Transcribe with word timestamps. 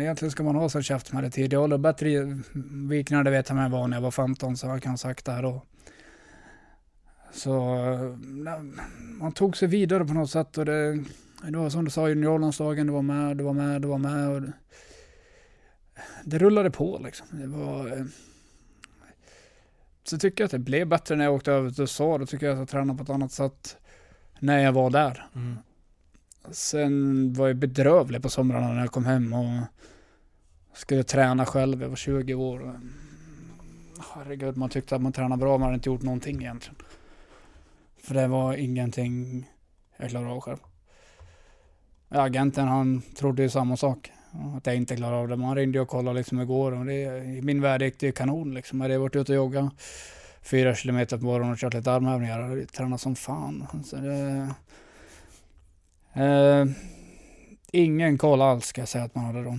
Egentligen 0.00 0.32
ska 0.32 0.42
man 0.42 0.56
ha 0.56 0.68
sån 0.68 0.82
käft 0.82 1.12
med 1.12 1.22
det 1.22 1.30
tidigare. 1.30 1.62
ålder. 1.62 1.78
Bättre 1.78 2.08
vikningar, 2.88 3.24
det 3.24 3.30
vet 3.30 3.48
jag 3.48 3.56
med 3.56 3.70
var 3.70 3.88
när 3.88 3.96
jag 3.96 4.02
var 4.02 4.10
15, 4.10 4.56
så 4.56 4.66
jag 4.66 4.82
kan 4.82 4.92
ha 4.92 4.96
sagt 4.96 5.24
det 5.24 5.32
här 5.32 5.42
då. 5.42 5.62
Så 7.32 7.76
eh, 7.92 8.60
man 9.18 9.32
tog 9.32 9.56
sig 9.56 9.68
vidare 9.68 10.04
på 10.04 10.14
något 10.14 10.30
sätt 10.30 10.58
och 10.58 10.64
det, 10.64 11.04
det 11.48 11.58
var 11.58 11.70
som 11.70 11.84
du 11.84 11.90
sa, 11.90 12.08
juniorlandslagen, 12.08 12.86
du 12.86 12.92
var 12.92 13.02
med, 13.02 13.36
du 13.36 13.44
var 13.44 13.52
med, 13.52 13.82
du 13.82 13.88
var 13.88 13.98
med. 13.98 14.28
Och 14.28 14.40
det, 14.40 14.52
det 16.24 16.38
rullade 16.38 16.70
på 16.70 17.00
liksom. 17.04 17.26
Det 17.30 17.46
var... 17.46 17.86
Eh, 17.86 18.04
så 20.04 20.18
tycker 20.18 20.44
jag 20.44 20.46
att 20.46 20.52
det 20.52 20.58
blev 20.58 20.88
bättre 20.88 21.16
när 21.16 21.24
jag 21.24 21.34
åkte 21.34 21.52
över 21.52 21.70
till 21.70 21.80
USA. 21.80 22.18
Då 22.18 22.26
tycker 22.26 22.46
jag 22.46 22.52
att 22.52 22.58
jag 22.58 22.68
tränade 22.68 22.96
på 22.98 23.02
ett 23.02 23.10
annat 23.10 23.32
sätt 23.32 23.76
när 24.38 24.58
jag 24.58 24.72
var 24.72 24.90
där. 24.90 25.26
Mm. 25.34 25.56
Sen 26.50 27.32
var 27.32 27.46
jag 27.46 27.56
bedrövlig 27.56 28.22
på 28.22 28.28
somrarna 28.28 28.68
när 28.68 28.80
jag 28.80 28.90
kom 28.90 29.06
hem 29.06 29.32
och 29.32 29.60
skulle 30.74 31.02
träna 31.02 31.46
själv. 31.46 31.82
Jag 31.82 31.88
var 31.88 31.96
20 31.96 32.34
år. 32.34 32.80
Herregud, 34.14 34.56
man 34.56 34.68
tyckte 34.68 34.96
att 34.96 35.02
man 35.02 35.12
tränade 35.12 35.40
bra, 35.40 35.58
man 35.58 35.62
hade 35.62 35.74
inte 35.74 35.88
gjort 35.88 36.02
någonting 36.02 36.36
egentligen. 36.36 36.76
För 38.02 38.14
det 38.14 38.26
var 38.26 38.54
ingenting 38.54 39.44
jag 39.96 40.10
klarade 40.10 40.30
av 40.30 40.40
själv. 40.40 40.58
Agenten 42.08 42.68
han 42.68 43.02
trodde 43.02 43.42
ju 43.42 43.48
samma 43.48 43.76
sak. 43.76 44.12
Att 44.56 44.66
jag 44.66 44.76
inte 44.76 44.96
klarade 44.96 45.16
av 45.16 45.28
det. 45.28 45.36
Man 45.36 45.56
ringde 45.56 45.80
och 45.80 45.88
kollade 45.88 46.18
liksom 46.18 46.40
igår 46.40 46.72
och 46.72 46.86
det, 46.86 47.24
i 47.24 47.42
min 47.42 47.60
värld 47.60 47.82
gick 47.82 48.00
det 48.00 48.12
kanon 48.12 48.54
liksom. 48.54 48.80
Jag 48.80 48.84
hade 48.84 48.98
varit 48.98 49.16
ute 49.16 49.32
och 49.32 49.36
joggat 49.36 49.72
fyra 50.42 50.74
kilometer 50.74 51.18
på 51.18 51.24
morgonen 51.24 51.52
och 51.52 51.58
kört 51.58 51.74
lite 51.74 51.92
armhävningar 51.92 52.40
och 52.40 52.68
tränat 52.72 53.00
som 53.00 53.16
fan. 53.16 53.66
Så 53.84 53.96
det, 53.96 54.54
eh, 56.16 56.64
ingen 57.72 58.18
koll 58.18 58.42
alls 58.42 58.66
ska 58.66 58.80
jag 58.80 58.88
säga 58.88 59.04
att 59.04 59.14
man 59.14 59.24
hade 59.24 59.44
då. 59.44 59.58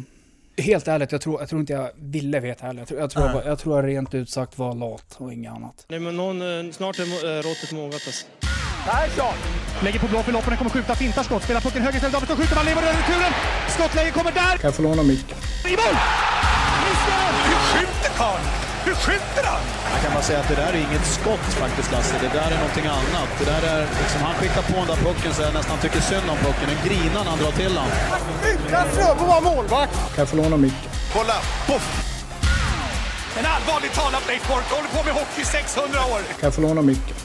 Helt 0.57 0.87
ärligt, 0.87 1.11
jag 1.11 1.21
tror, 1.21 1.39
jag 1.39 1.49
tror 1.49 1.61
inte 1.61 1.73
jag 1.73 1.89
ville 1.95 2.39
veta 2.39 2.65
heller. 2.65 2.79
Jag 2.81 2.87
tror 2.87 2.99
jag, 2.99 3.09
tror 3.09 3.25
jag, 3.25 3.45
jag, 3.45 3.59
tror 3.59 3.75
jag 3.75 3.87
rent 3.87 4.13
ut 4.13 4.29
sagt 4.29 4.57
var 4.57 4.75
lat 4.75 5.15
och 5.17 5.33
inget 5.33 5.51
annat. 5.51 5.85
Nej 5.87 5.99
men 5.99 6.17
någon, 6.17 6.41
eh, 6.41 6.71
snart 6.71 6.99
är 6.99 7.03
äh, 7.03 7.41
råttet 7.41 7.71
mogat 7.71 7.93
alltså. 7.93 8.25
Persson! 8.85 9.33
Lägger 9.83 9.99
på 9.99 10.07
blå 10.07 10.23
för 10.23 10.31
loppen, 10.31 10.57
kommer 10.57 10.71
skjuta, 10.71 10.95
fintar 10.95 11.23
skott, 11.23 11.43
spelar 11.43 11.61
pucken 11.61 11.81
höger 11.81 11.95
istället, 11.95 12.13
Davidsson 12.13 12.37
skjuter, 12.37 12.55
man 12.55 12.65
lever 12.65 12.81
över 12.81 12.93
returen! 12.93 13.33
Skottläge 13.69 14.11
kommer 14.11 14.31
där! 14.31 14.57
Kan 14.57 14.67
jag 14.67 14.75
få 14.75 14.81
låna 14.81 15.03
micken? 15.03 15.37
I 15.65 15.75
mål! 15.81 15.95
Hur 16.83 17.79
skjuter 17.79 18.17
karln? 18.17 18.66
Hur 18.87 18.95
skjuter 18.95 19.43
han? 19.51 19.63
Jag 19.93 20.01
kan 20.03 20.11
bara 20.13 20.23
säga 20.23 20.39
att 20.39 20.49
det 20.53 20.55
där 20.55 20.71
är 20.73 20.81
inget 20.87 21.05
skott 21.17 21.47
faktiskt, 21.63 21.91
Lasse. 21.91 22.15
Det 22.21 22.31
där 22.39 22.49
är 22.55 22.59
någonting 22.63 22.87
annat. 22.99 23.29
Det 23.39 23.45
där 23.53 23.63
är, 23.73 23.81
liksom, 24.01 24.21
han 24.21 24.35
skickar 24.39 24.61
på 24.61 24.75
den 24.81 24.87
där 24.87 24.99
pucken 25.07 25.33
så 25.33 25.41
jag 25.41 25.53
nästan 25.53 25.77
tycker 25.77 25.99
synd 26.01 26.29
om 26.33 26.37
pucken. 26.37 26.67
Den 26.73 26.79
grinar 26.87 27.21
när 27.23 27.31
han 27.33 27.39
drar 27.43 27.51
till 27.51 27.73
den. 27.79 27.89
Utan 28.51 28.85
Fröbo 28.95 29.25
var 29.33 29.41
målvakt! 29.41 29.93
Kan 29.93 30.21
jag 30.23 30.29
få 30.29 30.35
låna 30.35 30.57
micken? 30.57 30.89
Kolla! 31.13 31.37
Poff! 31.67 31.85
En 33.39 33.45
allvarligt 33.55 33.93
talad 33.93 34.21
Blake 34.27 34.45
Bork 34.49 34.67
håller 34.75 34.89
på 34.95 35.03
med 35.07 35.13
hockey 35.13 35.43
600 35.45 35.99
år! 36.13 36.19
Kan 36.39 36.47
jag 36.47 36.53
få 36.53 36.61
låna 36.61 36.81
micken? 36.81 37.15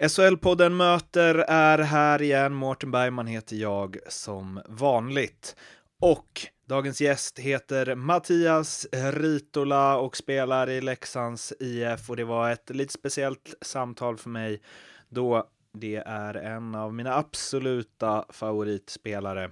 SHL-podden 0.00 0.76
Möter 0.76 1.34
är 1.48 1.78
här 1.78 2.22
igen. 2.22 2.54
Mårten 2.54 2.90
Bergman 2.90 3.26
heter 3.26 3.56
jag 3.56 3.98
som 4.08 4.60
vanligt. 4.66 5.56
Och 6.00 6.46
dagens 6.66 7.00
gäst 7.00 7.38
heter 7.38 7.94
Mattias 7.94 8.86
Ritola 8.92 9.96
och 9.96 10.16
spelar 10.16 10.70
i 10.70 10.80
Leksands 10.80 11.52
IF 11.60 12.10
och 12.10 12.16
det 12.16 12.24
var 12.24 12.50
ett 12.50 12.70
lite 12.70 12.92
speciellt 12.92 13.54
samtal 13.60 14.16
för 14.16 14.30
mig 14.30 14.62
då 15.08 15.48
det 15.72 15.96
är 15.96 16.34
en 16.34 16.74
av 16.74 16.94
mina 16.94 17.14
absoluta 17.14 18.24
favoritspelare. 18.28 19.50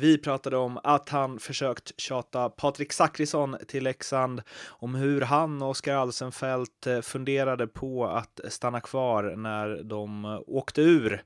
Vi 0.00 0.18
pratade 0.18 0.56
om 0.56 0.78
att 0.84 1.08
han 1.08 1.38
försökt 1.38 2.00
tjata 2.00 2.48
Patrik 2.48 2.92
Zackrisson 2.92 3.56
till 3.68 3.84
Leksand, 3.84 4.42
om 4.68 4.94
hur 4.94 5.20
han 5.20 5.62
och 5.62 5.68
Oskar 5.68 5.96
Alsenfelt 5.96 6.86
eh, 6.86 7.00
funderade 7.00 7.66
på 7.66 8.06
att 8.06 8.40
stanna 8.48 8.80
kvar 8.80 9.36
när 9.36 9.82
de 9.82 10.24
eh, 10.24 10.40
åkte 10.46 10.82
ur 10.82 11.22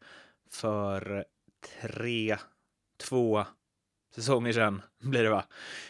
för 0.51 1.25
tre, 1.83 2.37
två 3.03 3.45
säsonger 4.15 4.53
sedan 4.53 4.83
blir 5.03 5.23
det 5.23 5.31
va? 5.31 5.45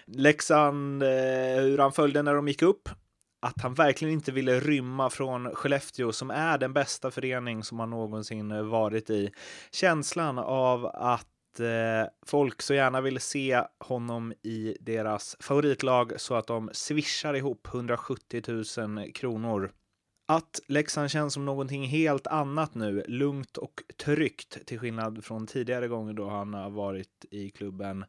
Leksand, 0.04 1.03
eh, 1.03 1.09
hur 1.60 1.78
han 1.78 1.92
följde 1.92 2.22
när 2.22 2.34
de 2.34 2.48
gick 2.48 2.62
upp, 2.62 2.88
att 3.41 3.60
han 3.62 3.75
verkligen 3.75 4.14
inte 4.14 4.32
ville 4.32 4.60
rymma 4.60 5.10
från 5.10 5.54
Skellefteå 5.54 6.12
som 6.12 6.30
är 6.30 6.59
den 6.59 6.72
bästa 6.72 7.10
förening 7.10 7.64
som 7.64 7.80
han 7.80 7.91
någonsin 7.91 8.69
varit 8.69 9.10
i. 9.10 9.30
Känslan 9.72 10.38
av 10.38 10.86
att 10.86 11.34
eh, 11.60 12.06
folk 12.26 12.62
så 12.62 12.75
gärna 12.75 13.00
vill 13.00 13.20
se 13.20 13.62
honom 13.78 14.32
i 14.42 14.76
deras 14.81 15.37
favoritlag 15.41 16.12
så 16.16 16.34
att 16.34 16.47
de 16.47 16.70
swishar 16.72 17.34
ihop 17.34 17.69
170 17.75 18.42
000 18.78 19.12
kronor. 19.12 19.72
Att 20.26 20.60
Leksand 20.66 21.10
känns 21.10 21.34
som 21.34 21.44
någonting 21.44 21.84
helt 21.84 22.26
annat 22.26 22.75
nu, 22.75 23.04
lugnt 23.09 23.56
och 23.56 23.82
tryggt 24.04 24.66
till 24.66 24.78
skillnad 24.78 25.25
från 25.25 25.47
tidigare 25.47 25.88
gånger 25.88 26.12
då 26.12 26.28
han 26.28 26.54
har 26.54 26.70
varit 26.70 27.25
i 27.31 27.50
klubben. 27.50 28.04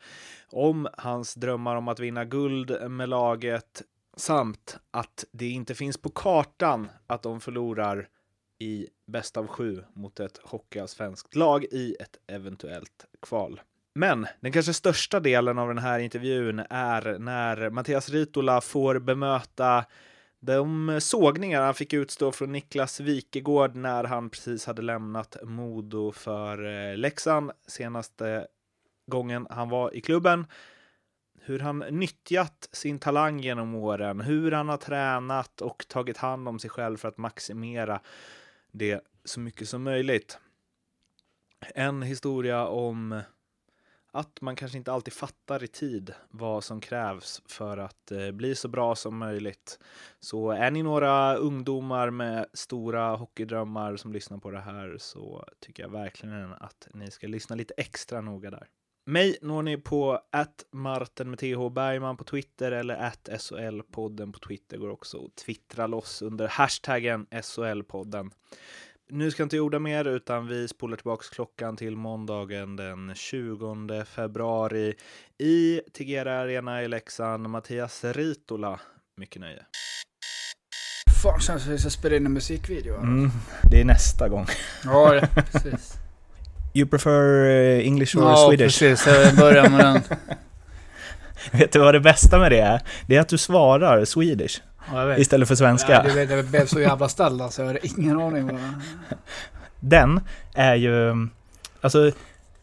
Om 0.50 0.88
hans 0.98 1.34
drömmar 1.36 1.76
om 1.76 1.88
att 1.88 2.00
vinna 2.00 2.26
guld 2.26 2.92
med 2.92 3.10
laget 3.10 3.82
samt 4.18 4.78
att 4.92 5.26
det 5.32 5.50
inte 5.50 5.76
finns 5.76 5.98
på 5.98 6.10
kartan 6.10 6.90
att 7.08 7.24
de 7.24 7.42
förlorar 7.42 8.08
i 8.60 8.88
bäst 9.06 9.38
av 9.38 9.48
sju 9.48 9.84
mot 9.94 10.20
ett 10.20 10.38
hockeyallsvenskt 10.44 11.36
lag 11.36 11.64
i 11.64 11.96
ett 12.00 12.18
eventuellt 12.28 13.06
kval. 13.22 13.62
Men 13.96 14.28
den 14.40 14.52
kanske 14.52 14.74
största 14.74 15.20
delen 15.20 15.60
av 15.60 15.68
den 15.68 15.78
här 15.78 16.00
intervjun 16.00 16.62
är 16.70 17.20
när 17.20 17.70
Mattias 17.70 18.10
Ritola 18.10 18.62
får 18.62 19.00
bemöta 19.00 19.86
de 20.40 20.98
sågningar 21.02 21.62
han 21.62 21.74
fick 21.74 21.94
utstå 21.94 22.32
från 22.32 22.52
Niklas 22.52 23.00
Wikegård 23.00 23.76
när 23.76 24.04
han 24.04 24.30
precis 24.30 24.66
hade 24.66 24.82
lämnat 24.82 25.38
Modo 25.44 26.12
för 26.12 26.66
eh, 26.66 26.98
Leksand 26.98 27.52
senaste 27.68 28.48
gången 29.08 29.48
han 29.50 29.70
var 29.70 29.96
i 29.96 30.02
klubben. 30.02 30.48
Hur 31.42 31.60
han 31.60 31.80
nyttjat 31.80 32.70
sin 32.72 33.00
talang 33.00 33.40
genom 33.40 33.76
åren, 33.76 34.22
hur 34.22 34.52
han 34.52 34.70
har 34.70 34.78
tränat 34.78 35.62
och 35.62 35.86
tagit 35.88 36.18
hand 36.18 36.48
om 36.48 36.60
sig 36.60 36.70
själv 36.70 36.98
för 36.98 37.08
att 37.08 37.18
maximera 37.18 38.00
det 38.78 39.02
så 39.24 39.40
mycket 39.40 39.70
som 39.70 39.84
möjligt. 39.84 40.40
En 41.76 42.02
historia 42.02 42.68
om 42.68 43.22
att 44.12 44.42
man 44.42 44.56
kanske 44.56 44.78
inte 44.78 44.92
alltid 44.92 45.14
fattar 45.14 45.64
i 45.64 45.68
tid 45.68 46.14
vad 46.30 46.64
som 46.64 46.82
krävs 46.82 47.42
för 47.46 47.78
att 47.78 48.12
eh, 48.12 48.32
bli 48.32 48.56
så 48.56 48.68
bra 48.68 48.96
som 48.96 49.18
möjligt. 49.18 49.80
Så 50.20 50.52
är 50.52 50.72
ni 50.72 50.84
några 50.84 51.36
ungdomar 51.36 52.10
med 52.10 52.46
stora 52.54 53.16
hockeydrömmar 53.16 53.96
som 53.96 54.14
lyssnar 54.14 54.38
på 54.38 54.52
det 54.52 54.60
här 54.60 54.98
så 55.00 55.46
tycker 55.60 55.84
jag 55.84 55.90
verkligen 55.90 56.54
att 56.54 56.88
ni 56.94 57.12
ska 57.12 57.28
lyssna 57.28 57.56
lite 57.56 57.74
extra 57.78 58.22
noga 58.22 58.52
där. 58.52 58.68
Mig 59.08 59.38
når 59.42 59.62
ni 59.62 59.78
på 59.78 60.20
att 60.32 60.66
Martin 60.72 61.30
med 61.30 61.40
TH 61.40 61.70
Bergman 61.70 62.18
på 62.18 62.24
Twitter 62.24 62.72
eller 62.72 62.96
att 62.96 63.30
SHL-podden 63.30 64.32
på 64.32 64.40
Twitter 64.40 64.78
går 64.78 64.90
också 64.90 65.26
att 65.26 65.36
twittra 65.36 65.88
loss 65.88 66.22
under 66.22 66.48
hashtaggen 66.48 67.26
SHL-podden. 67.32 68.32
Nu 69.10 69.32
ska 69.32 69.42
jag 69.42 69.46
inte 69.46 69.60
orda 69.60 69.80
mer 69.80 70.06
utan 70.06 70.48
vi 70.48 70.68
spolar 70.68 70.98
tillbaka 70.98 71.24
klockan 71.32 71.78
till 71.78 71.96
måndagen 71.96 72.76
den 72.76 73.16
20 73.16 74.06
februari 74.06 74.94
i 75.38 75.82
Tegera 75.94 76.40
Arena 76.40 76.84
i 76.84 76.88
Leksand. 76.88 77.50
Mattias 77.50 78.04
Ritola, 78.04 78.80
mycket 79.18 79.42
nöje. 79.42 79.66
Fan, 81.24 81.40
känns 81.40 81.64
som 81.64 81.72
vi 81.72 81.78
ska 81.78 81.90
spela 81.90 82.16
in 82.16 82.26
en 82.26 82.34
musikvideo. 82.34 82.96
Mm, 82.96 83.30
det 83.72 83.82
är 83.82 83.86
nästa 83.86 84.30
gång. 84.30 84.46
Ja, 84.84 85.22
precis. 85.36 86.05
You 86.76 86.86
prefer 86.88 87.46
eh, 87.46 87.88
English 87.88 88.18
or 88.18 88.24
ja, 88.24 88.48
Swedish? 88.48 88.82
Ja, 88.82 88.90
precis. 88.90 89.08
Jag 89.08 89.36
börjar 89.36 89.70
med 89.70 89.80
den. 89.80 90.02
Vet 91.52 91.72
du 91.72 91.80
vad 91.80 91.94
det 91.94 92.00
bästa 92.00 92.40
med 92.40 92.52
det 92.52 92.60
är? 92.60 92.82
Det 93.08 93.16
är 93.16 93.22
att 93.22 93.28
du 93.28 93.38
svarar 93.38 94.06
Swedish. 94.06 94.62
Ja, 94.94 95.18
istället 95.18 95.48
för 95.48 95.56
svenska. 95.56 95.92
Ja, 95.92 96.04
du 96.04 96.12
vet, 96.12 96.30
jag 96.30 96.46
blev 96.46 96.66
så 96.66 96.80
jävla 96.80 97.10
ställd 97.10 97.42
alltså. 97.42 97.62
Jag 97.62 97.68
hade 97.68 97.88
ingen 97.88 98.22
aning 98.22 98.48
vad 98.48 98.60
Den 99.80 100.20
är 100.54 100.76
ju... 100.76 101.28
Alltså, 101.82 102.12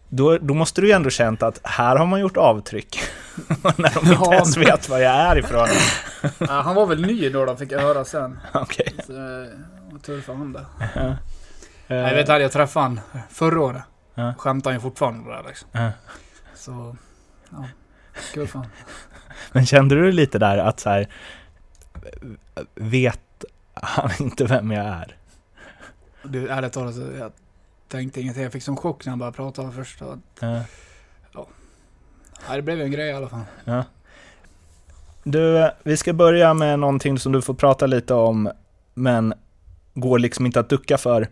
då, 0.09 0.39
då 0.39 0.55
måste 0.55 0.81
du 0.81 0.87
ju 0.87 0.93
ändå 0.93 1.11
känt 1.11 1.43
att 1.43 1.61
här 1.63 1.97
har 1.97 2.07
man 2.07 2.21
gjort 2.21 2.37
avtryck. 2.37 2.99
när 3.77 3.95
de 3.95 4.13
inte 4.13 4.35
ens 4.35 4.57
vet 4.57 4.89
var 4.89 4.99
jag 4.99 5.15
är 5.15 5.39
ifrån. 5.39 5.69
ja, 6.39 6.61
han 6.61 6.75
var 6.75 6.87
väl 6.87 7.01
ny 7.01 7.29
då, 7.29 7.45
då 7.45 7.57
fick 7.57 7.73
jag 7.73 7.81
höra 7.81 8.05
sen. 8.05 8.39
Okej. 8.55 8.87
Okay. 8.93 9.07
Så 9.07 9.13
det 9.13 9.51
var 9.93 9.99
tur 9.99 10.21
för 10.21 10.33
honom 10.33 10.53
det. 10.53 10.67
Ja. 10.95 11.17
Jag 11.87 12.15
vet 12.15 12.29
att 12.29 12.43
jag 12.43 12.53
träffade 12.53 12.85
honom 12.85 13.01
förra 13.31 13.61
året. 13.61 13.83
Ja. 14.15 14.35
Skämtade 14.39 14.75
han 14.75 14.77
ju 14.77 14.83
fortfarande 14.83 15.31
där 15.31 15.43
liksom. 15.49 15.69
Ja. 15.73 15.91
Så, 16.55 16.97
ja. 17.51 17.69
Kul 18.35 18.49
honom. 18.49 18.69
Men 19.53 19.67
kände 19.67 19.95
du 19.95 20.13
lite 20.13 20.39
där 20.39 20.59
att 20.59 20.81
så 20.81 20.91
här, 20.91 21.09
vet 22.75 23.45
han 23.75 24.11
inte 24.21 24.45
vem 24.45 24.71
jag 24.71 24.87
är? 24.87 25.17
Du, 26.23 26.49
ärligt 26.49 26.73
talat, 26.73 26.95
jag 27.19 27.33
tänkte 27.89 28.21
ingenting. 28.21 28.43
Jag 28.43 28.53
fick 28.53 28.63
som 28.63 28.77
chock 28.77 29.07
när 29.07 29.11
han 29.11 29.19
började 29.19 29.37
prata 29.37 29.71
först. 29.71 30.01
Ja. 30.41 30.67
nej, 32.49 32.57
det 32.57 32.63
blev 32.63 32.79
ju 32.79 32.85
en 32.85 32.91
grej 32.91 33.09
i 33.09 33.13
alla 33.13 33.29
fall. 33.29 33.45
Ja. 33.65 33.85
Du, 35.25 35.71
vi 35.83 35.97
ska 35.97 36.13
börja 36.13 36.55
med 36.55 36.79
någonting 36.79 37.19
som 37.19 37.33
du 37.33 37.43
får 37.43 37.55
prata 37.55 37.87
lite 37.87 38.15
om, 38.15 38.51
men 38.95 39.35
går 39.95 40.19
liksom 40.19 40.47
inte 40.47 40.61
att 40.61 40.69
ducka 40.69 40.99
för. 40.99 41.29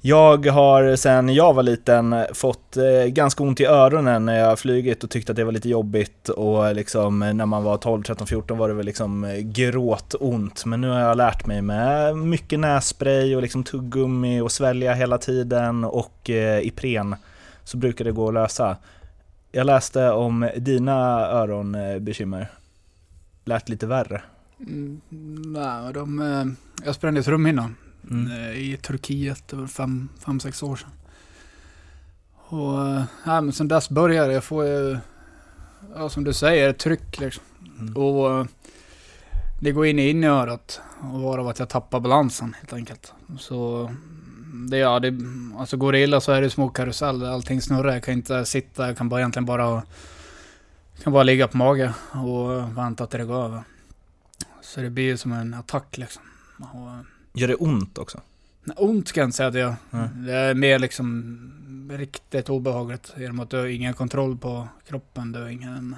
Jag 0.00 0.46
har 0.46 0.96
sen 0.96 1.28
jag 1.28 1.54
var 1.54 1.62
liten 1.62 2.14
fått 2.34 2.76
eh, 2.76 3.06
ganska 3.06 3.42
ont 3.42 3.60
i 3.60 3.64
öronen 3.64 4.24
när 4.24 4.38
jag 4.38 4.58
flugit 4.58 5.04
och 5.04 5.10
tyckte 5.10 5.32
att 5.32 5.36
det 5.36 5.44
var 5.44 5.52
lite 5.52 5.68
jobbigt 5.68 6.28
och 6.28 6.74
liksom 6.74 7.22
eh, 7.22 7.34
när 7.34 7.46
man 7.46 7.62
var 7.62 7.76
12, 7.76 8.02
13, 8.02 8.26
14 8.26 8.58
var 8.58 8.68
det 8.68 8.74
väl 8.74 8.86
liksom 8.86 9.24
eh, 9.24 9.38
gråtont. 9.38 10.64
Men 10.64 10.80
nu 10.80 10.88
har 10.88 11.00
jag 11.00 11.16
lärt 11.16 11.46
mig 11.46 11.62
med 11.62 12.16
mycket 12.16 12.60
nässpray 12.60 13.36
och 13.36 13.42
liksom 13.42 13.64
tuggummi 13.64 14.40
och 14.40 14.52
svälja 14.52 14.94
hela 14.94 15.18
tiden 15.18 15.84
och 15.84 16.30
Ipren 16.62 17.16
så 17.64 17.76
brukar 17.76 18.04
det 18.04 18.12
gå 18.12 18.28
att 18.28 18.34
lösa. 18.34 18.76
Jag 19.52 19.66
läste 19.66 20.10
om 20.10 20.50
dina 20.56 21.26
öronbekymmer. 21.26 22.50
Lät 23.44 23.68
lite 23.68 23.86
värre. 23.86 24.22
Mm, 24.60 25.00
nej, 25.52 25.92
de, 25.92 26.56
jag 26.84 26.94
sprängde 26.94 27.22
trumhinnan 27.22 27.74
Mm. 28.10 28.32
eh, 28.32 28.50
i 28.50 28.76
Turkiet 28.76 29.44
för 29.46 29.66
fem, 29.66 30.08
fem, 30.24 30.40
sex 30.40 30.62
år 30.62 30.76
sedan. 30.76 30.90
Och 32.34 32.78
nej, 33.24 33.42
men 33.42 33.52
sen 33.52 33.68
dess 33.68 33.90
började 33.90 34.32
jag 34.32 34.44
få, 34.44 34.64
ja, 35.94 36.08
som 36.08 36.24
du 36.24 36.32
säger, 36.32 36.72
tryck 36.72 37.20
liksom. 37.20 37.44
Mm. 37.80 37.96
Och 37.96 38.38
eh, 38.38 38.46
det 39.60 39.72
går 39.72 39.86
in 39.86 39.98
i 39.98 40.10
inörat 40.10 40.80
och 41.12 41.20
varav 41.20 41.48
att 41.48 41.58
jag 41.58 41.68
tappar 41.68 42.00
balansen 42.00 42.56
helt 42.58 42.72
enkelt. 42.72 43.12
Så 43.38 43.90
det, 44.70 44.76
ja, 44.76 45.00
det, 45.00 45.14
alltså 45.58 45.76
går 45.76 45.92
det 45.92 46.00
illa 46.00 46.20
så 46.20 46.32
är 46.32 46.40
det 46.42 46.50
små 46.50 46.68
karuseller, 46.68 47.26
allting 47.26 47.62
snurrar. 47.62 47.92
Jag 47.92 48.02
kan 48.02 48.14
inte 48.14 48.44
sitta, 48.44 48.86
jag 48.86 48.96
kan 48.96 49.08
bara 49.08 49.20
egentligen 49.20 49.46
bara, 49.46 49.82
kan 51.02 51.12
bara 51.12 51.22
ligga 51.22 51.48
på 51.48 51.56
mage 51.56 51.92
och 52.12 52.78
vänta 52.78 53.06
till 53.06 53.18
det 53.18 53.26
går 53.26 53.44
över. 53.44 53.62
Så 54.62 54.80
det 54.80 54.90
blir 54.90 55.04
ju 55.04 55.16
som 55.16 55.32
en 55.32 55.54
attack 55.54 55.98
liksom. 55.98 56.22
Och, 56.58 57.17
Gör 57.38 57.48
det 57.48 57.54
ont 57.54 57.98
också? 57.98 58.20
nej, 58.64 58.76
ont 58.80 59.08
ska 59.08 59.20
jag 59.20 59.26
inte 59.26 59.36
säga 59.36 59.46
att 59.46 59.52
det 59.52 59.58
gör. 59.60 59.76
Mm. 59.92 60.26
Det 60.26 60.32
är 60.34 60.54
mer 60.54 60.78
liksom 60.78 61.88
riktigt 61.90 62.48
obehagligt 62.48 63.12
genom 63.16 63.40
att 63.40 63.50
du 63.50 63.56
har 63.56 63.66
ingen 63.66 63.94
kontroll 63.94 64.36
på 64.38 64.68
kroppen. 64.88 65.32
Du 65.32 65.40
har 65.40 65.48
ingen... 65.48 65.96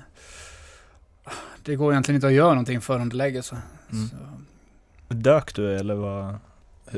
Det 1.62 1.76
går 1.76 1.92
egentligen 1.92 2.16
inte 2.16 2.26
att 2.26 2.32
göra 2.32 2.48
någonting 2.48 2.80
förrän 2.80 3.08
det 3.08 3.16
lägger 3.16 3.42
sig. 3.42 3.58
Mm. 3.92 4.08
Så, 4.08 4.16
Dök 5.14 5.54
du 5.54 5.76
eller, 5.76 5.94
vad, 5.94 6.38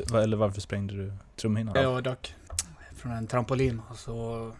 vad- 0.09 0.23
eller 0.23 0.37
varför 0.37 0.61
sprängde 0.61 0.93
du 0.93 1.13
trumhinnan? 1.35 1.75
jag 1.81 2.03
dök 2.03 2.35
från 2.95 3.11
en 3.11 3.27
trampolin 3.27 3.81
och 3.89 3.97
så 3.97 4.51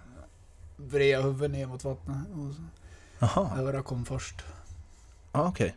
vred 0.78 1.10
jag 1.10 1.24
huvudet 1.24 1.52
ner 1.52 1.66
mot 1.68 1.84
vattnet. 1.84 2.18
Och 2.34 2.56
så, 2.56 3.84
kom 3.84 4.06
först. 4.06 4.36
ah, 5.32 5.48
okej. 5.48 5.76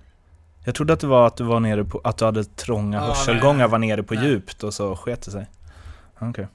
Jag 0.67 0.75
trodde 0.75 0.93
att 0.93 1.01
det 1.01 1.07
var 1.07 1.27
att 1.27 1.37
du 1.37 1.45
var 1.45 1.61
nere 1.61 1.85
på, 1.85 2.01
att 2.05 2.17
du 2.17 2.25
hade 2.25 2.45
trånga 2.45 2.99
Ja, 2.99 3.05
hörselgångar, 3.05 3.59
nej. 3.59 3.69
var 3.69 3.79
nere 3.79 4.03
på 4.03 4.15
Nej. 4.15 4.25
djupt 4.27 4.63
och 4.63 4.75
så 4.75 4.97
sket 4.97 5.23
det 5.23 5.31
sig. 5.31 5.47
Okej. 6.19 6.47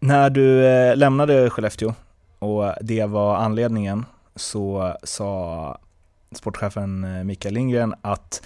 När 0.00 0.30
du 0.30 0.66
eh, 0.66 0.96
lämnade 0.96 1.50
Skellefteå 1.50 1.94
och 2.38 2.72
det 2.80 3.04
var 3.04 3.36
anledningen 3.36 4.06
så 4.36 4.94
sa 5.02 5.78
sportchefen 6.32 7.04
eh, 7.04 7.24
Mikael 7.24 7.54
Lindgren 7.54 7.94
att 8.02 8.42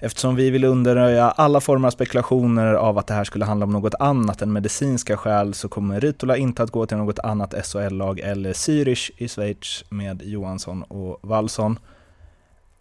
eftersom 0.00 0.36
vi 0.36 0.50
ville 0.50 0.66
undanröja 0.66 1.30
alla 1.30 1.60
former 1.60 1.88
av 1.88 1.90
spekulationer 1.92 2.74
av 2.74 2.98
att 2.98 3.06
det 3.06 3.14
här 3.14 3.24
skulle 3.24 3.44
handla 3.44 3.66
om 3.66 3.72
något 3.72 3.94
annat 3.94 4.42
än 4.42 4.52
medicinska 4.52 5.16
skäl 5.16 5.54
så 5.54 5.68
kommer 5.68 6.00
Ritola 6.00 6.36
inte 6.36 6.62
att 6.62 6.70
gå 6.70 6.86
till 6.86 6.96
något 6.96 7.18
annat 7.18 7.54
SHL-lag 7.66 8.20
eller 8.20 8.52
Zürich 8.52 9.10
i 9.16 9.28
Schweiz 9.28 9.84
med 9.88 10.22
Johansson 10.22 10.82
och 10.82 11.18
Wallson. 11.22 11.78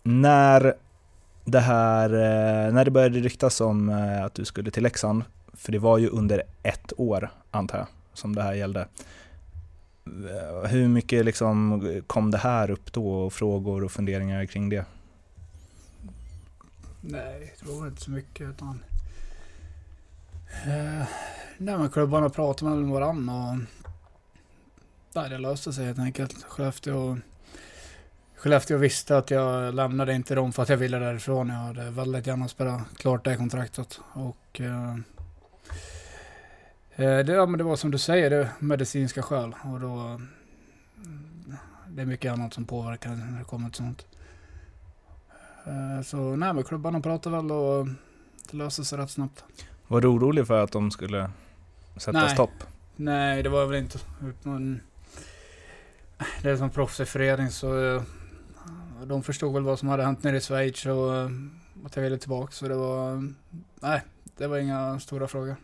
När 0.04 0.74
det 1.46 1.60
här, 1.60 2.10
eh, 2.10 2.74
när 2.74 2.86
det 2.86 2.92
började 2.92 3.20
ryktas 3.20 3.62
om 3.62 3.90
eh, 3.90 4.26
att 4.26 4.34
du 4.34 4.46
skulle 4.46 4.72
till 4.72 4.84
Leksand, 4.84 5.24
för 5.54 5.72
det 5.72 5.80
var 5.80 5.98
ju 5.98 6.10
under 6.10 6.44
ett 6.64 6.94
år 6.98 7.32
antar 7.52 7.78
jag 7.78 7.88
som 8.14 8.36
det 8.36 8.44
här 8.44 8.54
gällde. 8.54 8.88
Eh, 10.06 10.70
hur 10.70 10.88
mycket 10.88 11.26
liksom 11.26 11.82
kom 12.08 12.32
det 12.32 12.38
här 12.38 12.72
upp 12.72 12.94
då 12.94 13.14
och 13.14 13.34
frågor 13.34 13.84
och 13.84 13.92
funderingar 13.92 14.46
kring 14.46 14.70
det? 14.70 14.86
Nej, 17.02 17.54
det 17.60 17.72
var 17.72 17.88
inte 17.88 18.02
så 18.02 18.12
mycket 18.12 18.50
utan... 18.50 18.84
Eh, 20.66 21.08
nej 21.58 21.78
men 21.78 21.90
klubbarna 21.90 22.30
pratade 22.30 22.76
med 22.76 22.90
varandra 22.90 23.34
och... 23.34 23.58
Nej, 25.16 25.30
det 25.30 25.38
löste 25.38 25.74
sig 25.74 25.86
helt 25.86 26.00
enkelt. 26.00 26.44
Skellefteå... 26.44 27.18
Skellefteå 28.44 28.78
visste 28.78 29.18
att 29.18 29.32
jag 29.32 29.74
lämnade 29.74 30.14
inte 30.14 30.36
dem 30.36 30.54
för 30.54 30.64
att 30.64 30.70
jag 30.70 30.78
ville 30.78 31.00
därifrån. 31.00 31.50
Jag 31.50 31.56
hade 31.56 31.90
väldigt 31.90 32.28
gärna 32.28 32.48
spelat 32.48 32.82
klart 32.98 33.24
det 33.24 33.36
kontraktet. 33.36 34.00
Och... 34.14 34.62
Eh, 34.62 34.94
eh, 36.96 37.26
det, 37.26 37.34
ja, 37.34 37.46
men 37.46 37.58
det 37.58 37.64
var 37.64 37.76
som 37.76 37.92
du 37.92 37.98
säger, 37.98 38.30
det 38.30 38.36
är 38.36 38.50
medicinska 38.60 39.22
skäl. 39.22 39.56
Och 39.64 39.80
då... 39.80 40.22
Det 41.88 42.02
är 42.02 42.06
mycket 42.06 42.32
annat 42.32 42.54
som 42.54 42.66
påverkar 42.66 43.10
när 43.10 43.40
det 43.40 43.46
kommer 43.46 43.70
till 43.70 43.78
sånt. 43.78 44.06
Eh, 45.66 46.04
Så 46.04 46.36
nej 46.36 46.54
men 46.54 46.64
klubbarna 46.64 47.02
pratar 47.02 47.32
väl 47.32 47.52
och 47.52 47.88
det 48.52 48.58
löser 48.58 48.84
sig 48.84 48.98
rätt 48.98 49.12
snabbt. 49.12 49.44
Var 49.88 50.02
du 50.02 50.08
orolig 50.08 50.48
för 50.48 50.64
att 50.64 50.72
de 50.72 50.92
skulle 50.92 51.30
sätta 51.98 52.20
Nej. 52.20 52.30
stopp? 52.30 52.64
Nej 52.96 53.44
det 53.44 53.50
var 53.50 53.60
jag 53.60 53.68
väl 53.68 53.80
inte. 53.80 54.00
Det 56.42 56.50
är 56.50 56.58
som 56.58 56.70
proffs 56.70 57.00
i 57.00 57.06
förening 57.06 57.50
så 57.50 57.96
eh, 57.96 58.02
de 59.06 59.24
förstod 59.24 59.54
väl 59.54 59.64
vad 59.64 59.80
som 59.80 59.88
hade 59.88 60.04
hänt 60.04 60.24
nere 60.24 60.38
i 60.38 60.42
Schweiz 60.42 60.86
och 60.86 61.16
eh, 61.16 61.30
att 61.86 61.96
jag 61.96 62.04
ville 62.04 62.18
tillbaka. 62.18 62.52
Så 62.52 62.68
det 62.68 62.76
var, 62.76 63.34
nej 63.80 64.02
det 64.38 64.48
var 64.48 64.58
inga 64.58 65.00
stora 65.00 65.28
frågor. 65.28 65.56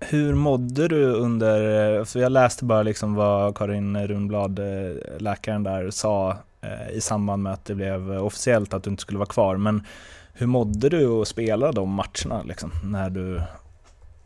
Hur 0.00 0.34
mådde 0.34 0.88
du 0.88 1.04
under, 1.06 2.04
för 2.04 2.20
jag 2.20 2.32
läste 2.32 2.64
bara 2.64 2.82
liksom 2.82 3.14
vad 3.14 3.56
Karin 3.56 4.06
Runblad, 4.06 4.58
eh, 4.58 4.96
läkaren 5.18 5.62
där, 5.62 5.90
sa 5.90 6.36
eh, 6.60 6.90
i 6.90 7.00
samband 7.00 7.42
med 7.42 7.52
att 7.52 7.64
det 7.64 7.74
blev 7.74 8.10
officiellt 8.10 8.74
att 8.74 8.82
du 8.82 8.90
inte 8.90 9.00
skulle 9.00 9.18
vara 9.18 9.28
kvar. 9.28 9.56
Men 9.56 9.86
hur 10.32 10.46
mådde 10.46 10.88
du 10.88 11.06
att 11.06 11.28
spela 11.28 11.72
de 11.72 11.88
matcherna 11.90 12.42
liksom, 12.42 12.70
när, 12.84 13.10
du, 13.10 13.42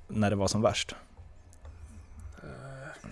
när 0.09 0.31
det 0.31 0.37
var 0.37 0.49
som 0.49 0.63
värst? 0.63 0.95
Eh, 2.43 3.11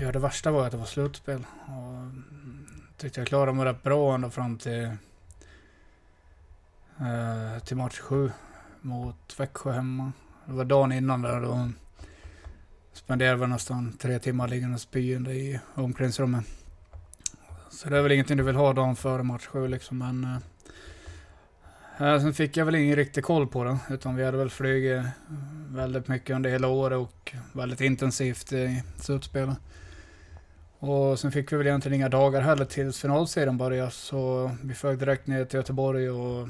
Ja 0.00 0.12
det 0.12 0.18
värsta 0.18 0.50
var 0.50 0.66
att 0.66 0.70
det 0.70 0.76
var 0.76 0.84
slutspel. 0.84 1.46
Och 1.66 2.33
tyckte 3.04 3.20
jag 3.20 3.28
klarade 3.28 3.52
mig 3.52 3.64
rätt 3.64 3.82
bra 3.82 4.14
ända 4.14 4.30
fram 4.30 4.58
till, 4.58 4.84
eh, 7.00 7.62
till 7.64 7.76
match 7.76 7.98
sju 7.98 8.30
mot 8.80 9.34
Växjö 9.38 9.72
hemma. 9.72 10.12
Det 10.46 10.52
var 10.52 10.64
dagen 10.64 10.92
innan 10.92 11.22
där 11.22 11.40
då 11.40 11.70
spenderade 12.92 13.40
vi 13.40 13.46
nästan 13.46 13.92
tre 13.92 14.18
timmar 14.18 14.48
liggande 14.48 14.78
spyende 14.78 15.32
i 15.32 15.60
omklädningsrummet. 15.74 16.44
Så 17.70 17.88
det 17.88 17.98
är 17.98 18.02
väl 18.02 18.12
ingenting 18.12 18.36
du 18.36 18.42
vill 18.42 18.56
ha 18.56 18.72
dagen 18.72 18.96
före 18.96 19.22
match 19.22 19.46
sju 19.46 19.68
liksom 19.68 19.98
men 19.98 20.24
eh, 21.98 22.14
eh 22.14 22.20
Sen 22.20 22.34
fick 22.34 22.56
jag 22.56 22.64
väl 22.64 22.74
ingen 22.74 22.96
riktig 22.96 23.24
koll 23.24 23.46
på 23.46 23.64
det 23.64 23.78
utan 23.90 24.16
vi 24.16 24.24
hade 24.24 24.38
väl 24.38 24.50
flugit 24.50 24.98
eh, 24.98 25.06
väldigt 25.68 26.08
mycket 26.08 26.36
under 26.36 26.50
hela 26.50 26.68
året 26.68 26.98
och 26.98 27.34
väldigt 27.52 27.80
intensivt 27.80 28.52
i 28.52 28.82
slutspelet. 28.96 29.58
Och 30.86 31.18
sen 31.18 31.32
fick 31.32 31.52
vi 31.52 31.56
väl 31.56 31.66
egentligen 31.66 31.96
inga 31.96 32.08
dagar 32.08 32.40
heller 32.40 32.64
tills 32.64 33.00
finalserien 33.00 33.58
började 33.58 33.90
så 33.90 34.50
vi 34.64 34.74
flög 34.74 34.98
direkt 34.98 35.26
ner 35.26 35.44
till 35.44 35.56
Göteborg 35.56 36.10
och 36.10 36.48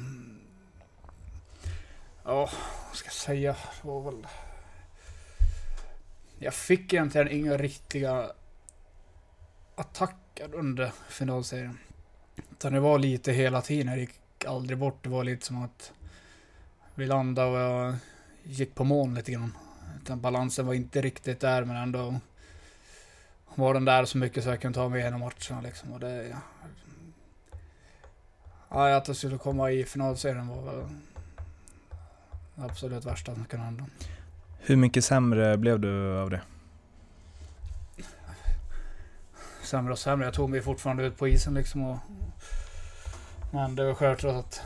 Ja, 2.25 2.51
vad 2.89 2.97
ska 2.97 3.07
jag 3.07 3.13
säga? 3.13 3.57
Det 3.83 3.89
var 3.89 4.01
väl... 4.01 4.27
Jag 6.39 6.55
fick 6.55 6.93
egentligen 6.93 7.29
inga 7.31 7.57
riktiga 7.57 8.31
attacker 9.75 10.55
under 10.55 10.93
finalserien. 11.09 11.79
Utan 12.51 12.73
det 12.73 12.81
var 12.81 12.99
lite 12.99 13.33
hela 13.33 13.63
tiden, 13.63 13.89
Jag 13.89 13.99
gick 13.99 14.45
aldrig 14.47 14.79
bort. 14.79 15.03
Det 15.03 15.09
var 15.09 15.25
lite 15.25 15.47
som 15.47 15.65
att 15.65 15.93
vi 16.95 17.07
landade 17.07 17.49
och 17.51 17.59
jag 17.59 17.97
gick 18.43 18.75
på 18.75 18.85
moln 18.85 19.15
lite 19.15 19.33
grann. 19.33 19.57
Utan 20.03 20.21
balansen 20.21 20.67
var 20.67 20.75
inte 20.75 21.01
riktigt 21.01 21.41
där 21.41 21.65
men 21.65 21.77
ändå 21.77 22.21
var 23.55 23.75
den 23.75 23.85
där 23.85 24.05
så 24.05 24.19
mycket 24.19 24.45
så 24.45 24.51
jag 24.51 24.61
kunde 24.61 24.79
ta 24.79 24.89
mig 24.89 25.01
igenom 25.01 25.21
matcherna 25.21 25.61
liksom. 25.63 25.93
Och 25.93 26.01
det... 26.01 26.37
Ja, 28.71 28.89
ja, 28.89 28.97
att 28.97 29.05
det 29.05 29.15
skulle 29.15 29.39
komma 29.39 29.71
i 29.71 29.85
finalserien 29.85 30.49
var 30.49 30.63
väl 30.63 30.85
det 32.55 32.65
absolut 32.65 33.05
värsta 33.05 33.35
som 33.35 33.45
kunde 33.45 33.65
hända. 33.65 33.85
Hur 34.59 34.77
mycket 34.77 35.05
sämre 35.05 35.57
blev 35.57 35.81
du 35.81 36.19
av 36.19 36.31
det? 36.31 36.41
Sämre 39.63 39.93
och 39.93 39.99
sämre. 39.99 40.27
Jag 40.27 40.35
tog 40.35 40.51
mig 40.51 40.63
fortfarande 40.63 41.05
ut 41.05 41.19
på 41.19 41.29
isen 41.29 41.55
liksom 41.55 41.85
och... 41.85 41.99
Men 43.53 43.77
det 43.77 43.85
var 43.85 43.95
självklart 43.95 44.45
att... 44.45 44.63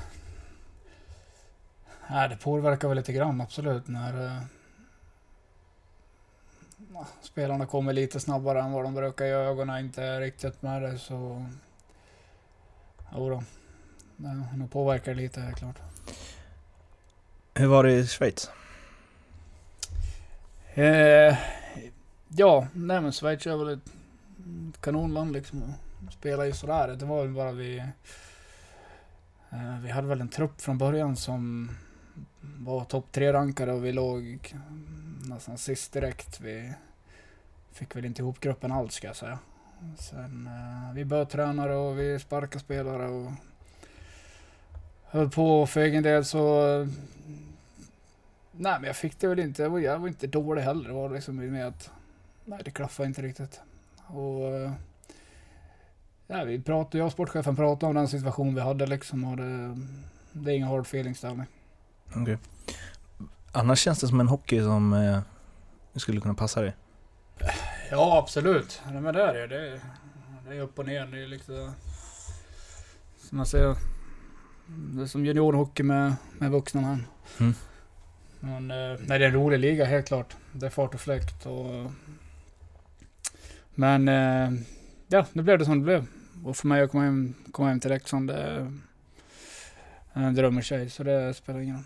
Nej, 2.10 2.28
det 2.28 2.36
påverkar 2.36 2.88
väl 2.88 2.96
lite 2.96 3.12
grann 3.12 3.40
absolut 3.40 3.88
när... 3.88 4.40
spelarna 7.20 7.66
kommer 7.66 7.92
lite 7.92 8.20
snabbare 8.20 8.60
än 8.60 8.72
vad 8.72 8.84
de 8.84 8.94
brukar 8.94 9.24
göra. 9.24 9.48
Ögonen 9.48 9.84
inte 9.84 10.02
är 10.02 10.20
riktigt 10.20 10.62
med 10.62 10.82
det 10.82 10.98
så... 10.98 11.46
Jodå. 13.14 13.42
Det 14.16 14.56
nog 14.56 14.70
påverkar 14.70 15.14
lite 15.14 15.40
helt 15.40 15.58
klart. 15.58 15.76
Hur 17.54 17.66
var 17.66 17.84
det 17.84 17.92
i 17.92 18.06
Schweiz? 18.06 18.50
Eh, 20.74 21.36
ja, 22.28 22.66
nej 22.72 23.00
men 23.00 23.12
Schweiz 23.12 23.46
är 23.46 23.56
väl 23.56 23.68
ett 23.68 24.80
kanonland 24.80 25.32
liksom. 25.32 25.74
Spela 26.10 26.46
ju 26.46 26.52
sådär. 26.52 26.88
Det 26.88 27.04
var 27.04 27.22
väl 27.22 27.34
bara 27.34 27.52
vi... 27.52 27.78
Eh, 29.50 29.78
vi 29.82 29.90
hade 29.90 30.08
väl 30.08 30.20
en 30.20 30.28
trupp 30.28 30.60
från 30.60 30.78
början 30.78 31.16
som 31.16 31.70
var 32.40 32.84
topp 32.84 33.06
tre 33.12 33.32
rankade 33.32 33.72
och 33.72 33.84
vi 33.84 33.92
låg 33.92 34.54
nästan 35.28 35.58
sist 35.58 35.92
direkt. 35.92 36.40
Vi 36.40 36.74
fick 37.78 37.96
väl 37.96 38.04
inte 38.04 38.22
ihop 38.22 38.40
gruppen 38.40 38.72
alls 38.72 38.94
ska 38.94 39.06
jag 39.06 39.16
säga. 39.16 39.38
Sen 39.98 40.46
eh, 40.46 40.94
vi 40.94 41.04
började 41.04 41.30
tränare 41.30 41.74
och 41.76 41.98
vi 41.98 42.18
sparkade 42.18 42.58
spelare 42.58 43.08
och 43.08 43.32
höll 45.04 45.30
på 45.30 45.66
för 45.66 45.80
egen 45.80 46.02
del 46.02 46.24
så 46.24 46.64
Nej 48.52 48.72
men 48.80 48.84
jag 48.84 48.96
fick 48.96 49.20
det 49.20 49.28
väl 49.28 49.38
inte, 49.38 49.62
jag 49.62 49.70
var, 49.70 49.78
jag 49.78 49.98
var 49.98 50.08
inte 50.08 50.26
dålig 50.26 50.62
heller. 50.62 50.88
Det 50.88 50.94
var 50.94 51.10
liksom 51.10 51.36
med 51.36 51.66
att 51.66 51.90
Nej 52.44 52.60
det 52.64 52.70
klaffade 52.70 53.06
inte 53.06 53.22
riktigt. 53.22 53.60
Och 54.06 54.46
eh, 54.46 54.72
Ja 56.30 56.44
vi 56.44 56.60
pratade, 56.60 56.98
jag 56.98 57.06
och 57.06 57.12
sportchefen 57.12 57.56
pratade 57.56 57.90
om 57.90 57.94
den 57.94 58.08
situation 58.08 58.54
vi 58.54 58.60
hade 58.60 58.86
liksom 58.86 59.24
och 59.24 59.36
det, 59.36 59.76
det 60.32 60.52
är 60.52 60.56
inga 60.56 60.66
hard 60.66 60.80
feelings 60.80 61.20
där. 61.20 61.30
Okej. 61.30 62.22
Okej. 62.22 62.38
Annars 63.52 63.78
känns 63.78 64.00
det 64.00 64.08
som 64.08 64.20
en 64.20 64.28
hockey 64.28 64.62
som 64.62 64.92
eh, 64.92 65.20
skulle 65.94 66.20
kunna 66.20 66.34
passa 66.34 66.60
dig. 66.60 66.74
Ja 67.90 68.18
absolut. 68.18 68.82
Men 68.92 69.14
det 69.14 69.22
är 69.22 69.34
det. 69.34 69.46
Det 69.46 69.68
är, 69.68 69.80
det 70.48 70.56
är 70.56 70.60
upp 70.60 70.78
och 70.78 70.86
ner. 70.86 71.06
Det 71.06 71.22
är 71.22 71.26
liksom 71.26 71.72
som 73.28 73.36
man 73.36 73.46
säger. 73.46 73.76
Det 74.66 75.02
är 75.02 75.06
som 75.06 75.26
juniorhockey 75.26 75.82
med, 75.82 76.14
med 76.38 76.50
vuxna 76.50 76.80
män. 76.80 77.06
Mm. 77.40 77.54
Men 78.40 78.70
eh, 78.70 78.98
nej, 79.00 79.18
det 79.18 79.24
är 79.24 79.28
en 79.28 79.34
rolig 79.34 79.58
liga 79.58 79.84
helt 79.84 80.06
klart. 80.06 80.36
Det 80.52 80.66
är 80.66 80.70
fart 80.70 80.94
och 80.94 81.00
fläkt 81.00 81.46
och... 81.46 81.90
Men 83.74 84.08
eh, 84.08 84.60
ja, 85.08 85.26
nu 85.32 85.42
blev 85.42 85.58
det 85.58 85.64
som 85.64 85.78
det 85.78 85.84
blev. 85.84 86.06
Och 86.44 86.56
för 86.56 86.68
mig 86.68 86.82
att 86.82 86.90
komma 86.90 87.04
hem, 87.04 87.34
komma 87.52 87.68
hem 87.68 87.80
till 87.80 87.90
Leksand, 87.90 88.28
det 88.28 88.36
är 88.36 88.72
en 90.12 90.34
dröm 90.34 90.58
i 90.58 90.62
sig. 90.62 90.90
Så 90.90 91.02
det 91.02 91.34
spelar 91.34 91.60
ingen 91.60 91.74
roll. 91.74 91.84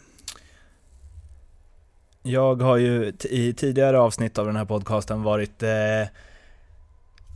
Jag 2.23 2.63
har 2.63 2.77
ju 2.77 3.13
i 3.31 3.53
tidigare 3.53 3.99
avsnitt 4.01 4.39
av 4.39 4.47
den 4.47 4.57
här 4.57 4.65
podcasten 4.65 5.23
varit 5.23 5.63
eh, 5.63 5.71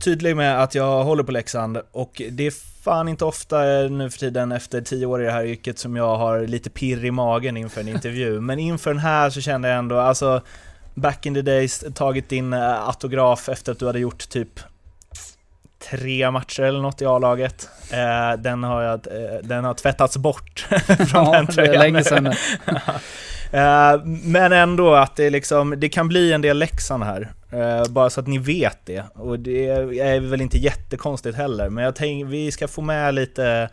tydlig 0.03 0.35
med 0.35 0.63
att 0.63 0.75
jag 0.75 1.03
håller 1.03 1.23
på 1.23 1.31
Leksand 1.31 1.77
och 1.91 2.21
det 2.31 2.47
är 2.47 2.81
fan 2.83 3.07
inte 3.07 3.25
ofta 3.25 3.57
nu 3.89 4.09
för 4.09 4.19
tiden 4.19 4.51
efter 4.51 4.81
tio 4.81 5.05
år 5.05 5.21
i 5.21 5.25
det 5.25 5.31
här 5.31 5.45
yrket 5.45 5.79
som 5.79 5.95
jag 5.95 6.17
har 6.17 6.39
lite 6.47 6.69
pirr 6.69 7.05
i 7.05 7.11
magen 7.11 7.57
inför 7.57 7.81
en 7.81 7.87
intervju. 7.95 8.41
Men 8.41 8.59
inför 8.59 8.89
den 8.93 8.99
här 8.99 9.29
så 9.29 9.41
kände 9.41 9.67
jag 9.69 9.77
ändå, 9.77 9.99
alltså 9.99 10.41
back 10.93 11.25
in 11.25 11.33
the 11.33 11.41
days, 11.41 11.85
tagit 11.95 12.29
din 12.29 12.53
eh, 12.53 12.87
autograf 12.87 13.49
efter 13.49 13.71
att 13.71 13.79
du 13.79 13.85
hade 13.85 13.99
gjort 13.99 14.29
typ 14.29 14.59
tre 15.91 16.31
matcher 16.31 16.63
eller 16.63 16.81
något 16.81 17.01
i 17.01 17.05
A-laget. 17.05 17.69
Eh, 17.91 18.39
den, 18.41 18.63
har 18.63 18.81
jag, 18.81 18.93
eh, 19.07 19.39
den 19.43 19.63
har 19.63 19.73
tvättats 19.73 20.17
bort 20.17 20.59
från 20.87 21.25
Ja, 21.25 21.31
den 21.31 21.45
det 21.45 21.51
är 21.51 21.53
tröjan. 21.55 21.79
länge 21.81 22.03
sedan 22.03 22.33
Eh, 23.51 24.05
men 24.05 24.53
ändå 24.53 24.93
att 24.93 25.15
det, 25.15 25.29
liksom, 25.29 25.73
det 25.77 25.89
kan 25.89 26.07
bli 26.07 26.33
en 26.33 26.41
del 26.41 26.57
Leksand 26.57 27.03
här. 27.03 27.31
Eh, 27.51 27.91
bara 27.91 28.09
så 28.09 28.19
att 28.19 28.27
ni 28.27 28.37
vet 28.37 28.85
det. 28.85 29.03
Och 29.13 29.39
det 29.39 29.67
är 29.99 30.19
väl 30.19 30.41
inte 30.41 30.57
jättekonstigt 30.57 31.37
heller. 31.37 31.69
Men 31.69 31.83
jag 31.83 31.95
tänker, 31.95 32.25
vi 32.25 32.51
ska 32.51 32.67
få 32.67 32.81
med 32.81 33.13
lite 33.15 33.69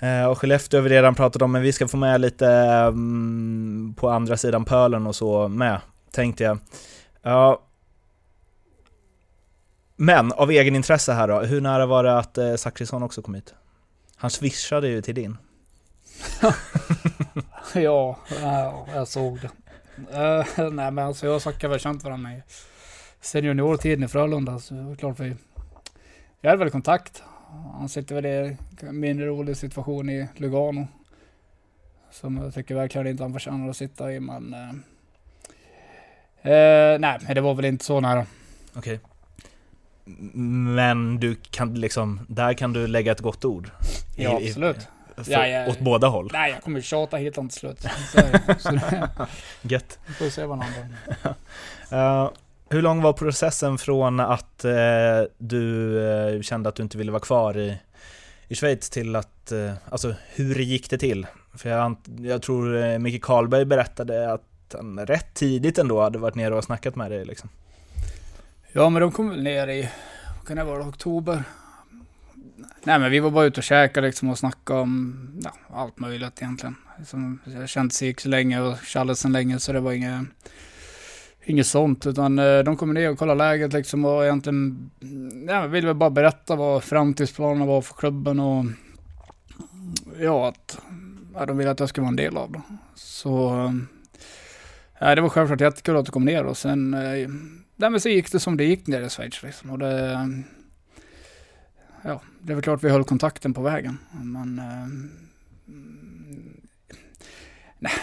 eh, 0.00 0.24
och 0.24 0.38
Skellefteå 0.38 0.80
har 0.80 0.82
vi 0.82 0.90
redan 0.90 1.14
pratat 1.14 1.42
om, 1.42 1.52
men 1.52 1.62
vi 1.62 1.72
ska 1.72 1.88
få 1.88 1.96
med 1.96 2.20
lite 2.20 2.46
um, 2.88 3.94
på 3.98 4.10
andra 4.10 4.36
sidan 4.36 4.64
pölen 4.64 5.06
och 5.06 5.16
så 5.16 5.48
med, 5.48 5.80
tänkte 6.12 6.44
jag. 6.44 6.58
Ja. 7.22 7.62
Men 9.96 10.32
av 10.32 10.50
egen 10.50 10.76
intresse 10.76 11.12
här 11.12 11.28
då, 11.28 11.40
hur 11.40 11.60
nära 11.60 11.86
var 11.86 12.04
det 12.04 12.18
att 12.18 12.38
eh, 12.38 12.54
Zachrisson 12.54 13.02
också 13.02 13.22
kom 13.22 13.34
hit? 13.34 13.54
Han 14.16 14.30
swishade 14.30 14.88
ju 14.88 15.02
till 15.02 15.14
din. 15.14 15.36
Ja, 17.74 18.16
ja, 18.42 18.86
jag 18.94 19.08
såg 19.08 19.38
det. 19.40 19.50
Eh, 20.18 20.46
nej 20.70 20.90
men 20.90 20.98
alltså 20.98 21.26
jag 21.26 21.34
och 21.34 21.42
Zacke 21.42 21.66
har 21.66 21.70
väl 21.70 21.80
känt 21.80 22.04
varandra 22.04 22.32
i 22.32 22.42
sen 23.20 23.44
juniortiden 23.44 24.04
i 24.04 24.08
Frölunda. 24.08 24.58
Så 24.58 24.74
det 24.74 24.82
var 24.82 24.94
klart 24.94 25.20
vi, 25.20 25.36
vi 26.40 26.48
hade 26.48 26.58
väl 26.58 26.70
kontakt. 26.70 27.22
Han 27.78 27.88
sitter 27.88 28.14
väl 28.14 28.26
i 28.26 28.56
en 28.80 29.00
mindre 29.00 29.26
rolig 29.26 29.56
situation 29.56 30.10
i 30.10 30.28
Lugano. 30.36 30.88
Som 32.10 32.36
jag 32.36 32.54
tycker 32.54 32.74
verkligen 32.74 33.06
inte 33.06 33.22
han 33.22 33.32
förtjänar 33.32 33.68
att 33.68 33.76
sitta 33.76 34.12
i 34.12 34.20
men... 34.20 34.54
Eh, 34.54 34.72
nej 36.98 37.18
men 37.26 37.34
det 37.34 37.40
var 37.40 37.54
väl 37.54 37.64
inte 37.64 37.84
så 37.84 38.00
nära. 38.00 38.26
Okej. 38.74 39.00
Men 40.74 41.20
du 41.20 41.34
kan 41.50 41.74
liksom, 41.74 42.20
där 42.28 42.54
kan 42.54 42.72
du 42.72 42.86
lägga 42.86 43.12
ett 43.12 43.20
gott 43.20 43.44
ord. 43.44 43.70
Ja 44.16 44.40
i- 44.40 44.48
absolut. 44.48 44.88
För, 45.16 45.32
Ja, 45.32 45.46
ja. 45.46 45.66
Åt 45.70 45.80
båda 45.80 46.06
håll. 46.08 46.30
Nej 46.32 46.50
jag 46.50 46.62
kommer 46.62 46.80
tjata 46.80 47.16
hit 47.16 47.34
till 47.34 47.50
slut. 47.50 47.80
Så, 48.12 48.20
så 48.58 48.78
Gött. 49.62 49.98
vi 50.06 50.12
får 50.14 50.30
se 50.30 50.44
vad 50.44 50.58
gör. 50.58 51.34
Eh, 51.90 52.30
hur 52.68 52.82
lång 52.82 53.02
var 53.02 53.12
processen 53.12 53.78
från 53.78 54.20
att 54.20 54.64
eh, 54.64 54.72
du 55.38 55.98
eh, 56.10 56.40
kände 56.40 56.68
att 56.68 56.74
du 56.74 56.82
inte 56.82 56.98
ville 56.98 57.12
vara 57.12 57.20
kvar 57.20 57.58
i, 57.58 57.76
i 58.48 58.54
Schweiz 58.54 58.90
till 58.90 59.16
att, 59.16 59.52
alltså 59.90 60.14
hur 60.34 60.54
gick 60.54 60.90
det 60.90 60.98
till? 60.98 61.26
För 61.54 61.70
jag, 61.70 61.96
jag 62.18 62.42
tror 62.42 62.98
Micke 62.98 63.22
Karlberg 63.22 63.64
berättade 63.64 64.32
att 64.32 64.42
han 64.74 65.06
rätt 65.06 65.34
tidigt 65.34 65.78
ändå 65.78 66.02
hade 66.02 66.18
varit 66.18 66.34
nere 66.34 66.54
och 66.54 66.64
snackat 66.64 66.96
med 66.96 67.10
dig 67.10 67.24
liksom. 67.24 67.48
Ja 68.72 68.88
men 68.88 69.02
de 69.02 69.12
kom 69.12 69.30
väl 69.30 69.42
ner 69.42 69.68
i, 69.68 69.88
vad 70.38 70.46
kan 70.46 70.56
det 70.56 70.64
vara, 70.64 70.88
oktober? 70.88 71.44
Nej 72.84 72.98
men 72.98 73.10
vi 73.10 73.20
var 73.20 73.30
bara 73.30 73.44
ute 73.44 73.60
och 73.60 73.64
käkade 73.64 74.06
liksom 74.06 74.28
och 74.28 74.38
snackade 74.38 74.80
om 74.80 75.16
ja, 75.44 75.52
allt 75.70 75.98
möjligt 75.98 76.42
egentligen. 76.42 76.76
Som, 77.06 77.38
jag 77.44 77.68
kände 77.68 77.94
Sik 77.94 78.20
så 78.20 78.28
länge 78.28 78.60
och 78.60 78.78
Challe 78.78 79.14
sen 79.14 79.32
länge 79.32 79.58
så 79.58 79.72
det 79.72 79.80
var 79.80 79.92
inget, 79.92 80.26
inget 81.44 81.66
sånt. 81.66 82.06
Utan 82.06 82.38
eh, 82.38 82.58
de 82.58 82.76
kom 82.76 82.94
ner 82.94 83.10
och 83.10 83.18
kollade 83.18 83.38
läget 83.38 83.72
liksom 83.72 84.04
och 84.04 84.24
egentligen, 84.24 84.90
ja, 85.48 85.66
ville 85.66 85.86
väl 85.86 85.96
bara 85.96 86.10
berätta 86.10 86.56
vad 86.56 86.84
framtidsplanerna 86.84 87.66
var 87.66 87.82
för 87.82 87.94
klubben 87.94 88.40
och 88.40 88.64
ja 90.18 90.48
att 90.48 90.78
ja, 91.34 91.46
de 91.46 91.58
ville 91.58 91.70
att 91.70 91.80
jag 91.80 91.88
skulle 91.88 92.02
vara 92.02 92.10
en 92.10 92.16
del 92.16 92.36
av 92.36 92.52
det. 92.52 92.62
Så 92.94 93.64
eh, 93.64 93.72
ja, 94.98 95.14
det 95.14 95.20
var 95.20 95.28
självklart 95.28 95.60
jättekul 95.60 95.96
att 95.96 96.06
de 96.06 96.12
kom 96.12 96.24
ner 96.24 96.44
och 96.44 96.56
sen 96.56 96.94
eh, 96.94 97.28
Nej 97.76 97.90
men 97.90 98.00
så 98.00 98.08
gick 98.08 98.32
det 98.32 98.40
som 98.40 98.56
det 98.56 98.64
gick 98.64 98.86
nere 98.86 99.06
i 99.06 99.08
Schweiz 99.08 99.42
liksom. 99.42 99.70
Och 99.70 99.78
det... 99.78 100.42
Ja, 102.02 102.20
det 102.40 102.52
är 102.52 102.54
väl 102.54 102.62
klart 102.62 102.84
vi 102.84 102.90
höll 102.90 103.04
kontakten 103.04 103.54
på 103.54 103.62
vägen. 103.62 103.98
Men... 104.12 104.58
Eh, 104.58 104.86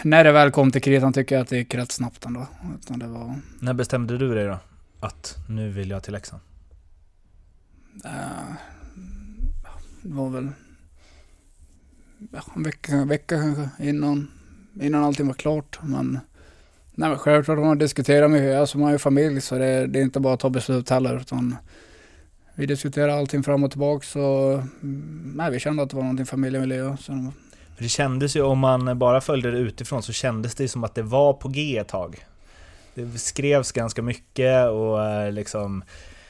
när 0.02 0.24
det 0.24 0.32
väl 0.32 0.50
kom 0.50 0.70
till 0.70 0.82
kritan 0.82 1.12
tycker 1.12 1.34
jag 1.34 1.42
att 1.42 1.48
det 1.48 1.56
gick 1.56 1.74
rätt 1.74 1.92
snabbt 1.92 2.24
ändå. 2.24 2.46
Utan 2.80 2.98
det 2.98 3.06
var... 3.06 3.34
När 3.60 3.74
bestämde 3.74 4.18
du 4.18 4.34
dig 4.34 4.46
då? 4.46 4.58
Att 5.00 5.36
nu 5.48 5.70
vill 5.70 5.90
jag 5.90 6.02
till 6.02 6.12
Leksand? 6.12 6.42
Eh, 8.04 8.54
det 10.02 10.14
var 10.14 10.30
väl... 10.30 10.48
Ja, 12.32 12.42
en 12.56 12.62
vecka, 12.62 12.92
en 12.92 13.08
vecka 13.08 13.40
kanske 13.40 13.68
innan, 13.84 14.30
innan 14.80 15.04
allting 15.04 15.26
var 15.26 15.34
klart. 15.34 15.78
Men... 15.82 16.18
Nej 16.94 17.08
men 17.08 17.18
självklart 17.18 17.58
har 17.58 17.64
man 17.64 17.78
diskuterat 17.78 18.30
mycket. 18.30 18.60
Alltså 18.60 18.78
man 18.78 18.84
har 18.84 18.92
ju 18.92 18.98
familj 18.98 19.40
så 19.40 19.58
det, 19.58 19.86
det 19.86 19.98
är 19.98 20.02
inte 20.02 20.20
bara 20.20 20.34
att 20.34 20.40
ta 20.40 20.50
beslut 20.50 20.90
heller. 20.90 21.20
Utan 21.20 21.56
vi 22.60 22.66
diskuterade 22.66 23.14
allting 23.14 23.42
fram 23.42 23.64
och 23.64 23.70
tillbaka 23.70 24.06
så... 24.06 24.52
mm, 24.82 25.32
Nej 25.36 25.50
vi 25.50 25.60
kände 25.60 25.82
att 25.82 25.90
det 25.90 25.96
var 25.96 26.02
någonting 26.02 26.26
familjen 26.26 26.62
ville 26.62 26.74
göra. 26.74 26.96
Så, 26.96 27.12
För 27.76 27.82
det 27.82 27.88
kändes 27.88 28.36
ju, 28.36 28.42
om 28.42 28.58
man 28.58 28.98
bara 28.98 29.20
följde 29.20 29.50
det 29.50 29.58
utifrån, 29.58 30.02
så 30.02 30.12
kändes 30.12 30.54
det 30.54 30.68
som 30.68 30.84
att 30.84 30.94
det 30.94 31.02
var 31.02 31.32
på 31.32 31.48
G 31.48 31.78
ett 31.78 31.88
tag. 31.88 32.24
Det 32.94 33.18
skrevs 33.18 33.72
ganska 33.72 34.02
mycket 34.02 34.68
och 34.68 35.04
eh, 35.06 35.32
liksom... 35.32 35.84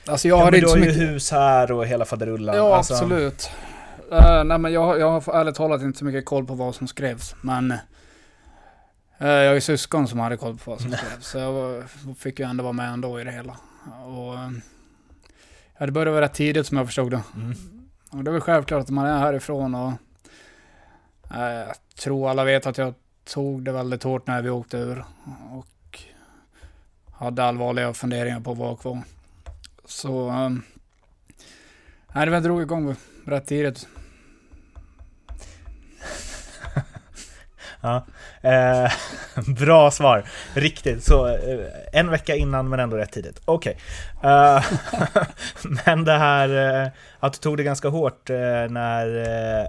alltså 0.06 0.28
jag 0.28 0.38
Ja, 0.38 0.44
har 0.44 0.54
inte 0.54 0.60
du 0.60 0.68
har 0.70 0.76
ju 0.76 0.80
mycket... 0.82 0.96
hus 1.02 1.30
här 1.30 1.72
och 1.72 1.86
hela 1.86 2.04
faderullan. 2.04 2.56
Ja 2.56 2.76
Alltså, 2.76 2.94
absolut. 2.94 3.50
Eh, 4.12 4.44
nej 4.44 4.58
men 4.58 4.72
jag, 4.72 4.84
har- 4.84 4.96
jag 4.96 5.20
har 5.20 5.34
ärligt 5.34 5.54
talat 5.54 5.82
inte 5.82 5.98
så 5.98 6.04
mycket 6.04 6.24
koll 6.24 6.46
på 6.46 6.54
vad 6.54 6.74
som 6.74 6.88
skrevs. 6.88 7.34
Men 7.42 7.70
eh, 9.18 9.28
jag 9.28 9.46
har 9.48 9.54
ju 9.54 9.60
syskon 9.60 10.08
som 10.08 10.18
hade 10.18 10.36
koll 10.36 10.56
på 10.58 10.70
vad 10.70 10.80
som 10.80 10.92
skrevs. 10.92 11.26
Så 11.26 11.38
jag 11.38 11.52
var, 11.52 11.84
fick 12.14 12.38
ju 12.38 12.44
ändå 12.46 12.62
vara 12.64 12.72
med 12.72 12.92
ändå 12.92 13.20
i 13.20 13.24
det 13.24 13.32
hela. 13.32 13.56
Och, 14.06 14.34
ja, 15.80 15.86
det 15.86 15.92
började 15.92 16.10
vara 16.10 16.24
rätt 16.24 16.34
tidigt 16.34 16.66
som 16.66 16.76
jag 16.76 16.86
förstod 16.86 17.10
det. 17.10 17.22
Mm. 17.34 17.56
Och 18.10 18.24
det 18.24 18.30
är 18.30 18.32
väl 18.32 18.40
självklart 18.40 18.82
att 18.82 18.90
man 18.90 19.06
är 19.06 19.18
härifrån 19.18 19.74
och 19.74 19.92
eh, 21.34 21.44
jag 21.44 21.76
tror 22.00 22.30
alla 22.30 22.44
vet 22.44 22.66
att 22.66 22.78
jag 22.78 22.94
tog 23.24 23.64
det 23.64 23.72
väldigt 23.72 24.02
hårt 24.02 24.26
när 24.26 24.42
vi 24.42 24.50
åkte 24.50 24.76
ur. 24.76 25.04
Och 25.50 26.00
hade 27.12 27.44
allvarliga 27.44 27.94
funderingar 27.94 28.40
på 28.40 28.52
att 28.52 28.58
vara 28.58 28.76
kvar. 28.76 29.02
Så, 29.84 30.30
um, 30.30 30.62
det 32.14 32.40
drog 32.40 32.62
igång 32.62 32.94
rätt 33.24 33.46
tidigt. 33.46 33.88
Ja. 37.80 38.06
Eh, 38.42 38.92
bra 39.58 39.90
svar. 39.90 40.24
Riktigt. 40.54 41.04
Så 41.04 41.28
eh, 41.28 41.66
en 41.92 42.10
vecka 42.10 42.34
innan 42.34 42.68
men 42.68 42.80
ändå 42.80 42.96
rätt 42.96 43.12
tidigt. 43.12 43.40
Okej. 43.44 43.76
Okay. 44.18 44.30
Eh, 44.30 44.64
men 45.86 46.04
det 46.04 46.18
här 46.18 46.82
eh, 46.84 46.90
att 47.20 47.32
du 47.32 47.38
tog 47.38 47.56
det 47.56 47.62
ganska 47.62 47.88
hårt 47.88 48.30
eh, 48.30 48.36
när 48.68 49.16
eh, 49.62 49.66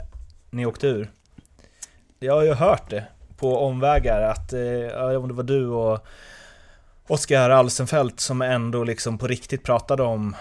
ni 0.50 0.66
åkte 0.66 0.88
ur. 0.88 1.12
Jag 2.20 2.34
har 2.34 2.44
ju 2.44 2.54
hört 2.54 2.90
det 2.90 3.04
på 3.38 3.58
omvägar 3.58 4.22
att, 4.22 4.54
eh, 4.54 5.16
om 5.16 5.28
det 5.28 5.34
var 5.34 5.44
du 5.44 5.68
och 5.68 6.06
Oskar 7.08 7.50
Alsenfelt 7.50 8.20
som 8.20 8.42
ändå 8.42 8.84
liksom 8.84 9.18
på 9.18 9.28
riktigt 9.28 9.64
pratade 9.64 10.04
om 10.04 10.36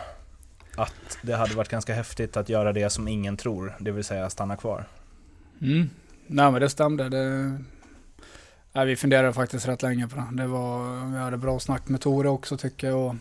att 0.77 1.19
det 1.23 1.33
hade 1.33 1.55
varit 1.55 1.69
ganska 1.69 1.95
häftigt 1.95 2.37
att 2.37 2.49
göra 2.49 2.73
det 2.73 2.91
som 2.91 3.09
ingen 3.09 3.37
tror, 3.37 3.77
det 3.79 3.91
vill 3.91 4.05
säga 4.05 4.31
stanna 4.31 4.57
kvar. 4.57 4.85
Mm. 5.63 5.91
Nej 6.33 6.51
men 6.51 6.61
det 6.61 6.69
stämde. 6.69 7.09
Det... 7.09 7.59
Nej, 8.73 8.87
vi 8.87 8.97
funderade 8.97 9.33
faktiskt 9.33 9.69
rätt 9.69 9.83
länge 9.83 10.09
på 10.09 10.17
det. 10.17 10.43
det 10.43 10.47
var, 10.47 11.07
vi 11.13 11.19
hade 11.19 11.37
bra 11.37 11.61
snack 11.61 11.89
med 11.89 12.01
Tore 12.01 12.29
också 12.29 12.57
tycker 12.57 12.87
jag. 12.87 12.99
Och... 13.07 13.15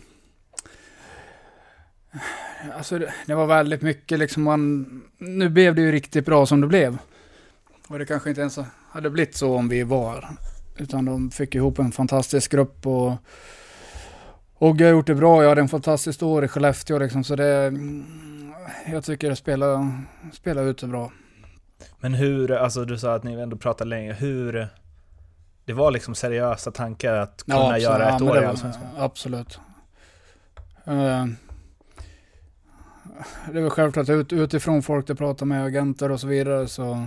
Alltså 2.76 2.98
det, 2.98 3.14
det, 3.26 3.34
var 3.34 3.46
väldigt 3.46 3.82
mycket 3.82 4.18
liksom 4.18 4.42
man... 4.42 5.02
Nu 5.18 5.48
blev 5.48 5.74
det 5.74 5.82
ju 5.82 5.92
riktigt 5.92 6.26
bra 6.26 6.46
som 6.46 6.60
det 6.60 6.66
blev. 6.66 6.98
Och 7.88 7.98
det 7.98 8.06
kanske 8.06 8.28
inte 8.28 8.40
ens 8.40 8.58
hade 8.90 9.10
blivit 9.10 9.36
så 9.36 9.56
om 9.56 9.68
vi 9.68 9.82
var. 9.82 10.28
Utan 10.76 11.04
de 11.04 11.30
fick 11.30 11.54
ihop 11.54 11.78
en 11.78 11.92
fantastisk 11.92 12.52
grupp 12.52 12.86
och... 12.86 13.12
Och 14.54 14.80
jag 14.80 14.86
har 14.86 14.92
gjort 14.92 15.06
det 15.06 15.14
bra. 15.14 15.42
Jag 15.42 15.48
hade 15.48 15.60
en 15.60 15.68
fantastisk 15.68 16.22
år 16.22 16.44
i 16.44 16.48
Skellefteå 16.48 16.98
liksom. 16.98 17.24
Så 17.24 17.36
det... 17.36 17.72
Jag 18.92 19.04
tycker 19.04 19.30
det 19.30 19.36
spelar, 19.36 20.04
spelar 20.32 20.64
ut 20.64 20.78
det 20.78 20.86
bra. 20.86 21.12
Men 22.00 22.14
hur, 22.14 22.52
alltså 22.52 22.84
du 22.84 22.98
sa 22.98 23.14
att 23.14 23.24
ni 23.24 23.32
ändå 23.32 23.56
pratade 23.56 23.90
länge, 23.90 24.12
hur... 24.12 24.68
Det 25.64 25.72
var 25.72 25.90
liksom 25.90 26.14
seriösa 26.14 26.70
tankar 26.70 27.14
att 27.14 27.42
kunna 27.42 27.56
ja, 27.56 27.78
göra 27.78 28.08
ett 28.08 28.20
ja, 28.20 28.30
år 28.30 28.42
i 28.42 28.46
Allsvenskan? 28.46 28.86
Absolut. 28.98 29.60
Uh, 30.88 31.26
det 33.52 33.60
väl 33.60 33.70
självklart 33.70 34.08
ut, 34.08 34.32
utifrån 34.32 34.82
folk 34.82 35.06
du 35.06 35.14
pratar 35.14 35.46
med, 35.46 35.64
agenter 35.64 36.10
och 36.10 36.20
så 36.20 36.26
vidare, 36.26 36.68
så 36.68 37.06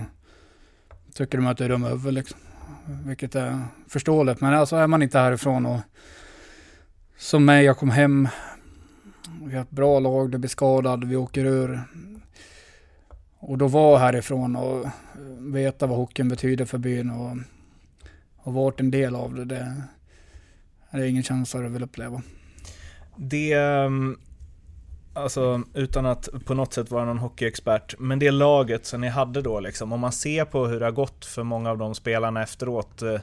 tycker 1.14 1.38
de 1.38 1.46
att 1.46 1.58
det 1.58 1.64
är 1.64 1.68
dum 1.68 1.84
över 1.84 2.12
liksom. 2.12 2.38
Vilket 2.86 3.34
är 3.34 3.60
förståeligt. 3.88 4.40
Men 4.40 4.54
alltså 4.54 4.76
är 4.76 4.86
man 4.86 5.02
inte 5.02 5.18
härifrån 5.18 5.66
och 5.66 5.80
som 7.18 7.44
mig, 7.44 7.64
jag 7.64 7.78
kom 7.78 7.90
hem, 7.90 8.28
vi 9.42 9.54
har 9.54 9.62
ett 9.62 9.70
bra 9.70 9.98
lag, 9.98 10.30
det 10.30 10.38
blir 10.38 10.50
skadad, 10.50 11.04
vi 11.04 11.16
åker 11.16 11.44
ur. 11.44 11.82
Och 13.46 13.58
då 13.58 13.68
vara 13.68 13.98
härifrån 13.98 14.56
och 14.56 14.84
eh, 14.84 14.90
veta 15.40 15.86
vad 15.86 15.98
hockeyn 15.98 16.28
betyder 16.28 16.64
för 16.64 16.78
byn 16.78 17.10
och, 17.10 17.36
och 18.36 18.54
varit 18.54 18.80
en 18.80 18.90
del 18.90 19.14
av 19.14 19.34
det, 19.34 19.44
det, 19.44 19.82
det 20.90 20.98
är 20.98 21.04
ingen 21.04 21.22
känsla 21.22 21.60
jag 21.60 21.70
vill 21.70 21.82
uppleva. 21.82 22.22
Det, 23.16 23.52
ehm, 23.52 24.18
alltså 25.12 25.62
utan 25.74 26.06
att 26.06 26.28
på 26.44 26.54
något 26.54 26.72
sätt 26.72 26.90
vara 26.90 27.04
någon 27.04 27.18
hockeyexpert, 27.18 27.94
men 27.98 28.18
det 28.18 28.30
laget 28.30 28.86
som 28.86 29.00
ni 29.00 29.08
hade 29.08 29.42
då 29.42 29.60
liksom, 29.60 29.92
om 29.92 30.00
man 30.00 30.12
ser 30.12 30.44
på 30.44 30.66
hur 30.66 30.80
det 30.80 30.86
har 30.86 30.92
gått 30.92 31.24
för 31.24 31.42
många 31.42 31.70
av 31.70 31.78
de 31.78 31.94
spelarna 31.94 32.42
efteråt, 32.42 33.02
eh, 33.02 33.20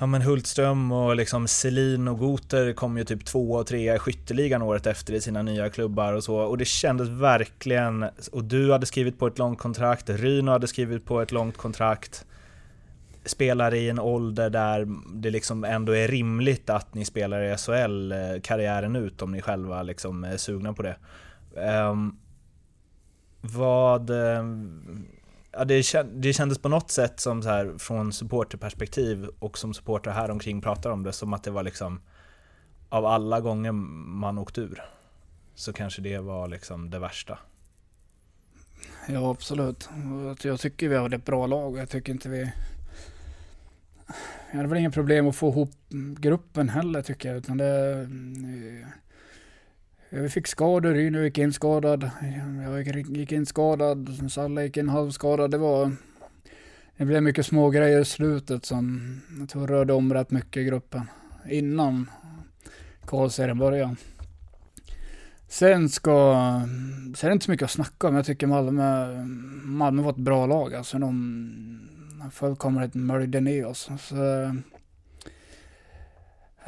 Ja 0.00 0.06
men 0.06 0.22
Hultström 0.22 0.92
och 0.92 1.16
liksom 1.16 1.48
Selin 1.48 2.08
och 2.08 2.18
Goter 2.18 2.72
kom 2.72 2.98
ju 2.98 3.04
typ 3.04 3.24
två 3.24 3.52
och 3.52 3.66
trea 3.66 3.94
i 3.94 3.98
skytteligan 3.98 4.62
året 4.62 4.86
efter 4.86 5.14
i 5.14 5.20
sina 5.20 5.42
nya 5.42 5.70
klubbar 5.70 6.12
och 6.12 6.24
så. 6.24 6.36
Och 6.36 6.58
det 6.58 6.64
kändes 6.64 7.08
verkligen, 7.08 8.06
och 8.32 8.44
du 8.44 8.72
hade 8.72 8.86
skrivit 8.86 9.18
på 9.18 9.26
ett 9.26 9.38
långt 9.38 9.58
kontrakt, 9.58 10.10
Ryno 10.10 10.50
hade 10.50 10.66
skrivit 10.66 11.04
på 11.04 11.20
ett 11.20 11.32
långt 11.32 11.56
kontrakt. 11.56 12.26
Spelar 13.24 13.74
i 13.74 13.88
en 13.88 13.98
ålder 13.98 14.50
där 14.50 14.88
det 15.14 15.30
liksom 15.30 15.64
ändå 15.64 15.92
är 15.92 16.08
rimligt 16.08 16.70
att 16.70 16.94
ni 16.94 17.04
spelar 17.04 17.42
i 17.42 17.56
SHL 17.56 18.12
karriären 18.42 18.96
ut 18.96 19.22
om 19.22 19.32
ni 19.32 19.42
själva 19.42 19.82
liksom 19.82 20.24
är 20.24 20.36
sugna 20.36 20.72
på 20.72 20.82
det. 20.82 20.96
Um, 21.90 22.18
vad 23.40 24.10
ehm, 24.10 25.06
ja, 25.58 25.64
det, 25.64 25.92
det 26.22 26.32
kändes 26.32 26.58
på 26.58 26.68
något 26.68 26.90
sätt 26.90 27.20
som 27.20 27.42
så 27.42 27.48
här 27.48 27.78
från 27.78 28.12
supporterperspektiv 28.12 29.28
och 29.38 29.58
som 29.58 29.74
supportrar 29.74 30.12
här 30.12 30.30
omkring 30.30 30.60
pratar 30.60 30.90
om 30.90 31.02
det 31.02 31.12
som 31.12 31.32
att 31.32 31.42
det 31.42 31.50
var 31.50 31.62
liksom 31.62 32.00
av 32.88 33.06
alla 33.06 33.40
gånger 33.40 33.72
man 33.72 34.38
åkt 34.38 34.58
ur 34.58 34.82
så 35.54 35.72
kanske 35.72 36.02
det 36.02 36.18
var 36.18 36.48
liksom 36.48 36.90
det 36.90 36.98
värsta. 36.98 37.38
Ja 39.08 39.30
absolut. 39.30 39.88
Jag 40.42 40.60
tycker 40.60 40.88
vi 40.88 40.96
har 40.96 41.14
ett 41.14 41.24
bra 41.24 41.46
lag. 41.46 41.72
och 41.72 41.78
Jag 41.78 41.88
tycker 41.88 42.12
inte 42.12 42.28
vi... 42.28 42.52
Jag 44.50 44.56
hade 44.56 44.68
väl 44.68 44.78
inga 44.78 44.90
problem 44.90 45.28
att 45.28 45.36
få 45.36 45.48
ihop 45.48 45.70
gruppen 46.18 46.68
heller 46.68 47.02
tycker 47.02 47.28
jag. 47.28 47.38
Utan 47.38 47.56
det, 47.58 48.08
vi 50.10 50.28
fick 50.28 50.46
skador, 50.46 50.94
Ryno 50.94 51.22
gick 51.22 51.38
in 51.38 51.52
skadad, 51.52 52.10
jag 52.64 52.86
gick 53.16 53.32
in 53.32 53.46
skadad, 53.46 54.30
Salla 54.30 54.62
gick 54.62 54.76
in 54.76 54.88
halvskadad. 54.88 55.50
Det 55.50 55.58
var... 55.58 55.92
Det 56.96 57.04
blev 57.04 57.22
mycket 57.22 57.46
små 57.46 57.70
grejer 57.70 58.00
i 58.00 58.04
slutet 58.04 58.64
som 58.64 59.00
jag 59.38 59.48
tror 59.48 59.66
rörde 59.66 59.92
om 59.92 60.14
rätt 60.14 60.30
mycket 60.30 60.60
i 60.60 60.64
gruppen. 60.64 61.02
Innan 61.48 62.10
kvalserien 63.06 63.58
började. 63.58 63.96
Sen 65.48 65.88
ska... 65.88 66.34
Sen 67.16 67.26
är 67.26 67.28
det 67.28 67.32
inte 67.32 67.44
så 67.44 67.50
mycket 67.50 67.64
att 67.64 67.70
snacka 67.70 68.08
om. 68.08 68.14
Jag 68.14 68.26
tycker 68.26 68.46
Malmö, 68.46 69.24
Malmö 69.64 70.02
var 70.02 70.10
ett 70.10 70.16
bra 70.16 70.46
lag. 70.46 70.74
Alltså 70.74 70.98
de 70.98 71.88
fullkomligt 72.32 72.94
möljde 72.94 73.40
ner 73.40 73.66
oss. 73.66 73.90
Så, 74.00 74.14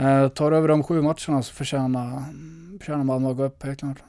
eh, 0.00 0.28
tar 0.28 0.52
över 0.52 0.68
de 0.68 0.82
sju 0.82 1.02
matcherna 1.02 1.42
så 1.42 1.54
förtjänar 1.54 2.24
förtjänar 2.78 3.04
Malmö 3.04 3.30
att 3.30 3.36
gå 3.36 3.44
upp 3.44 3.62
helt 3.62 3.78
klart. 3.78 4.02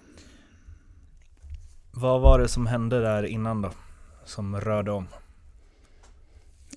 Vad 1.91 2.21
var 2.21 2.39
det 2.39 2.47
som 2.47 2.67
hände 2.67 3.01
där 3.01 3.23
innan 3.23 3.61
då? 3.61 3.71
Som 4.25 4.61
rörde 4.61 4.91
om? 4.91 5.07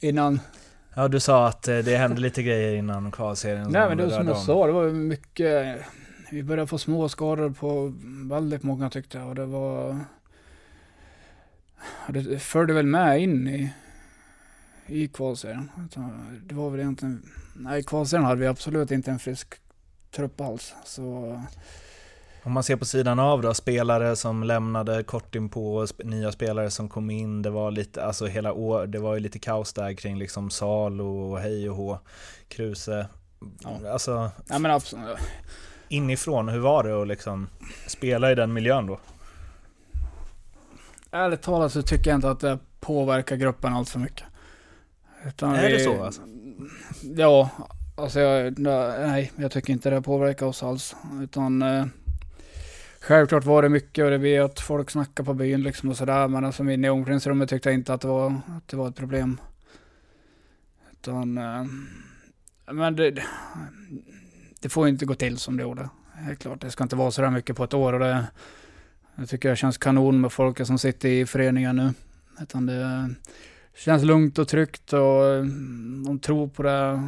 Innan? 0.00 0.40
Ja, 0.94 1.08
du 1.08 1.20
sa 1.20 1.48
att 1.48 1.68
eh, 1.68 1.78
det 1.78 1.96
hände 1.96 2.20
lite 2.20 2.42
grejer 2.42 2.74
innan 2.74 3.10
kvalserien. 3.10 3.70
Nej, 3.70 3.88
men 3.88 3.98
det 3.98 4.04
var 4.04 4.10
som 4.10 4.26
jag 4.26 4.36
om. 4.36 4.42
sa, 4.42 4.66
det 4.66 4.72
var 4.72 4.90
mycket... 4.90 5.78
Vi 6.30 6.42
började 6.42 6.66
få 6.66 6.78
små 6.78 7.08
skador 7.08 7.50
på 7.50 7.92
väldigt 8.28 8.62
många 8.62 8.90
tyckte 8.90 9.18
jag 9.18 9.28
och 9.28 9.34
det 9.34 9.46
var... 9.46 10.00
Det 12.08 12.38
följde 12.38 12.74
väl 12.74 12.86
med 12.86 13.20
in 13.20 13.48
i, 13.48 13.72
i 14.86 15.08
kvalserien. 15.08 15.70
Det 16.46 16.54
var 16.54 16.70
väl 16.70 16.80
egentligen... 16.80 17.30
Nej, 17.54 17.80
i 17.80 17.82
kvalserien 17.82 18.26
hade 18.26 18.40
vi 18.40 18.46
absolut 18.46 18.90
inte 18.90 19.10
en 19.10 19.18
frisk 19.18 19.54
trupp 20.10 20.40
alls. 20.40 20.74
Så 20.84 21.40
om 22.46 22.52
man 22.52 22.62
ser 22.62 22.76
på 22.76 22.84
sidan 22.84 23.18
av 23.18 23.42
då, 23.42 23.54
spelare 23.54 24.16
som 24.16 24.42
lämnade 24.42 25.02
kort 25.02 25.34
in 25.34 25.48
på 25.48 25.86
nya 26.04 26.32
spelare 26.32 26.70
som 26.70 26.88
kom 26.88 27.10
in, 27.10 27.42
det 27.42 27.50
var 27.50 27.70
lite, 27.70 28.04
alltså 28.04 28.26
hela 28.26 28.52
år, 28.52 28.86
det 28.86 28.98
var 28.98 29.14
ju 29.14 29.20
lite 29.20 29.38
kaos 29.38 29.72
där 29.72 29.92
kring 29.92 30.18
liksom 30.18 30.50
Salo 30.50 31.32
och 31.32 31.38
hej 31.38 31.70
och 31.70 31.76
hå, 31.76 31.98
Kruse. 32.48 33.06
Ja. 33.60 33.90
Alltså, 33.92 34.30
ja, 34.48 34.58
men 34.58 34.70
absolut. 34.70 35.18
inifrån, 35.88 36.48
hur 36.48 36.58
var 36.58 36.84
det 36.84 37.02
att 37.02 37.08
liksom 37.08 37.48
spela 37.86 38.32
i 38.32 38.34
den 38.34 38.52
miljön 38.52 38.86
då? 38.86 38.98
Ärligt 41.10 41.42
talat 41.42 41.72
så 41.72 41.82
tycker 41.82 42.10
jag 42.10 42.16
inte 42.16 42.30
att 42.30 42.40
det 42.40 42.58
påverkar 42.80 43.36
gruppen 43.36 43.72
allt 43.72 43.88
för 43.88 43.98
mycket. 43.98 44.24
Utan 45.26 45.54
är 45.54 45.66
vi, 45.66 45.72
det 45.72 45.80
så 45.80 46.04
alltså? 46.04 46.22
Ja, 47.16 47.50
alltså 47.94 48.20
jag, 48.20 48.58
nej, 48.58 49.32
jag 49.36 49.52
tycker 49.52 49.72
inte 49.72 49.90
det 49.90 50.02
påverkar 50.02 50.46
oss 50.46 50.62
alls. 50.62 50.96
Utan 51.22 51.62
eh, 51.62 51.86
Självklart 53.00 53.44
var 53.44 53.62
det 53.62 53.68
mycket 53.68 54.04
och 54.04 54.10
det 54.10 54.18
blev 54.18 54.44
att 54.44 54.60
folk 54.60 54.90
snackade 54.90 55.26
på 55.26 55.34
byn 55.34 55.62
liksom 55.62 55.88
och 55.88 55.96
sådär. 55.96 56.28
Men 56.28 56.44
alltså 56.44 56.70
inne 56.70 56.86
i 56.86 56.90
omklädningsrummet 56.90 57.48
tyckte 57.48 57.68
jag 57.68 57.74
inte 57.74 57.94
att 57.94 58.00
det 58.00 58.08
var, 58.08 58.26
att 58.28 58.68
det 58.68 58.76
var 58.76 58.88
ett 58.88 58.96
problem. 58.96 59.40
Utan, 60.92 61.38
äh, 61.38 61.64
men 62.72 62.96
det, 62.96 63.22
det 64.60 64.68
får 64.68 64.88
inte 64.88 65.06
gå 65.06 65.14
till 65.14 65.38
som 65.38 65.56
det 65.56 65.62
gjorde. 65.62 65.88
Helt 66.14 66.38
klart, 66.38 66.60
det 66.60 66.70
ska 66.70 66.84
inte 66.84 66.96
vara 66.96 67.10
sådär 67.10 67.30
mycket 67.30 67.56
på 67.56 67.64
ett 67.64 67.74
år 67.74 67.92
och 67.92 68.00
det, 68.00 68.26
det 69.14 69.26
tycker 69.26 69.48
jag 69.48 69.58
känns 69.58 69.78
kanon 69.78 70.20
med 70.20 70.32
folk 70.32 70.66
som 70.66 70.78
sitter 70.78 71.08
i 71.08 71.26
föreningen 71.26 71.76
nu. 71.76 71.92
Utan 72.40 72.66
det 72.66 73.10
känns 73.76 74.02
lugnt 74.02 74.38
och 74.38 74.48
tryggt 74.48 74.92
och 74.92 75.26
eh, 75.26 75.44
de 76.06 76.18
tror 76.22 76.48
på 76.48 76.62
det, 76.62 77.00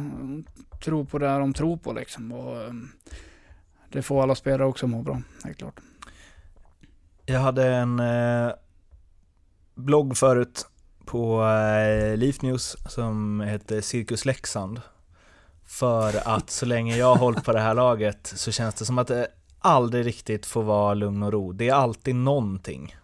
tror 0.83 1.05
på 1.05 1.17
det 1.17 1.27
de 1.27 1.53
tror 1.53 1.77
på 1.77 1.93
liksom. 1.93 2.31
Och, 2.31 2.61
eh, 2.61 2.71
det 3.91 4.01
får 4.01 4.23
alla 4.23 4.35
spelare 4.35 4.67
också 4.67 4.87
må 4.87 5.01
bra, 5.01 5.21
helt 5.43 5.57
klart. 5.57 5.79
Jag 7.25 7.39
hade 7.39 7.67
en 7.67 7.99
eh, 7.99 8.51
blogg 9.75 10.17
förut 10.17 10.67
på 11.05 11.43
eh, 11.43 12.17
Leaf 12.17 12.41
News 12.41 12.75
som 12.89 13.39
hette 13.39 13.81
Cirkus 13.81 14.25
Leksand. 14.25 14.81
För 15.65 16.27
att 16.27 16.49
så 16.49 16.65
länge 16.65 16.97
jag 16.97 17.05
har 17.05 17.15
hållit 17.15 17.43
på 17.43 17.53
det 17.53 17.59
här 17.59 17.73
laget 17.73 18.27
så 18.35 18.51
känns 18.51 18.75
det 18.75 18.85
som 18.85 18.97
att 18.97 19.07
det 19.07 19.27
aldrig 19.59 20.05
riktigt 20.05 20.45
får 20.45 20.63
vara 20.63 20.93
lugn 20.93 21.23
och 21.23 21.31
ro. 21.31 21.51
Det 21.51 21.69
är 21.69 21.73
alltid 21.73 22.15
någonting. 22.15 22.95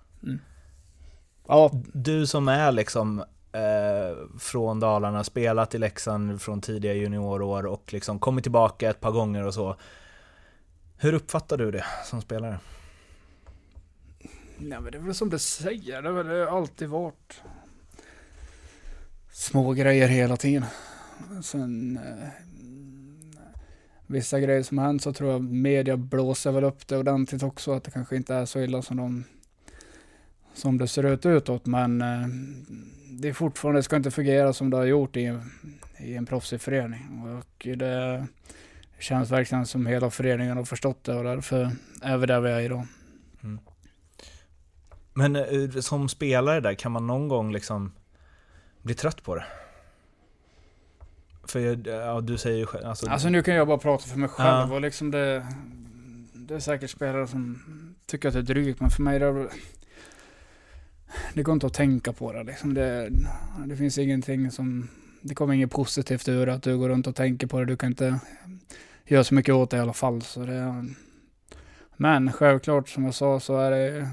Ja, 1.48 1.72
Du 1.94 2.28
som 2.28 2.48
är 2.48 2.72
liksom 2.72 3.24
eh, 3.54 4.40
från 4.40 4.80
Dalarna, 4.80 5.24
spelat 5.24 5.76
i 5.76 5.78
Leksand 5.78 6.42
från 6.42 6.62
tidiga 6.62 6.94
juniorår 6.94 7.66
och 7.66 7.94
liksom 7.94 8.20
kommit 8.20 8.44
tillbaka 8.44 8.90
ett 8.90 9.00
par 9.00 9.12
gånger 9.12 9.48
och 9.48 9.54
så. 9.54 9.76
Hur 10.98 11.14
uppfattar 11.14 11.58
du 11.58 11.72
det 11.72 11.86
som 12.06 12.22
spelare? 12.22 12.60
nej, 14.58 14.82
men 14.82 14.92
det 14.92 14.98
är 14.98 15.02
väl 15.02 15.16
som 15.16 15.30
du 15.30 15.40
säger. 15.40 16.02
Det 16.02 16.10
har 16.10 16.24
väl 16.24 16.48
alltid 16.48 16.90
varit 16.90 17.42
små 19.32 19.74
grejer 19.74 20.08
hela 20.08 20.38
tiden. 20.38 20.66
Sen 21.44 21.98
eh, 21.98 22.30
vissa 24.08 24.40
grejer 24.40 24.64
som 24.64 24.78
har 24.78 24.86
hänt 24.86 25.02
så 25.02 25.14
tror 25.14 25.32
jag 25.32 25.44
media 25.44 25.98
blåser 25.98 26.52
väl 26.52 26.64
upp 26.64 26.88
det 26.88 26.98
ordentligt 26.98 27.44
också. 27.44 27.72
Att 27.72 27.84
det 27.84 27.92
kanske 27.92 28.16
inte 28.16 28.36
är 28.36 28.46
så 28.46 28.60
illa 28.60 28.82
som 28.82 28.98
de 28.98 29.24
som 30.54 30.78
det 30.78 30.88
ser 30.88 31.04
ut 31.04 31.26
utåt. 31.26 31.66
Men 31.66 32.02
eh, 32.02 32.28
det 33.10 33.30
är 33.30 33.34
fortfarande, 33.34 33.80
det 33.80 33.84
ska 33.84 33.96
inte 33.96 34.12
fungera 34.12 34.54
som 34.54 34.70
det 34.70 34.78
har 34.78 34.86
gjort 34.86 35.18
i, 35.18 35.40
i 36.00 36.16
en 36.16 36.26
proffsig 36.26 36.62
förening. 36.62 37.22
Och 37.40 37.68
det 37.78 38.28
känns 39.00 39.32
verkligen 39.32 39.66
som 39.66 39.86
hela 39.86 40.10
föreningen 40.10 40.58
har 40.58 40.64
förstått 40.66 41.04
det 41.04 41.16
och 41.16 41.24
därför 41.24 41.72
är 42.02 42.18
vi 42.18 42.26
där 42.26 42.40
vi 42.40 42.50
är 42.50 42.60
idag. 42.60 42.88
Men 45.14 45.36
eh, 45.36 45.70
som 45.80 46.10
spelare 46.10 46.60
där, 46.60 46.74
kan 46.74 46.92
man 46.92 47.08
någon 47.08 47.28
gång 47.28 47.52
liksom 47.54 47.92
bli 48.82 48.94
trött 48.96 49.24
på 49.24 49.36
det? 49.36 49.46
För 51.48 51.88
ja, 51.90 52.22
du 52.22 52.38
säger 52.38 52.58
ju 52.58 52.66
själv, 52.66 52.86
alltså, 52.88 53.10
Alltså 53.10 53.30
nu 53.30 53.44
kan 53.44 53.56
jag 53.56 53.68
bara 53.68 53.78
prata 53.78 54.04
för 54.08 54.20
mig 54.20 54.30
själv 54.30 54.70
Ja. 54.70 54.76
och 54.76 54.82
liksom 54.82 55.12
det, 55.12 55.48
det 56.34 56.56
är 56.56 56.60
säkert 56.60 56.90
spelare 56.90 57.28
som 57.28 57.60
tycker 58.06 58.28
att 58.28 58.34
det 58.34 58.40
är 58.40 58.44
drygt 58.44 58.80
men 58.82 58.90
för 58.90 59.04
mig 59.04 59.16
är 59.16 59.20
det, 59.34 59.50
det 61.34 61.44
går 61.44 61.54
inte 61.54 61.68
att 61.68 61.74
tänka 61.74 62.14
på 62.14 62.34
det 62.34 62.44
liksom. 62.44 62.74
Det, 62.74 63.10
det 63.66 63.76
finns 63.76 63.98
ingenting 63.98 64.52
som, 64.52 64.90
det 65.22 65.36
kommer 65.36 65.54
inget 65.54 65.72
positivt 65.72 66.28
ur 66.28 66.50
att 66.50 66.64
du 66.64 66.78
går 66.78 66.90
runt 66.90 67.08
och 67.08 67.16
tänker 67.16 67.48
på 67.48 67.60
det. 67.60 67.66
Du 67.66 67.78
kan 67.78 67.90
inte 67.90 68.20
göra 69.06 69.24
så 69.24 69.36
mycket 69.36 69.56
åt 69.56 69.70
det 69.70 69.78
i 69.78 69.80
alla 69.80 69.94
fall. 69.94 70.22
Så 70.22 70.46
det, 70.46 70.86
men 71.98 72.32
självklart 72.32 72.90
som 72.90 73.06
jag 73.06 73.14
sa 73.14 73.40
så 73.40 73.58
är 73.58 73.72
det, 73.72 74.10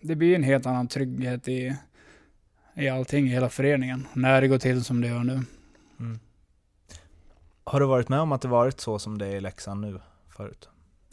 det 0.00 0.14
blir 0.14 0.34
en 0.34 0.42
helt 0.42 0.66
annan 0.66 0.88
trygghet 0.88 1.48
i, 1.48 1.76
i 2.74 2.88
allting 2.88 3.26
i 3.26 3.30
hela 3.30 3.48
föreningen. 3.48 4.06
När 4.12 4.40
det 4.40 4.48
går 4.48 4.58
till 4.58 4.84
som 4.84 5.00
det 5.00 5.08
gör 5.08 5.24
nu. 5.24 5.40
Mm. 6.00 6.18
Har 7.64 7.80
du 7.80 7.86
varit 7.86 8.08
med 8.08 8.20
om 8.20 8.32
att 8.32 8.42
det 8.42 8.48
varit 8.48 8.80
så 8.80 8.98
som 8.98 9.18
det 9.18 9.26
är 9.26 9.36
i 9.36 9.40
Leksand 9.40 9.80
nu 9.80 10.00
förut? 10.28 10.68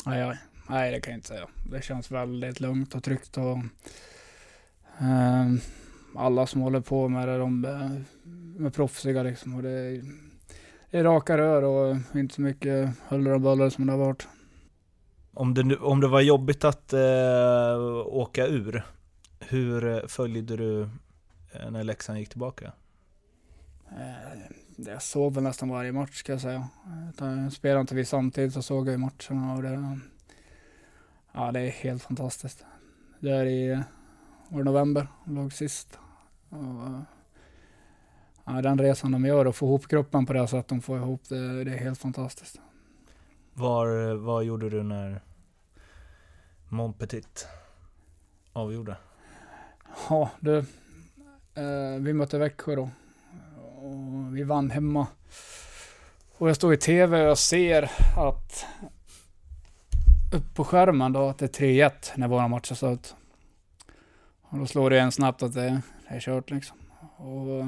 Nej, 0.06 0.28
nej, 0.28 0.38
nej, 0.70 0.92
det 0.92 1.02
kan 1.02 1.12
jag 1.12 1.18
inte 1.18 1.28
säga. 1.28 1.48
Det 1.72 1.84
känns 1.84 2.12
väldigt 2.12 2.60
lugnt 2.60 2.96
och 2.96 3.04
tryggt 3.04 3.38
och 3.38 3.58
alla 6.16 6.48
som 6.48 6.62
håller 6.62 6.82
på 6.82 7.08
med 7.10 7.28
det, 7.28 7.38
de 7.38 7.66
är- 7.66 8.70
proffsiga 8.70 9.24
liksom. 9.24 9.56
Och 9.56 9.64
det, 9.64 9.70
är, 9.72 10.02
det 10.92 10.98
är 11.00 11.04
raka 11.04 11.38
rör 11.38 11.64
och 11.64 11.98
inte 12.16 12.36
så 12.36 12.42
mycket 12.42 12.90
huller 13.08 13.32
och 13.32 13.42
buller 13.42 13.70
som 13.70 13.86
det 13.88 13.94
har 13.94 14.00
varit. 14.00 14.28
Om 15.34 15.54
det, 15.54 15.64
nu- 15.64 15.76
om 15.78 16.00
det 16.00 16.08
var 16.08 16.22
jobbigt 16.22 16.64
att 16.64 16.94
eh, 16.94 17.80
åka 18.06 18.48
ur, 18.48 18.86
hur 19.40 20.08
följde 20.08 20.58
du 20.58 20.82
eh, 21.52 21.72
när 21.72 21.84
Leksand 21.84 22.20
gick 22.20 22.30
tillbaka? 22.30 22.72
Eh, 23.92 24.40
jag 24.78 25.02
såg 25.02 25.34
väl 25.34 25.44
nästan 25.44 25.70
varje 25.70 25.92
match 25.92 26.20
ska 26.20 26.32
jag 26.32 26.42
säga. 26.42 26.68
Utan 27.10 27.52
Spelade 27.52 27.82
inte 27.82 27.96
vi 27.96 28.06
samtidigt 28.06 28.54
så 28.54 28.62
såg 28.62 28.88
jag 28.88 28.92
ju 28.92 28.98
matcherna 28.98 29.54
och 29.56 29.62
det, 29.64 30.00
ja, 31.34 31.52
det 31.52 31.60
är 31.60 31.70
helt 31.70 32.04
fantastiskt. 32.04 32.66
Det 33.20 33.32
är 33.32 33.46
i 33.46 33.80
var 34.52 34.58
det 34.58 34.64
november, 34.64 35.08
låg 35.26 35.54
sist. 35.54 36.00
Och, 36.50 36.58
ja, 38.46 38.62
den 38.62 38.80
resan 38.80 39.12
de 39.12 39.26
gör 39.26 39.48
och 39.48 39.56
få 39.56 39.66
ihop 39.66 39.88
gruppen 39.88 40.26
på 40.26 40.34
det 40.34 40.48
sättet 40.48 40.68
de 40.68 40.82
får 40.82 40.98
ihop 40.98 41.22
det, 41.30 41.64
det 41.64 41.72
är 41.72 41.78
helt 41.78 42.00
fantastiskt. 42.00 42.60
Var, 43.54 44.14
vad 44.16 44.44
gjorde 44.44 44.70
du 44.70 44.84
när 44.84 45.22
Montpetit 46.70 47.48
avgjorde? 48.54 48.98
Ja, 50.10 50.30
du. 50.40 50.58
Eh, 51.54 52.00
vi 52.00 52.14
mötte 52.14 52.38
Växjö 52.38 52.76
då. 52.76 52.90
Och 53.76 54.38
vi 54.38 54.44
vann 54.44 54.72
hemma. 54.72 55.08
Och 56.38 56.50
jag 56.50 56.56
står 56.56 56.74
i 56.74 56.78
tv 56.78 57.22
och 57.22 57.28
jag 57.28 57.38
ser 57.38 57.92
att 58.18 58.66
upp 60.34 60.56
på 60.56 60.64
skärmen 60.64 61.14
då 61.14 61.30
att 61.30 61.38
det 61.38 61.60
är 61.60 61.66
3-1 61.68 61.92
när 62.16 62.28
våra 62.28 62.48
match 62.48 62.72
är 62.72 62.76
slut. 62.76 63.16
Och 64.52 64.60
då 64.60 64.66
slår 64.66 64.90
det 64.90 65.00
en 65.00 65.12
snabbt 65.12 65.44
att 65.44 65.54
det, 65.54 65.82
är 66.08 66.20
kört 66.20 66.52
liksom. 66.52 66.78
Och 67.18 67.66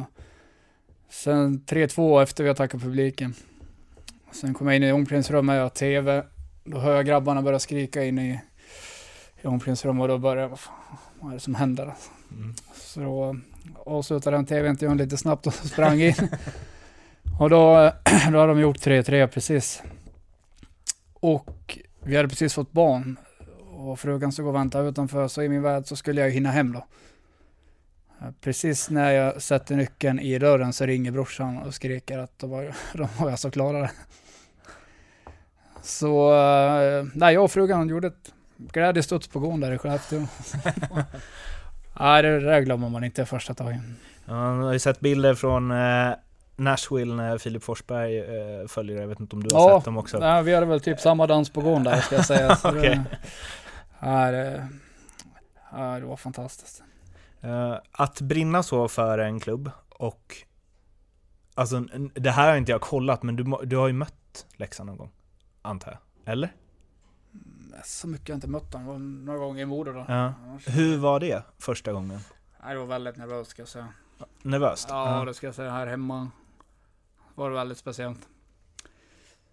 sen 1.09 1.59
3-2 1.59 2.23
efter 2.23 2.43
vi 2.43 2.49
har 2.49 2.55
tackat 2.55 2.81
publiken. 2.81 3.33
Sen 4.31 4.53
kom 4.53 4.67
jag 4.67 4.75
in 4.75 4.83
i 4.83 4.91
omklädningsrummet, 4.91 5.55
jag 5.55 5.63
har 5.63 5.69
tv. 5.69 6.23
Då 6.63 6.79
hör 6.79 6.95
jag 6.95 7.05
grabbarna 7.05 7.41
börja 7.41 7.59
skrika 7.59 8.03
in 8.03 8.19
i, 8.19 8.41
i 9.41 9.47
omklädningsrummet 9.47 10.01
och 10.01 10.07
då 10.07 10.17
börjar 10.17 10.43
jag, 10.43 10.49
vad 10.49 10.59
fan, 10.59 10.97
vad 11.19 11.31
är 11.31 11.33
det 11.33 11.39
som 11.39 11.55
händer? 11.55 11.85
Alltså? 11.85 12.11
Mm. 12.31 12.53
Så 12.75 12.99
då 12.99 13.35
avslutade 13.85 14.37
den 14.37 14.45
tv-intervjun 14.45 14.97
lite 14.97 15.17
snabbt 15.17 15.47
och 15.47 15.53
sprang 15.53 16.01
in. 16.01 16.13
och 17.39 17.49
då, 17.49 17.91
då 18.31 18.39
hade 18.39 18.47
de 18.47 18.59
gjort 18.59 18.77
3-3 18.77 19.27
precis. 19.27 19.83
Och 21.13 21.79
vi 22.03 22.15
hade 22.15 22.29
precis 22.29 22.53
fått 22.53 22.71
barn. 22.71 23.17
Och 23.93 23.99
frugan 23.99 24.31
stod 24.31 24.47
och 24.47 24.55
väntade 24.55 24.89
utanför, 24.89 25.27
så 25.27 25.41
i 25.41 25.49
min 25.49 25.61
värld 25.61 25.83
så 25.85 25.95
skulle 25.95 26.21
jag 26.21 26.29
hinna 26.31 26.51
hem 26.51 26.73
då. 26.73 26.85
Precis 28.41 28.89
när 28.89 29.11
jag 29.11 29.41
sätter 29.41 29.75
nyckeln 29.75 30.19
i 30.19 30.39
dörren 30.39 30.73
så 30.73 30.85
ringer 30.85 31.11
brorsan 31.11 31.57
och 31.57 31.73
skriker 31.73 32.17
att 32.17 32.39
de 32.39 32.49
var, 32.49 32.63
de 32.93 33.07
var 33.19 33.31
alltså 33.31 33.51
klara. 33.51 33.89
Så, 35.81 36.33
eh, 36.35 37.05
nej, 37.13 37.33
jag 37.33 37.43
och 37.43 37.51
frugan 37.51 37.89
gjorde 37.89 38.07
ett 38.07 38.33
glädjestuds 38.57 39.27
på 39.27 39.39
gården 39.39 39.59
där 39.59 39.71
i 39.71 39.77
Skellefteå. 39.77 40.19
Nej, 41.99 42.23
det 42.23 42.39
där 42.39 42.59
glömmer 42.61 42.89
man 42.89 43.03
inte 43.03 43.25
första 43.25 43.53
tagen. 43.53 43.95
Ja, 44.25 44.33
Man 44.33 44.63
har 44.63 44.73
ju 44.73 44.79
sett 44.79 44.99
bilder 44.99 45.33
från 45.35 45.71
eh, 45.71 46.13
Nashville 46.55 47.15
när 47.15 47.37
Filip 47.37 47.63
Forsberg 47.63 48.19
eh, 48.19 48.67
följer, 48.67 49.01
jag 49.01 49.07
vet 49.07 49.19
inte 49.19 49.35
om 49.35 49.43
du 49.43 49.55
har 49.55 49.69
Ja, 49.71 49.79
sett 49.79 49.85
dem 49.85 49.97
också? 49.97 50.19
Nej, 50.19 50.43
vi 50.43 50.53
hade 50.53 50.65
väl 50.65 50.81
typ 50.81 50.99
samma 50.99 51.27
dans 51.27 51.49
på 51.49 51.61
gården 51.61 51.83
där 51.83 52.01
ska 52.01 52.15
jag 52.15 52.25
säga. 52.25 52.55
Så 52.61 52.69
Okej. 52.69 52.81
det, 52.89 53.03
nej, 54.05 54.31
det, 54.31 54.67
nej, 55.73 55.99
det 56.01 56.05
var 56.05 56.17
fantastiskt. 56.17 56.83
Eh, 57.41 57.77
att 57.91 58.21
brinna 58.21 58.63
så 58.63 58.87
för 58.87 59.17
en 59.17 59.39
klubb 59.39 59.71
och 59.89 60.37
Alltså 61.55 61.79
det 62.13 62.31
här 62.31 62.49
har 62.49 62.57
inte 62.57 62.71
jag 62.71 62.81
kollat 62.81 63.23
men 63.23 63.35
du, 63.35 63.57
du 63.65 63.77
har 63.77 63.87
ju 63.87 63.93
mött 63.93 64.45
Leksand 64.55 64.87
någon 64.87 64.97
gång 64.97 65.11
Antar 65.61 65.91
jag? 65.91 66.33
Eller? 66.33 66.53
Så 67.83 68.07
mycket 68.07 68.27
har 68.27 68.33
jag 68.33 68.37
inte 68.37 68.47
mött 68.47 68.73
var 68.73 68.99
några 68.99 69.39
gånger 69.39 69.61
i 69.61 69.65
Modo 69.65 69.91
då. 69.93 70.05
Ja. 70.07 70.33
Hur 70.67 70.97
var 70.97 71.19
det 71.19 71.43
första 71.57 71.93
gången? 71.93 72.19
Det 72.67 72.75
var 72.75 72.85
väldigt 72.85 73.17
nervöst 73.17 73.51
ska 73.51 73.61
jag 73.61 73.69
säga. 73.69 73.87
Nervöst? 74.41 74.87
Ja, 74.89 75.25
det 75.25 75.33
ska 75.33 75.47
jag 75.47 75.55
säga. 75.55 75.71
Här 75.71 75.87
hemma 75.87 76.31
var 77.35 77.49
det 77.49 77.55
väldigt 77.55 77.77
speciellt. 77.77 78.27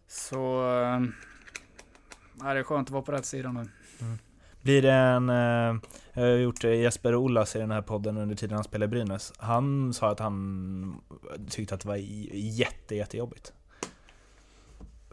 Så... 0.07 0.73
eh, 0.73 1.01
Nej, 2.35 2.55
det 2.55 2.61
är 2.61 2.65
skönt 2.65 2.89
att 2.89 2.93
vara 2.93 3.03
på 3.03 3.13
rätt 3.13 3.27
sida 3.27 3.53
nu. 3.53 3.69
Blir 4.63 4.83
det 4.83 4.93
en... 4.93 5.29
Eh, 5.31 5.81
jag 6.13 6.23
har 6.23 6.29
gjort 6.29 6.65
Jesper 6.65 7.15
Olas 7.15 7.57
i 7.57 7.59
den 7.59 7.71
här 7.71 7.83
podden 7.83 8.17
under 8.17 8.37
tiden 8.37 8.55
han 8.55 8.65
spelade 8.65 8.85
i 8.85 8.89
Brynäs. 8.89 9.33
Han 9.39 9.95
sa 9.95 10.11
att 10.11 10.21
han 10.21 11.01
tyckte 11.51 11.75
att 11.75 11.81
det 11.81 11.89
var 11.89 11.97
jätte, 12.33 12.95
jättejobbigt. 12.95 13.53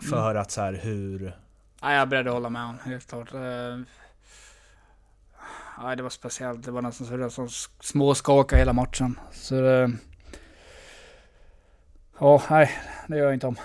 För 0.10 0.36
att 0.36 0.52
så 0.52 0.62
här 0.62 0.74
hur... 0.74 1.20
Nej, 1.82 1.94
jag 1.94 2.02
är 2.02 2.06
beredd 2.06 2.28
att 2.28 2.34
hålla 2.34 2.50
med 2.50 2.62
honom, 2.62 2.80
helt 2.86 3.10
klart. 3.10 3.34
Eh, 3.34 3.78
Nej, 5.84 5.96
det 5.96 6.04
var 6.04 6.10
speciellt. 6.10 6.66
Det 6.66 6.72
var 6.72 6.82
nästan 6.82 7.08
så 7.08 7.18
det 7.18 7.30
som 7.30 7.50
småskaka 7.80 8.56
hela 8.56 8.74
matchen. 8.74 9.20
Så 9.32 9.62
det... 9.62 9.92
Ja, 12.20 12.44
nej, 12.50 12.72
det 13.08 13.18
gör 13.18 13.26
jag 13.26 13.34
inte 13.34 13.48
om. 13.48 13.56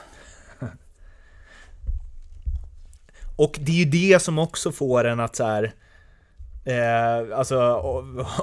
Och 3.45 3.57
det 3.61 3.73
är 3.73 3.77
ju 3.77 3.85
det 3.85 4.23
som 4.23 4.39
också 4.39 4.73
får 4.73 5.05
en 5.05 5.21
att 5.21 5.37
så 5.37 5.45
här. 5.45 5.73
Eh, 6.65 7.39
alltså 7.39 7.61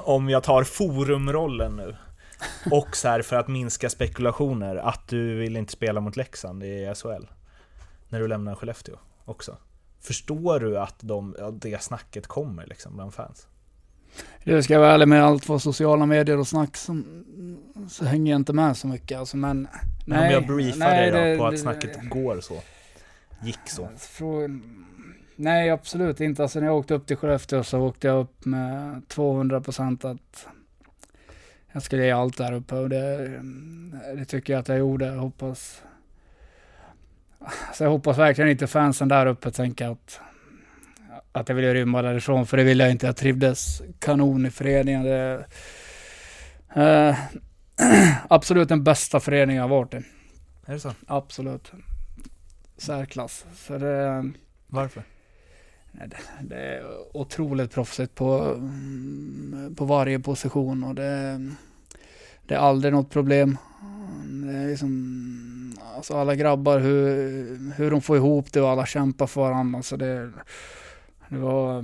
om 0.04 0.28
jag 0.28 0.42
tar 0.42 0.64
forumrollen 0.64 1.76
nu. 1.76 1.96
Och 2.70 2.96
så 2.96 3.08
här 3.08 3.22
för 3.22 3.36
att 3.36 3.48
minska 3.48 3.90
spekulationer, 3.90 4.76
att 4.76 5.08
du 5.08 5.34
vill 5.38 5.56
inte 5.56 5.72
spela 5.72 6.00
mot 6.00 6.16
Leksand 6.16 6.64
i 6.64 6.92
SHL. 6.96 7.24
När 8.08 8.20
du 8.20 8.28
lämnar 8.28 8.54
Skellefteå 8.54 8.94
också. 9.24 9.56
Förstår 10.00 10.60
du 10.60 10.78
att 10.78 10.94
de, 11.00 11.36
ja, 11.38 11.50
det 11.50 11.82
snacket 11.82 12.26
kommer 12.26 12.66
liksom 12.66 12.94
bland 12.94 13.14
fans? 13.14 13.46
Det 14.44 14.62
ska 14.62 14.72
jag 14.72 14.80
vara 14.80 14.92
ärlig 14.92 15.08
med, 15.08 15.24
allt 15.24 15.48
vad 15.48 15.62
sociala 15.62 16.06
medier 16.06 16.38
och 16.38 16.48
snack 16.48 16.76
så, 16.76 17.02
så 17.90 18.04
hänger 18.04 18.32
jag 18.32 18.38
inte 18.38 18.52
med 18.52 18.76
så 18.76 18.86
mycket 18.86 19.18
alltså, 19.18 19.36
men... 19.36 19.68
Men 20.06 20.18
nej, 20.18 20.26
om 20.28 20.32
jag 20.34 20.46
briefar 20.46 20.78
nej, 20.78 21.10
dig 21.10 21.20
då 21.20 21.26
det- 21.32 21.38
på 21.38 21.44
att 21.46 21.52
det- 21.52 21.58
snacket 21.58 22.10
går 22.10 22.40
så. 22.40 22.54
Gick 23.42 23.58
så. 23.68 23.88
Frå- 23.96 24.60
Nej, 25.36 25.70
absolut 25.70 26.20
inte. 26.20 26.42
Alltså 26.42 26.60
när 26.60 26.66
jag 26.66 26.76
åkte 26.76 26.94
upp 26.94 27.06
till 27.06 27.16
Skellefteå 27.16 27.62
så 27.64 27.78
åkte 27.80 28.06
jag 28.06 28.20
upp 28.20 28.44
med 28.44 29.02
200 29.08 29.60
procent 29.60 30.04
att 30.04 30.46
jag 31.72 31.82
skulle 31.82 32.04
ge 32.04 32.10
allt 32.10 32.38
där 32.38 32.52
uppe 32.52 32.74
och 32.74 32.88
det, 32.88 33.40
det 34.16 34.24
tycker 34.24 34.52
jag 34.52 34.60
att 34.60 34.68
jag 34.68 34.78
gjorde. 34.78 35.06
Jag 35.06 35.20
hoppas... 35.20 35.82
Så 37.74 37.84
jag 37.84 37.90
hoppas 37.90 38.18
verkligen 38.18 38.50
inte 38.50 38.66
fansen 38.66 39.08
där 39.08 39.26
uppe 39.26 39.50
tänker 39.50 39.88
att, 39.88 40.20
att 41.32 41.48
jag 41.48 41.56
ville 41.56 41.74
rymma 41.74 42.02
därifrån, 42.02 42.46
för 42.46 42.56
det 42.56 42.64
vill 42.64 42.80
jag 42.80 42.90
inte. 42.90 43.06
Jag 43.06 43.16
trivdes 43.16 43.82
kanon 43.98 44.46
i 44.46 44.50
föreningen. 44.50 45.02
Det, 45.02 45.44
eh, 46.74 47.16
absolut 48.28 48.68
den 48.68 48.84
bästa 48.84 49.20
föreningen 49.20 49.60
jag 49.62 49.68
varit 49.68 49.94
i. 49.94 49.96
Är 50.66 50.72
det 50.72 50.80
så? 50.80 50.92
Absolut. 51.06 51.72
Särklass. 52.80 53.46
Så 53.54 53.78
det, 53.78 54.30
Varför? 54.66 55.02
Det, 55.92 56.16
det 56.42 56.56
är 56.56 56.84
otroligt 57.16 57.70
proffsigt 57.70 58.14
på, 58.14 58.38
mm, 58.38 59.74
på 59.76 59.84
varje 59.84 60.18
position 60.18 60.84
och 60.84 60.94
det, 60.94 61.40
det 62.46 62.54
är 62.54 62.58
aldrig 62.58 62.92
något 62.92 63.10
problem. 63.10 63.58
Det 64.46 64.52
är 64.52 64.68
liksom, 64.68 65.78
alltså 65.96 66.16
alla 66.16 66.34
grabbar, 66.34 66.78
hur, 66.78 67.72
hur 67.72 67.90
de 67.90 68.00
får 68.00 68.16
ihop 68.16 68.52
det 68.52 68.60
och 68.60 68.70
alla 68.70 68.86
kämpar 68.86 69.26
för 69.26 69.40
varandra. 69.40 69.76
Alltså 69.76 69.96
det, 69.96 70.32
det, 71.28 71.38
var, 71.38 71.82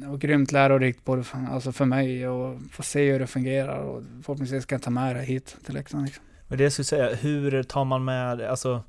det 0.00 0.06
var 0.06 0.16
grymt 0.16 0.52
lärorikt 0.52 1.04
både 1.04 1.24
för, 1.24 1.38
alltså 1.50 1.72
för 1.72 1.84
mig 1.84 2.28
och 2.28 2.60
få 2.72 2.82
se 2.82 3.12
hur 3.12 3.18
det 3.18 3.26
fungerar 3.26 3.78
och 3.78 4.02
förhoppningsvis 4.22 4.66
kan 4.66 4.76
jag 4.76 4.82
ta 4.82 4.90
med 4.90 5.16
det 5.16 5.22
hit 5.22 5.56
till 5.64 5.74
Leksand. 5.74 6.04
Liksom. 6.04 6.24
Men 6.48 6.58
det 6.58 6.64
jag 6.64 6.72
skulle 6.72 6.84
säga, 6.84 7.14
hur 7.14 7.62
tar 7.62 7.84
man 7.84 8.04
med, 8.04 8.40
alltså 8.40 8.82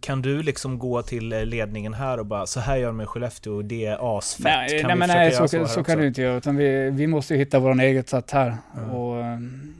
kan 0.00 0.22
du 0.22 0.42
liksom 0.42 0.78
gå 0.78 1.02
till 1.02 1.28
ledningen 1.28 1.94
här 1.94 2.18
och 2.18 2.26
bara 2.26 2.46
så 2.46 2.60
här 2.60 2.76
gör 2.76 2.86
de 2.86 3.00
i 3.00 3.06
Skellefteå 3.06 3.54
och 3.54 3.64
det 3.64 3.86
är 3.86 4.18
asfett? 4.18 4.44
Nej, 4.44 4.68
kan 4.68 4.88
nej 4.88 4.94
vi 4.94 4.98
men 4.98 5.08
nej, 5.08 5.32
så, 5.32 5.48
så, 5.48 5.62
också? 5.62 5.84
kan 5.84 5.98
du 5.98 6.06
inte 6.06 6.22
göra. 6.22 6.36
Utan 6.36 6.56
vi, 6.56 6.90
vi 6.90 7.06
måste 7.06 7.34
ju 7.34 7.38
hitta 7.38 7.58
vår 7.58 7.80
eget 7.80 8.08
sätt 8.08 8.30
här 8.30 8.56
Mm. 8.76 8.90
och, 8.90 9.24
ehm, 9.24 9.74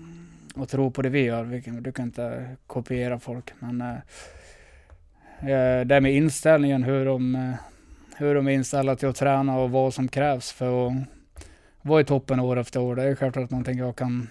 och 0.55 0.69
tro 0.69 0.91
på 0.91 1.03
det 1.03 1.09
vi 1.09 1.21
gör. 1.21 1.45
Vi 1.45 1.61
du 1.81 1.93
kan 1.93 2.05
inte 2.05 2.57
kopiera 2.67 3.19
folk. 3.19 3.53
Men 3.59 3.81
eh, 3.81 5.51
eh, 5.51 5.85
det 5.87 6.01
med 6.01 6.15
inställningen, 6.15 6.83
hur 6.83 7.05
de, 7.05 7.35
eh, 7.35 7.55
hur 8.17 8.35
de 8.35 8.49
är 8.49 8.53
inställda 8.53 8.97
till 8.97 9.09
att 9.09 9.17
träna 9.17 9.59
och 9.59 9.71
vad 9.71 9.95
som 9.95 10.09
krävs 10.09 10.53
för 10.53 10.87
att 10.87 10.93
vara 11.83 12.01
i 12.01 12.05
toppen 12.05 12.41
år 12.41 12.59
efter 12.59 12.81
år. 12.81 12.97
Det 12.97 13.03
är 13.03 13.15
självklart 13.15 13.51
någonting 13.51 13.79
jag 13.79 13.97
kan 13.97 14.29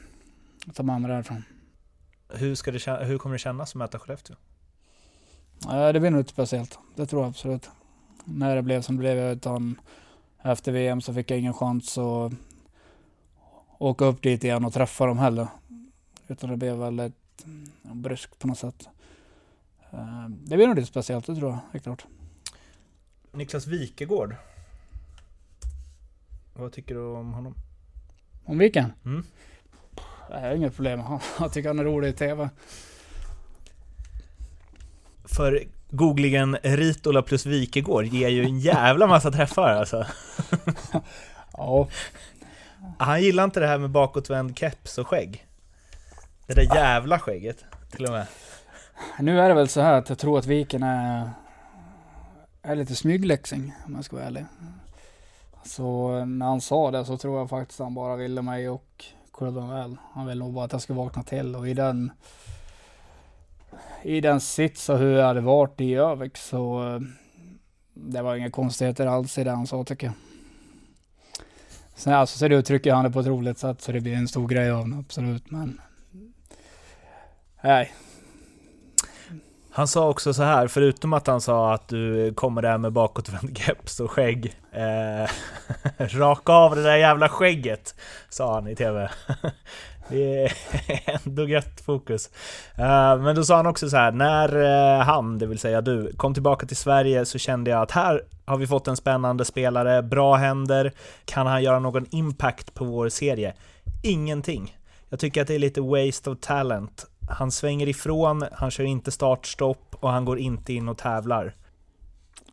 ta 0.74 0.84
med 0.84 1.02
mig 1.02 1.12
därifrån. 1.12 1.44
Hur, 2.34 2.56
ska 2.56 2.72
det, 2.72 3.06
hur 3.06 3.18
kommer 3.18 3.36
det 3.36 3.40
kännas 3.40 3.70
att 3.72 3.76
möta 3.76 4.00
Skellefteå? 4.00 4.36
Det 5.94 6.00
blir 6.00 6.10
nog 6.12 6.22
inte 6.22 6.30
speciellt. 6.32 6.80
Det 6.96 7.06
tror 7.06 7.22
jag 7.22 7.30
absolut. 7.30 7.70
När 8.26 8.56
det 8.56 8.62
blev 8.62 8.82
som 8.82 8.96
det 8.96 9.00
blev, 9.00 9.18
utan 9.32 9.80
efter 10.44 10.72
VM 10.72 11.02
så 11.02 11.14
fick 11.14 11.32
jag 11.32 11.40
ingen 11.40 11.54
chans 11.54 11.98
att 11.98 12.32
åka 13.78 14.06
upp 14.06 14.22
dit 14.24 14.44
igen 14.44 14.66
och 14.66 14.74
träffa 14.74 15.06
dem 15.06 15.18
heller. 15.20 15.48
Utan 16.28 16.50
det 16.50 16.58
blev 16.58 16.76
väldigt 16.78 17.46
bryskt 17.84 18.40
på 18.40 18.48
något 18.48 18.58
sätt. 18.58 18.88
Eh, 19.92 20.28
Det 20.30 20.56
blir 20.56 20.68
nog 20.68 20.76
lite 20.76 20.88
speciellt, 20.88 21.26
det 21.26 21.36
tror 21.36 21.50
jag, 21.52 21.60
helt 21.72 21.84
klart. 21.84 22.06
Niklas 23.32 23.68
Wikegård. 23.68 24.36
Vad 26.54 26.72
tycker 26.74 26.96
du 26.96 27.02
om 27.02 27.34
honom? 27.34 27.54
Om 28.46 28.58
Viken? 28.58 28.94
Mm. 29.06 29.24
Jag 30.30 30.40
har 30.42 30.56
inget 30.56 30.76
problem. 30.76 31.00
Han- 31.00 31.20
Jag 31.40 31.54
tycker 31.54 31.70
han 31.70 31.80
är 31.80 31.84
rolig 31.84 32.10
i 32.10 32.14
TV. 32.14 32.50
För 35.36 35.64
googlingen 35.90 36.58
Ritola 36.64 37.22
plus 37.22 37.46
Wikegård 37.46 38.06
ger 38.06 38.30
ju 38.30 38.44
en 38.44 38.60
jävla 38.60 39.08
massa 39.08 39.32
träffar 39.32 39.70
alltså. 39.70 40.06
Ja, 41.54 41.88
Han 42.98 43.22
gillar 43.22 43.44
inte 43.44 43.60
det 43.60 43.68
här 43.68 43.78
med 43.78 43.90
bakåtvänd 43.90 44.58
keps 44.58 44.98
och 44.98 45.08
skägg. 45.08 45.48
Det 46.48 46.54
där 46.54 46.76
jävla 46.76 47.20
skägget, 47.20 47.66
till 47.92 48.06
och 48.06 48.12
med. 48.12 48.28
nu 49.20 49.40
är 49.40 49.50
det 49.50 49.56
väl 49.56 49.68
så 49.68 49.82
här 49.82 49.94
att 49.94 50.10
jag 50.10 50.18
tror 50.18 50.40
att 50.40 50.46
Viken 50.46 50.84
är, 50.84 51.30
är 52.62 52.76
lite 52.76 52.96
smygläxing, 52.96 53.74
om 53.86 53.96
jag 53.96 54.06
ska 54.06 54.16
vara 54.16 54.26
ärlig. 54.26 54.46
Så 55.66 56.26
när 56.26 56.46
han 56.46 56.62
sa 56.62 56.92
det 56.92 57.06
så 57.06 57.18
tror 57.18 57.40
jag 57.40 57.50
faktiskt 57.50 57.80
han 57.80 57.94
bara 57.94 58.16
ville 58.16 58.42
mig 58.42 58.70
och 58.70 59.06
klubben 59.34 59.70
väl. 59.70 59.98
Han 60.14 60.28
ville 60.28 60.40
nog 60.40 60.54
bara 60.54 60.66
att 60.66 60.72
jag 60.72 60.82
skulle 60.82 60.98
vakna 60.98 61.24
till 61.24 61.56
och 61.56 61.70
i 61.70 61.74
den 61.74 62.12
i 64.04 64.22
den 64.22 64.40
sits 64.40 64.90
och 64.90 64.98
hur 64.98 65.18
jag 65.18 65.26
hade 65.26 65.42
varit 65.42 65.82
i 65.82 65.96
Övik 65.96 66.38
så 66.38 66.94
eh, 66.94 67.00
det 67.94 68.22
var 68.22 68.36
inga 68.36 68.52
konstigheter 68.52 69.08
alls 69.08 69.38
i 69.38 69.44
det 69.44 69.52
han 69.52 69.68
sa 69.68 69.84
tycker 69.84 70.08
jag. 70.08 70.16
Sen 71.96 72.14
alltså, 72.14 72.38
så 72.38 72.48
det 72.48 72.56
uttrycker 72.56 72.94
han 72.94 73.04
det 73.04 73.12
på 73.12 73.20
ett 73.20 73.28
roligt 73.28 73.58
sätt 73.58 73.82
så 73.82 73.92
det 73.92 74.02
blir 74.02 74.14
en 74.14 74.28
stor 74.28 74.48
grej 74.48 74.72
av 74.72 74.90
det, 74.90 74.98
absolut. 74.98 75.52
Men 75.52 75.82
nej, 77.64 77.94
Han 79.78 79.88
sa 79.88 80.10
också 80.10 80.34
så 80.34 80.44
här, 80.44 80.68
förutom 80.68 81.14
att 81.14 81.28
han 81.28 81.42
sa 81.42 81.74
att 81.74 81.88
du 81.88 82.34
kommer 82.34 82.62
där 82.62 82.78
med 82.78 82.92
bakåtvänd 82.92 83.58
keps 83.58 84.00
och 84.00 84.12
skägg. 84.12 84.56
Eh, 84.72 85.30
raka 86.18 86.54
av 86.54 86.76
det 86.76 86.84
där 86.84 86.96
jävla 86.96 87.30
skägget, 87.30 87.96
sa 88.30 88.54
han 88.54 88.68
i 88.68 88.76
TV. 88.76 89.10
Det 90.10 90.44
är 90.44 90.54
ändå 91.26 91.48
gött 91.48 91.82
fokus. 91.82 92.30
Eh, 92.76 93.18
men 93.20 93.36
då 93.36 93.44
sa 93.44 93.56
han 93.56 93.68
också 93.68 93.90
så 93.90 93.98
här, 93.98 94.12
när 94.12 94.56
eh, 95.00 95.06
han, 95.06 95.40
det 95.40 95.46
vill 95.46 95.60
säga 95.60 95.82
du, 95.82 96.14
kom 96.18 96.34
tillbaka 96.34 96.66
till 96.66 96.78
Sverige 96.78 97.26
så 97.26 97.38
kände 97.38 97.72
jag 97.72 97.82
att 97.82 97.92
här 97.92 98.24
har 98.46 98.58
vi 98.58 98.68
fått 98.68 98.88
en 98.88 98.98
spännande 98.98 99.46
spelare, 99.46 100.04
bra 100.04 100.36
händer, 100.36 100.92
kan 101.26 101.48
han 101.48 101.64
göra 101.64 101.80
någon 101.80 102.06
impact 102.10 102.74
på 102.74 102.86
vår 102.86 103.10
serie? 103.10 103.54
Ingenting. 104.04 104.78
Jag 105.10 105.20
tycker 105.20 105.42
att 105.42 105.48
det 105.48 105.56
är 105.56 105.60
lite 105.60 105.82
waste 105.82 106.30
of 106.30 106.38
talent. 106.42 107.06
Han 107.30 107.52
svänger 107.52 107.88
ifrån, 107.88 108.46
han 108.52 108.72
kör 108.72 108.84
inte 108.84 109.12
startstopp 109.12 109.96
och 110.00 110.10
han 110.10 110.26
går 110.26 110.40
inte 110.40 110.74
in 110.74 110.90
och 110.90 110.98
tävlar. 110.98 111.56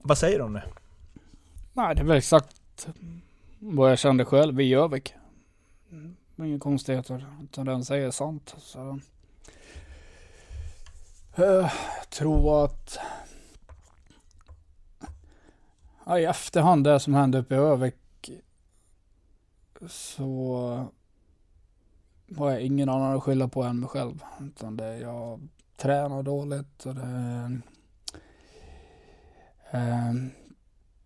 Vad 0.02 0.18
säger 0.18 0.38
du 0.38 0.44
om 0.44 0.52
det? 0.52 0.64
nej 1.72 1.94
det 1.94 2.00
är 2.00 2.04
väl 2.04 2.16
exakt 2.16 2.88
vad 3.58 3.90
jag 3.90 3.98
kände 3.98 4.24
själv 4.24 4.60
i 4.60 4.64
Jövik. 4.64 5.14
Det 6.36 6.46
Inga 6.46 6.58
konstigheter, 6.58 7.26
utan 7.42 7.66
den 7.66 7.84
säger 7.84 8.10
sant. 8.10 8.54
Så. 8.58 9.00
Eh, 11.36 11.44
jag 11.98 12.10
tror 12.10 12.64
att 12.64 12.98
ja, 16.06 16.18
i 16.18 16.24
efterhand 16.24 16.84
det 16.84 17.00
som 17.00 17.14
hände 17.14 17.38
uppe 17.38 17.54
i 17.54 17.58
Övik 17.58 18.30
så 19.88 20.90
har 22.36 22.50
jag 22.50 22.60
ingen 22.60 22.88
annan 22.88 23.16
att 23.16 23.22
skylla 23.22 23.48
på 23.48 23.62
än 23.62 23.80
mig 23.80 23.88
själv. 23.88 24.24
Utan 24.40 24.76
det 24.76 24.98
jag 24.98 25.48
tränar 25.76 26.22
dåligt 26.22 26.86
och 26.86 26.94
det 26.94 27.60
eh, 29.70 30.14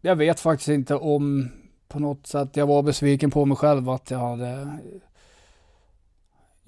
jag 0.00 0.16
vet 0.16 0.40
faktiskt 0.40 0.68
inte 0.68 0.94
om 0.94 1.50
på 1.88 1.98
något 1.98 2.26
sätt 2.26 2.56
jag 2.56 2.66
var 2.66 2.82
besviken 2.82 3.30
på 3.30 3.44
mig 3.44 3.56
själv 3.56 3.90
att 3.90 4.10
jag 4.10 4.18
hade 4.18 4.78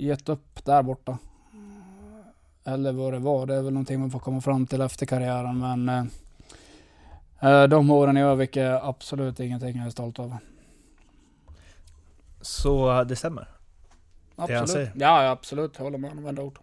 gett 0.01 0.29
upp 0.29 0.65
där 0.65 0.83
borta. 0.83 1.19
Eller 2.65 2.93
vad 2.93 3.13
det 3.13 3.19
var. 3.19 3.47
Det 3.47 3.55
är 3.55 3.63
väl 3.63 3.73
någonting 3.73 4.01
man 4.01 4.11
får 4.11 4.19
komma 4.19 4.41
fram 4.41 4.67
till 4.67 4.81
efter 4.81 5.07
karriären. 5.07 5.59
Men 5.59 5.89
eh, 5.89 6.05
eh, 7.51 7.69
de 7.69 7.91
åren 7.91 8.17
i 8.17 8.23
Övik 8.23 8.57
är 8.57 8.89
absolut 8.89 9.41
ingenting 9.41 9.77
jag 9.77 9.87
är 9.87 9.91
stolt 9.91 10.19
över. 10.19 10.39
Så 12.41 13.05
det 13.05 13.17
stämmer. 13.17 13.49
Absolut. 14.37 14.71
säger. 14.71 14.93
Ja, 14.95 15.25
ja, 15.25 15.31
absolut. 15.31 15.73
Jag 15.77 15.85
håller 15.85 15.99
med 15.99 16.11
om 16.11 16.23
varenda 16.23 16.43
ord. 16.43 16.59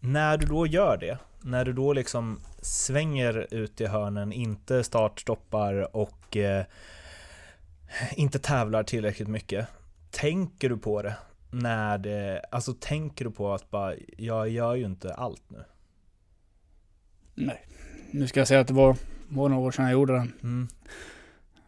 När 0.00 0.38
du 0.38 0.46
då 0.46 0.66
gör 0.66 0.96
det, 0.96 1.18
när 1.42 1.64
du 1.64 1.72
då 1.72 1.92
liksom 1.92 2.40
svänger 2.62 3.54
ut 3.54 3.80
i 3.80 3.86
hörnen, 3.86 4.32
inte 4.32 4.84
startstoppar 4.84 5.96
och 5.96 6.36
eh, 6.36 6.64
inte 8.16 8.38
tävlar 8.38 8.82
tillräckligt 8.82 9.28
mycket, 9.28 9.68
tänker 10.10 10.68
du 10.68 10.76
på 10.76 11.02
det? 11.02 11.14
När 11.54 11.98
det, 11.98 12.42
alltså 12.50 12.74
tänker 12.74 13.24
du 13.24 13.30
på 13.30 13.52
att 13.52 13.70
bara, 13.70 13.94
jag 14.18 14.48
gör 14.48 14.74
ju 14.74 14.84
inte 14.84 15.14
allt 15.14 15.50
nu? 15.50 15.64
Nej. 17.34 17.66
Nu 18.10 18.26
ska 18.26 18.40
jag 18.40 18.48
säga 18.48 18.60
att 18.60 18.68
det 18.68 18.74
var, 18.74 18.96
var 19.28 19.48
några 19.48 19.66
år 19.66 19.70
sedan 19.70 19.84
jag 19.84 19.92
gjorde 19.92 20.12
den. 20.12 20.32
Mm. 20.42 20.68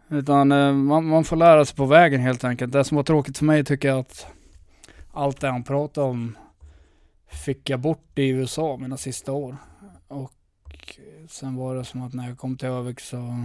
Utan 0.08 0.52
eh, 0.52 0.72
man, 0.72 1.06
man 1.06 1.24
får 1.24 1.36
lära 1.36 1.64
sig 1.64 1.76
på 1.76 1.86
vägen 1.86 2.20
helt 2.20 2.44
enkelt. 2.44 2.72
Det 2.72 2.84
som 2.84 2.96
var 2.96 3.04
tråkigt 3.04 3.38
för 3.38 3.44
mig 3.44 3.64
tycker 3.64 3.88
jag 3.88 3.98
att 3.98 4.26
allt 5.12 5.40
det 5.40 5.48
han 5.48 5.64
pratade 5.64 6.06
om 6.06 6.38
fick 7.26 7.70
jag 7.70 7.80
bort 7.80 8.18
i 8.18 8.28
USA 8.28 8.76
mina 8.76 8.96
sista 8.96 9.32
år. 9.32 9.56
Och 10.08 10.32
sen 11.28 11.56
var 11.56 11.76
det 11.76 11.84
som 11.84 12.02
att 12.02 12.14
när 12.14 12.28
jag 12.28 12.38
kom 12.38 12.56
till 12.56 12.68
Övik 12.68 13.00
så 13.00 13.44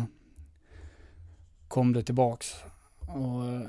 kom 1.68 1.94
det 1.94 2.04
tillbaks. 2.04 2.56
Och 3.00 3.46
eh, 3.46 3.62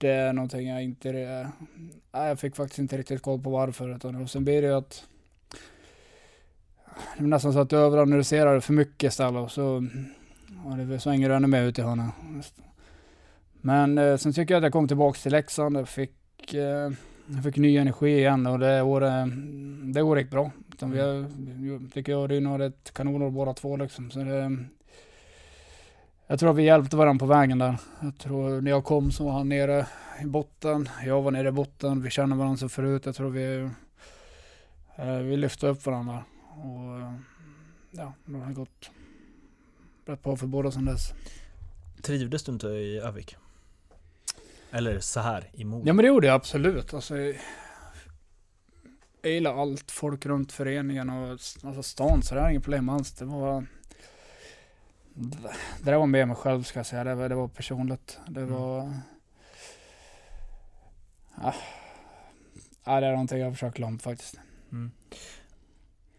det 0.00 0.10
är 0.10 0.32
någonting 0.32 0.68
jag 0.68 0.82
inte, 0.84 1.12
nej, 2.12 2.28
jag 2.28 2.38
fick 2.38 2.56
faktiskt 2.56 2.78
inte 2.78 2.96
riktigt 2.96 3.22
koll 3.22 3.40
på 3.40 3.50
varför. 3.50 3.96
Utan, 3.96 4.22
och 4.22 4.30
sen 4.30 4.44
blir 4.44 4.62
det 4.62 4.68
ju 4.68 4.74
att 4.74 5.04
det 7.18 7.24
är 7.24 7.28
nästan 7.28 7.52
så 7.52 7.58
att 7.58 7.70
du 7.70 7.76
överanalyserar 7.76 8.54
det 8.54 8.60
för 8.60 8.72
mycket 8.72 9.08
istället 9.08 9.42
och 9.42 9.50
så, 9.50 9.86
och 10.64 10.76
det 10.76 11.00
svänger 11.00 11.28
du 11.28 11.34
ännu 11.34 11.46
mer 11.46 11.62
ut 11.62 11.78
i 11.78 11.82
hörnan. 11.82 12.12
Men 13.52 13.98
eh, 13.98 14.16
sen 14.16 14.32
tycker 14.32 14.54
jag 14.54 14.58
att 14.58 14.64
jag 14.64 14.72
kom 14.72 14.88
tillbaka 14.88 15.18
till 15.18 15.32
Leksand. 15.32 15.76
Jag 15.76 15.88
fick, 15.88 16.54
eh, 16.54 16.90
fick 17.44 17.56
ny 17.56 17.76
energi 17.76 18.18
igen 18.18 18.46
och 18.46 18.58
det 18.58 18.82
året, 18.82 19.28
det 19.94 20.02
året 20.02 20.22
gick 20.22 20.30
bra. 20.30 20.50
Utan 20.72 20.90
vi 20.90 21.00
har, 21.00 21.90
tycker 21.90 22.12
jag 22.12 22.22
och 22.22 22.28
Ryn 22.28 22.46
har 22.46 22.60
ett 22.60 22.94
kanonår 22.94 23.30
båda 23.30 23.54
två 23.54 23.76
liksom. 23.76 24.10
Så 24.10 24.18
det, 24.18 24.56
jag 26.30 26.38
tror 26.38 26.50
att 26.50 26.56
vi 26.56 26.62
hjälpte 26.62 26.96
varandra 26.96 27.26
på 27.26 27.26
vägen 27.26 27.58
där. 27.58 27.78
Jag 28.00 28.18
tror 28.18 28.60
när 28.60 28.70
jag 28.70 28.84
kom 28.84 29.12
så 29.12 29.24
var 29.24 29.32
han 29.32 29.48
nere 29.48 29.86
i 30.22 30.24
botten. 30.24 30.88
Jag 31.04 31.22
var 31.22 31.30
nere 31.30 31.48
i 31.48 31.52
botten. 31.52 32.02
Vi 32.02 32.10
känner 32.10 32.36
varandra 32.36 32.56
så 32.56 32.68
förut. 32.68 33.06
Jag 33.06 33.14
tror 33.14 33.30
vi, 33.30 33.70
eh, 34.96 35.14
vi 35.14 35.36
lyfte 35.36 35.66
upp 35.66 35.86
varandra. 35.86 36.24
Och 36.48 36.98
eh, 36.98 37.14
ja, 37.90 38.12
det 38.24 38.38
har 38.38 38.52
gått 38.52 38.90
rätt 40.06 40.22
bra 40.22 40.36
för 40.36 40.46
båda 40.46 40.70
sedan 40.70 40.84
dess. 40.84 41.12
Trivdes 42.02 42.42
du 42.42 42.52
inte 42.52 42.66
i 42.66 42.98
Övik? 42.98 43.36
Eller 44.70 45.00
så 45.00 45.20
här 45.20 45.50
i 45.52 45.64
Mora? 45.64 45.82
Ja 45.86 45.92
men 45.92 46.02
det 46.02 46.08
gjorde 46.08 46.26
jag 46.26 46.34
absolut. 46.34 46.94
Alltså, 46.94 47.16
jag 49.22 49.32
gillar 49.32 49.62
allt, 49.62 49.90
folk 49.90 50.26
runt 50.26 50.52
föreningen 50.52 51.10
och 51.10 51.30
alltså 51.30 51.82
stan 51.82 52.22
så 52.22 52.34
det 52.34 52.40
är 52.40 52.50
inget 52.50 52.62
problem 52.62 52.88
alls. 52.88 53.12
Det 53.12 53.24
var 53.24 53.66
det 55.20 55.90
där 55.90 55.96
var 55.96 56.06
mer 56.06 56.26
mig 56.26 56.36
själv 56.36 56.62
ska 56.62 56.78
jag 56.78 56.86
säga. 56.86 57.04
Det 57.04 57.14
var, 57.14 57.28
det 57.28 57.34
var 57.34 57.48
personligt. 57.48 58.18
Det 58.28 58.40
mm. 58.40 58.54
var... 58.54 58.80
Mm. 58.80 58.94
Ja. 62.84 63.00
det 63.00 63.06
är 63.06 63.10
någonting 63.10 63.38
jag 63.38 63.52
försöker 63.52 63.76
glömma 63.76 63.98
faktiskt. 63.98 64.34
Mm. 64.72 64.90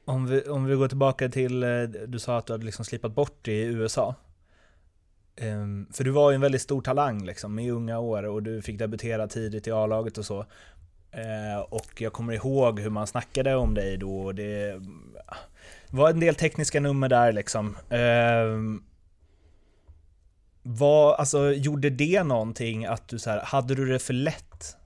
Om, 0.06 0.26
vi, 0.26 0.42
om 0.42 0.66
vi 0.66 0.76
går 0.76 0.88
tillbaka 0.88 1.30
till, 1.30 1.64
eh, 1.64 1.84
du 1.84 2.20
sa 2.20 2.38
att 2.38 2.46
du 2.46 2.54
hade 2.54 2.66
liksom 2.66 2.86
slipat 2.86 3.16
bort 3.16 3.48
i 3.48 3.62
USA. 3.64 4.16
Um, 5.42 5.88
för 5.94 6.04
du 6.04 6.12
var 6.12 6.32
ju 6.32 6.36
en 6.36 6.42
väldigt 6.42 6.62
stor 6.62 6.82
talang 6.82 7.26
liksom 7.26 7.60
i 7.60 7.72
unga 7.72 8.00
år 8.00 8.24
och 8.24 8.44
du 8.44 8.62
fick 8.62 8.80
debutera 8.80 9.28
tidigt 9.28 9.68
i 9.68 9.72
A-laget 9.72 10.18
och 10.18 10.26
så. 10.26 10.40
Uh, 10.40 11.60
och 11.70 12.02
jag 12.02 12.14
kommer 12.14 12.34
ihåg 12.34 12.80
hur 12.80 12.90
man 12.90 13.08
snackade 13.08 13.56
om 13.56 13.74
dig 13.74 13.98
då 13.98 14.22
och 14.22 14.36
det 14.36 14.82
var 15.90 16.10
en 16.10 16.20
del 16.20 16.36
tekniska 16.36 16.80
nummer 16.80 17.10
där 17.10 17.32
liksom. 17.32 17.78
Uh, 17.92 18.82
vad, 20.64 21.20
alltså, 21.20 21.54
gjorde 21.54 21.90
det 21.90 22.24
någonting 22.24 22.86
att 22.86 23.08
du 23.08 23.20
så 23.20 23.30
här, 23.30 23.42
hade 23.42 23.76
du 23.76 23.86
det 23.86 24.00
för 24.00 24.14
lätt 24.14 24.78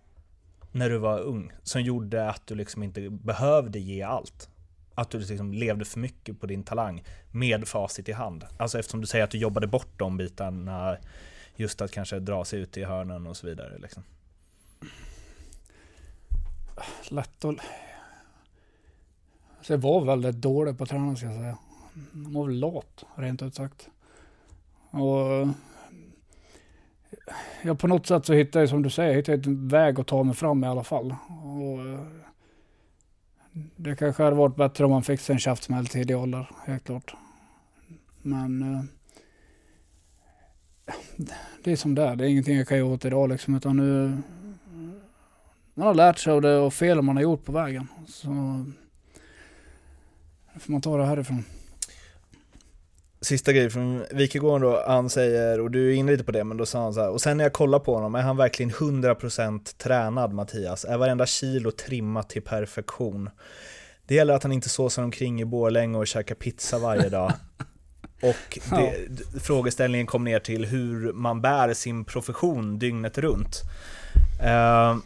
när 0.71 0.89
du 0.89 0.97
var 0.97 1.19
ung? 1.19 1.51
Som 1.63 1.81
gjorde 1.81 2.29
att 2.29 2.47
du 2.47 2.55
liksom 2.55 2.83
inte 2.83 3.09
behövde 3.09 3.79
ge 3.79 4.01
allt? 4.01 4.49
Att 4.95 5.09
du 5.09 5.19
liksom 5.19 5.53
levde 5.53 5.85
för 5.85 5.99
mycket 5.99 6.39
på 6.39 6.47
din 6.47 6.63
talang 6.63 7.03
med 7.31 7.67
facit 7.67 8.09
i 8.09 8.11
hand? 8.11 8.45
Alltså 8.57 8.79
eftersom 8.79 9.01
du 9.01 9.07
säger 9.07 9.23
att 9.23 9.31
du 9.31 9.37
jobbade 9.37 9.67
bort 9.67 9.99
de 9.99 10.17
bitarna, 10.17 10.97
just 11.55 11.81
att 11.81 11.91
kanske 11.91 12.19
dra 12.19 12.45
sig 12.45 12.59
ut 12.59 12.77
i 12.77 12.83
hörnen 12.83 13.27
och 13.27 13.37
så 13.37 13.47
vidare. 13.47 13.77
Liksom. 13.77 14.03
Lätt 17.09 17.45
att... 17.45 17.55
Så 19.61 19.73
jag 19.73 19.77
var 19.77 20.05
väldigt 20.05 20.35
dålig 20.35 20.77
på 20.77 20.83
att 20.83 20.89
träna 20.89 21.15
ska 21.15 21.25
jag 21.25 21.35
säga. 21.35 21.57
Jag 22.13 22.33
var 22.33 22.45
väl 22.45 22.59
lat, 22.59 23.03
rent 23.15 23.41
ut 23.41 23.55
sagt. 23.55 23.89
Och 24.95 25.47
ja, 27.63 27.75
på 27.75 27.87
något 27.87 28.07
sätt 28.07 28.25
så 28.25 28.33
hittade 28.33 28.63
jag, 28.63 28.69
som 28.69 28.81
du 28.81 28.89
säger, 28.89 29.15
hittade 29.15 29.37
jag 29.37 29.47
en 29.47 29.67
väg 29.67 29.99
att 29.99 30.07
ta 30.07 30.23
mig 30.23 30.35
fram 30.35 30.63
i 30.63 30.67
alla 30.67 30.83
fall. 30.83 31.15
Och, 31.43 31.85
eh, 31.85 31.99
det 33.75 33.95
kanske 33.95 34.23
hade 34.23 34.35
varit 34.35 34.55
bättre 34.55 34.85
om 34.85 34.91
man 34.91 35.03
fick 35.03 35.19
sig 35.19 35.33
en 35.33 35.39
käftsmäll 35.39 35.87
tidig 35.87 36.17
ålder, 36.17 36.49
helt 36.65 36.83
klart. 36.83 37.15
Men 38.21 38.73
eh, 38.73 38.83
det 41.63 41.71
är 41.71 41.75
som 41.75 41.95
det 41.95 42.03
är. 42.03 42.15
Det 42.15 42.25
är 42.25 42.29
ingenting 42.29 42.57
jag 42.57 42.67
kan 42.67 42.77
göra 42.77 42.87
åt 42.87 43.05
idag 43.05 43.29
liksom, 43.29 43.55
utan 43.55 43.77
nu 43.77 44.17
man 45.73 45.87
har 45.87 45.93
lärt 45.93 46.17
sig 46.17 46.33
av 46.33 46.41
det 46.41 46.57
och 46.57 46.73
fel 46.73 47.01
man 47.01 47.15
har 47.15 47.23
gjort 47.23 47.45
på 47.45 47.51
vägen. 47.51 47.87
Så 48.07 48.27
får 50.59 50.71
man 50.71 50.81
ta 50.81 50.97
det 50.97 51.05
härifrån 51.05 51.43
sista 53.25 53.53
grej 53.53 53.69
från 53.69 54.05
Wikegården 54.11 54.61
då, 54.61 54.83
han 54.87 55.09
säger, 55.09 55.59
och 55.59 55.71
du 55.71 55.89
är 55.91 55.95
inne 55.95 56.11
lite 56.11 56.23
på 56.23 56.31
det, 56.31 56.43
men 56.43 56.57
då 56.57 56.65
sa 56.65 56.83
han 56.83 56.93
så 56.93 57.01
här, 57.01 57.09
och 57.09 57.21
sen 57.21 57.37
när 57.37 57.43
jag 57.43 57.53
kollar 57.53 57.79
på 57.79 57.95
honom, 57.95 58.15
är 58.15 58.21
han 58.21 58.37
verkligen 58.37 58.71
100% 58.71 59.77
tränad 59.77 60.33
Mattias? 60.33 60.85
Är 60.85 60.97
varenda 60.97 61.25
kilo 61.25 61.71
trimmat 61.71 62.29
till 62.29 62.41
perfektion? 62.41 63.29
Det 64.07 64.15
gäller 64.15 64.33
att 64.33 64.43
han 64.43 64.51
inte 64.51 64.69
såsar 64.69 65.03
omkring 65.03 65.41
i 65.41 65.45
Borlänge 65.45 65.97
och 65.97 66.07
käkar 66.07 66.35
pizza 66.35 66.79
varje 66.79 67.09
dag. 67.09 67.33
Och 68.21 68.59
det, 68.69 69.07
ja. 69.09 69.39
frågeställningen 69.41 70.07
kom 70.07 70.23
ner 70.23 70.39
till 70.39 70.65
hur 70.65 71.13
man 71.13 71.41
bär 71.41 71.73
sin 71.73 72.05
profession 72.05 72.79
dygnet 72.79 73.17
runt. 73.17 73.61
Uh, 74.43 74.97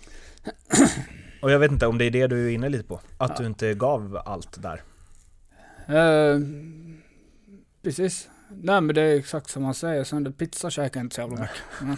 och 1.41 1.51
jag 1.51 1.59
vet 1.59 1.71
inte 1.71 1.87
om 1.87 1.97
det 1.97 2.05
är 2.05 2.11
det 2.11 2.27
du 2.27 2.45
är 2.45 2.49
inne 2.49 2.69
lite 2.69 2.83
på, 2.83 3.01
att 3.17 3.29
ja. 3.29 3.35
du 3.37 3.45
inte 3.45 3.73
gav 3.73 4.21
allt 4.25 4.57
där. 4.61 4.81
Uh, 5.89 6.39
Precis. 7.81 8.29
Nej 8.49 8.81
men 8.81 8.95
det 8.95 9.01
är 9.01 9.15
exakt 9.15 9.49
som 9.49 9.63
man 9.63 9.73
säger. 9.73 10.03
Sen 10.03 10.23
det, 10.23 10.31
pizza 10.31 10.69
käkar 10.69 10.99
jag 10.99 11.05
inte 11.05 11.15
så 11.15 11.21
jävla 11.21 11.41
mycket. 11.41 11.61
men, 11.81 11.91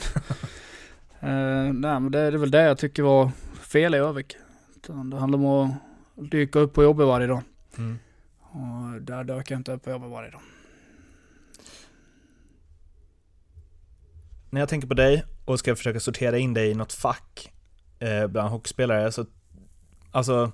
uh, 1.30 1.74
nej 1.82 2.00
men 2.00 2.12
det, 2.12 2.20
det 2.32 2.38
är 2.38 2.40
väl 2.40 2.52
det 2.52 2.62
jag 2.62 2.78
tycker 2.78 3.04
var 3.04 3.32
fel 3.62 3.96
i 3.96 3.98
Övik. 3.98 4.38
Det 4.88 4.94
handlar 4.94 5.38
om 5.38 5.46
att 5.46 5.72
dyka 6.32 6.60
upp 6.60 6.74
på 6.74 6.84
jobbet 6.84 7.08
varje 7.08 7.28
dag. 7.28 7.42
Mm. 7.78 8.00
Och 8.40 9.02
där 9.02 9.24
dök 9.24 9.52
jag 9.52 9.60
inte 9.60 9.72
upp 9.72 9.84
på 9.84 9.90
jobbet 9.92 10.10
varje 10.10 10.32
dag. 10.32 10.42
När 14.50 14.60
jag 14.60 14.70
tänker 14.70 14.88
på 14.88 14.94
dig 14.94 15.24
och 15.46 15.60
ska 15.60 15.76
försöka 15.76 16.00
sortera 16.00 16.38
in 16.38 16.54
dig 16.54 16.72
i 16.72 16.74
något 16.74 16.94
fack 16.94 17.54
eh, 18.00 18.28
bland 18.28 18.50
hockeyspelare 18.50 19.12
så 19.12 19.26
Alltså, 20.12 20.52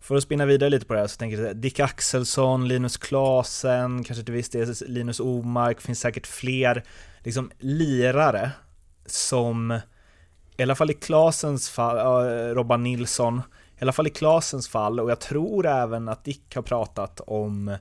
för 0.00 0.16
att 0.16 0.22
spinna 0.22 0.46
vidare 0.46 0.70
lite 0.70 0.86
på 0.86 0.94
det 0.94 1.00
här 1.00 1.06
så 1.06 1.16
tänker 1.16 1.42
jag 1.42 1.56
Dick 1.56 1.80
Axelsson, 1.80 2.68
Linus 2.68 2.96
Klasen, 2.96 4.04
kanske 4.04 4.24
till 4.24 4.34
viss 4.34 4.48
del 4.48 4.74
Linus 4.86 5.20
Omark, 5.20 5.80
finns 5.80 6.00
säkert 6.00 6.26
fler 6.26 6.84
liksom 7.24 7.50
lirare 7.58 8.50
som, 9.06 9.80
i 10.56 10.62
alla 10.62 10.74
fall 10.74 10.90
i 10.90 10.94
Klasens 10.94 11.70
fall, 11.70 11.98
äh, 11.98 12.54
Robban 12.54 12.82
Nilsson, 12.82 13.42
i 13.78 13.82
alla 13.82 13.92
fall 13.92 14.06
i 14.06 14.10
Klasens 14.10 14.68
fall, 14.68 15.00
och 15.00 15.10
jag 15.10 15.20
tror 15.20 15.66
även 15.66 16.08
att 16.08 16.24
Dick 16.24 16.54
har 16.54 16.62
pratat 16.62 17.20
om 17.26 17.76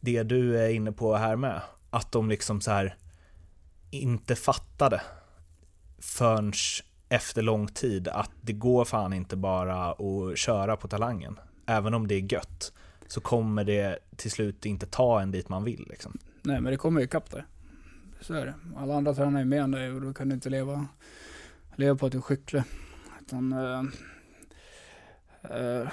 det 0.00 0.22
du 0.22 0.58
är 0.58 0.68
inne 0.68 0.92
på 0.92 1.16
här 1.16 1.36
med, 1.36 1.60
att 1.90 2.12
de 2.12 2.28
liksom 2.28 2.60
så 2.60 2.70
här 2.70 2.96
inte 3.90 4.36
fattade 4.36 5.00
förrän 5.98 6.52
efter 7.12 7.42
lång 7.42 7.68
tid 7.68 8.08
att 8.08 8.30
det 8.40 8.52
går 8.52 8.84
fan 8.84 9.12
inte 9.12 9.36
bara 9.36 9.90
att 9.90 10.38
köra 10.38 10.76
på 10.76 10.88
talangen. 10.88 11.38
Även 11.66 11.94
om 11.94 12.08
det 12.08 12.14
är 12.14 12.32
gött 12.32 12.72
så 13.06 13.20
kommer 13.20 13.64
det 13.64 13.98
till 14.16 14.30
slut 14.30 14.66
inte 14.66 14.86
ta 14.86 15.20
en 15.20 15.30
dit 15.30 15.48
man 15.48 15.64
vill 15.64 15.86
liksom. 15.90 16.18
Nej 16.42 16.60
men 16.60 16.70
det 16.72 16.76
kommer 16.76 17.00
ju 17.00 17.06
ikapp 17.06 17.30
dig. 17.30 17.44
Så 18.20 18.34
är 18.34 18.46
det. 18.46 18.54
Alla 18.76 18.94
andra 18.94 19.14
tränar 19.14 19.40
ju 19.40 19.46
mer 19.46 19.60
än 19.60 19.70
dig 19.70 19.92
och 19.92 20.00
då 20.00 20.12
kan 20.12 20.28
du 20.28 20.34
inte 20.34 20.50
leva, 20.50 20.86
leva 21.76 21.96
på 21.96 22.06
att 22.06 22.12
du 22.12 22.18
är 22.18 22.22
skicklig. 22.22 22.62
Utan, 23.20 23.52
äh, 23.52 23.84
äh, 25.42 25.88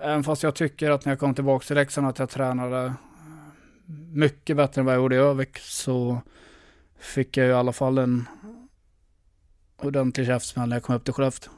även 0.00 0.24
fast 0.24 0.42
jag 0.42 0.54
tycker 0.54 0.90
att 0.90 1.04
när 1.04 1.12
jag 1.12 1.18
kom 1.18 1.34
tillbaka 1.34 1.66
till 1.66 1.76
Leksand 1.76 2.06
att 2.06 2.18
jag 2.18 2.30
tränade 2.30 2.84
eh, 2.84 2.92
mycket 4.12 4.56
bättre 4.56 4.80
än 4.80 4.84
vad 4.84 4.94
jag 4.94 5.02
gjorde 5.02 5.16
i 5.16 5.18
Övik 5.18 5.58
så 5.58 6.20
fick 6.98 7.36
jag 7.36 7.48
i 7.48 7.52
alla 7.52 7.72
fall 7.72 7.98
en 7.98 8.28
ordentlig 9.84 10.26
käftsmäll 10.26 10.68
när 10.68 10.76
jag 10.76 10.82
kom 10.82 10.96
upp 10.96 11.04
till 11.04 11.14
Skellefteå. 11.14 11.52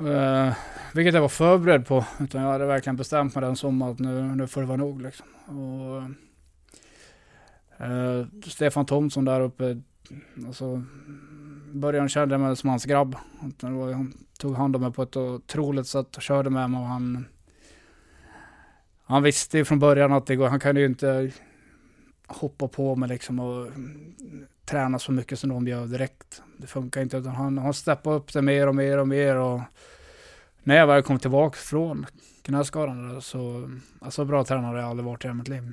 Uh, 0.00 0.52
vilket 0.94 1.14
jag 1.14 1.20
var 1.20 1.28
förberedd 1.28 1.86
på. 1.86 2.04
Utan 2.20 2.42
jag 2.42 2.52
hade 2.52 2.66
verkligen 2.66 2.96
bestämt 2.96 3.34
mig 3.34 3.42
den 3.42 3.56
sommaren 3.56 3.92
att 3.92 3.98
nu, 3.98 4.22
nu 4.22 4.46
får 4.46 4.60
det 4.60 4.66
vara 4.66 4.76
nog. 4.76 5.02
Liksom. 5.02 5.26
Och, 5.46 6.02
uh, 7.86 8.26
Stefan 8.46 8.86
Thomsson 8.86 9.24
där 9.24 9.40
uppe, 9.40 9.80
alltså, 10.46 10.82
början 11.72 12.08
kände 12.08 12.34
jag 12.34 12.40
mig 12.40 12.56
som 12.56 12.70
hans 12.70 12.84
grabb. 12.84 13.16
Han 13.40 14.12
tog 14.38 14.56
hand 14.56 14.76
om 14.76 14.82
mig 14.82 14.92
på 14.92 15.02
ett 15.02 15.16
otroligt 15.16 15.86
sätt 15.86 16.16
och 16.16 16.22
körde 16.22 16.50
med 16.50 16.70
mig. 16.70 16.80
Och 16.80 16.86
han, 16.86 17.26
han 19.04 19.22
visste 19.22 19.58
ju 19.58 19.64
från 19.64 19.78
början 19.78 20.12
att 20.12 20.26
det 20.26 20.36
går, 20.36 20.48
han 20.48 20.60
kunde 20.60 20.80
ju 20.80 20.86
inte 20.86 21.32
hoppa 22.30 22.68
på 22.68 22.96
mig 22.96 23.08
liksom 23.08 23.40
och 23.40 23.68
träna 24.64 24.98
så 24.98 25.12
mycket 25.12 25.38
som 25.38 25.50
de 25.50 25.68
gör 25.68 25.86
direkt. 25.86 26.42
Det 26.56 26.66
funkar 26.66 27.02
inte 27.02 27.16
utan 27.16 27.34
han 27.34 27.58
har 27.58 27.72
steppat 27.72 28.12
upp 28.12 28.32
det 28.32 28.42
mer 28.42 28.66
och 28.66 28.74
mer 28.74 28.98
och 28.98 29.08
mer 29.08 29.36
och 29.36 29.60
när 30.62 30.76
jag 30.76 30.86
väl 30.86 31.02
kom 31.02 31.18
tillbaka 31.18 31.56
från 31.56 32.06
knäskadan 32.42 33.22
så, 33.22 33.70
alltså 34.00 34.24
bra 34.24 34.44
tränare 34.44 34.66
har 34.66 34.78
jag 34.78 34.90
aldrig 34.90 35.06
varit 35.06 35.24
i 35.24 35.28
hela 35.28 35.34
mitt 35.34 35.48
liv. 35.48 35.72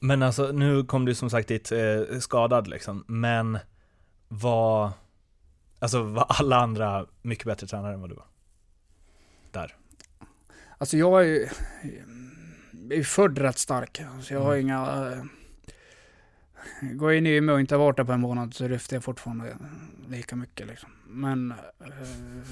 Men 0.00 0.22
alltså, 0.22 0.52
nu 0.52 0.84
kom 0.84 1.04
du 1.04 1.14
som 1.14 1.30
sagt 1.30 1.48
dit 1.48 1.72
eh, 1.72 2.18
skadad 2.18 2.68
liksom, 2.68 3.04
men 3.08 3.58
var, 4.28 4.90
alltså 5.78 6.02
var 6.02 6.26
alla 6.28 6.56
andra 6.56 7.06
mycket 7.22 7.44
bättre 7.44 7.66
tränare 7.66 7.94
än 7.94 8.00
vad 8.00 8.10
du 8.10 8.14
var? 8.14 8.26
Där. 9.50 9.76
Alltså 10.78 10.96
jag 10.96 11.20
är 11.20 11.26
ju 11.26 11.48
är 12.90 13.02
född 13.02 13.38
rätt 13.38 13.58
stark. 13.58 14.02
Så 14.22 14.34
jag 14.34 14.40
har 14.40 14.52
Mm. 14.54 14.66
inga... 14.66 15.12
eh, 15.12 15.24
Går 16.92 17.10
jag 17.12 17.18
in 17.18 17.26
i 17.26 17.30
Umeå 17.30 17.54
och 17.54 17.60
inte 17.60 17.74
har 17.74 17.80
varit 17.84 17.96
där 17.96 18.04
på 18.04 18.12
en 18.12 18.20
månad 18.20 18.54
så 18.54 18.68
lyfter 18.68 18.96
jag 18.96 19.04
fortfarande 19.04 19.56
lika 20.08 20.36
mycket 20.36 20.66
liksom. 20.66 20.90
Men... 21.06 21.50
eh, 21.80 21.86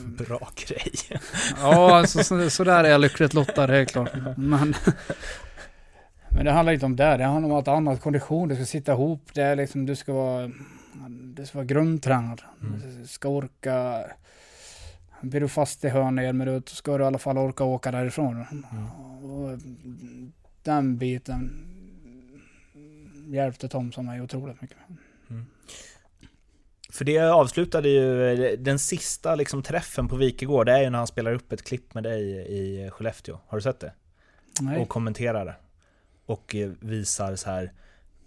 Bra 0.06 0.48
grej. 0.66 0.92
Ja, 1.56 1.96
alltså, 1.98 2.24
så, 2.24 2.50
så 2.50 2.64
där 2.64 2.84
är 2.84 2.88
jag 2.90 3.00
lyckligt 3.00 3.34
lottad, 3.34 3.64
är 3.76 3.84
klart. 3.84 4.10
Men, 4.36 4.74
men 6.30 6.44
det 6.44 6.52
handlar 6.52 6.72
inte 6.72 6.86
om 6.86 6.96
det. 6.96 7.16
Det 7.16 7.24
handlar 7.24 7.50
om 7.50 7.56
att 7.58 7.68
annat 7.68 8.00
kondition, 8.00 8.48
det 8.48 8.54
ska 8.56 8.64
sitta 8.64 8.92
ihop. 8.92 9.30
Det 9.34 9.42
är 9.42 9.56
liksom, 9.56 9.86
du 9.86 9.96
ska 9.96 10.12
vara, 10.12 10.50
du 11.08 11.46
ska 11.46 11.58
vara 11.58 11.66
grundtränad. 11.66 12.42
Du 13.00 13.06
ska 13.06 13.28
orka. 13.28 14.04
Blir 15.20 15.40
du 15.40 15.48
fast 15.48 15.84
i 15.84 15.88
hörnet 15.88 16.34
men 16.34 16.46
du 16.46 16.62
ska 16.66 16.98
du 16.98 17.04
i 17.04 17.06
alla 17.06 17.18
fall 17.18 17.38
orka 17.38 17.64
åka 17.64 17.90
därifrån. 17.90 18.46
Och 19.22 19.58
den 20.62 20.96
biten 20.96 21.66
hjälpte 23.26 23.68
Thomson 23.68 24.06
mig 24.06 24.22
otroligt 24.22 24.62
mycket. 24.62 24.76
För 26.90 27.04
det 27.04 27.18
avslutade 27.18 27.88
ju, 27.88 28.56
den 28.56 28.78
sista 28.78 29.34
liksom 29.34 29.62
träffen 29.62 30.08
på 30.08 30.16
Wikegård, 30.16 30.66
det 30.66 30.72
är 30.72 30.82
ju 30.82 30.90
när 30.90 30.98
han 30.98 31.06
spelar 31.06 31.32
upp 31.32 31.52
ett 31.52 31.62
klipp 31.62 31.94
med 31.94 32.02
dig 32.02 32.22
i 32.48 32.90
Skellefteå. 32.90 33.38
Har 33.46 33.58
du 33.58 33.62
sett 33.62 33.80
det? 33.80 33.92
Nej. 34.60 34.80
och 34.80 34.88
kommenterar 34.88 35.44
det. 35.44 35.54
Och 36.26 36.54
eh, 36.54 36.70
visar 36.80 37.36
så 37.36 37.50
här. 37.50 37.72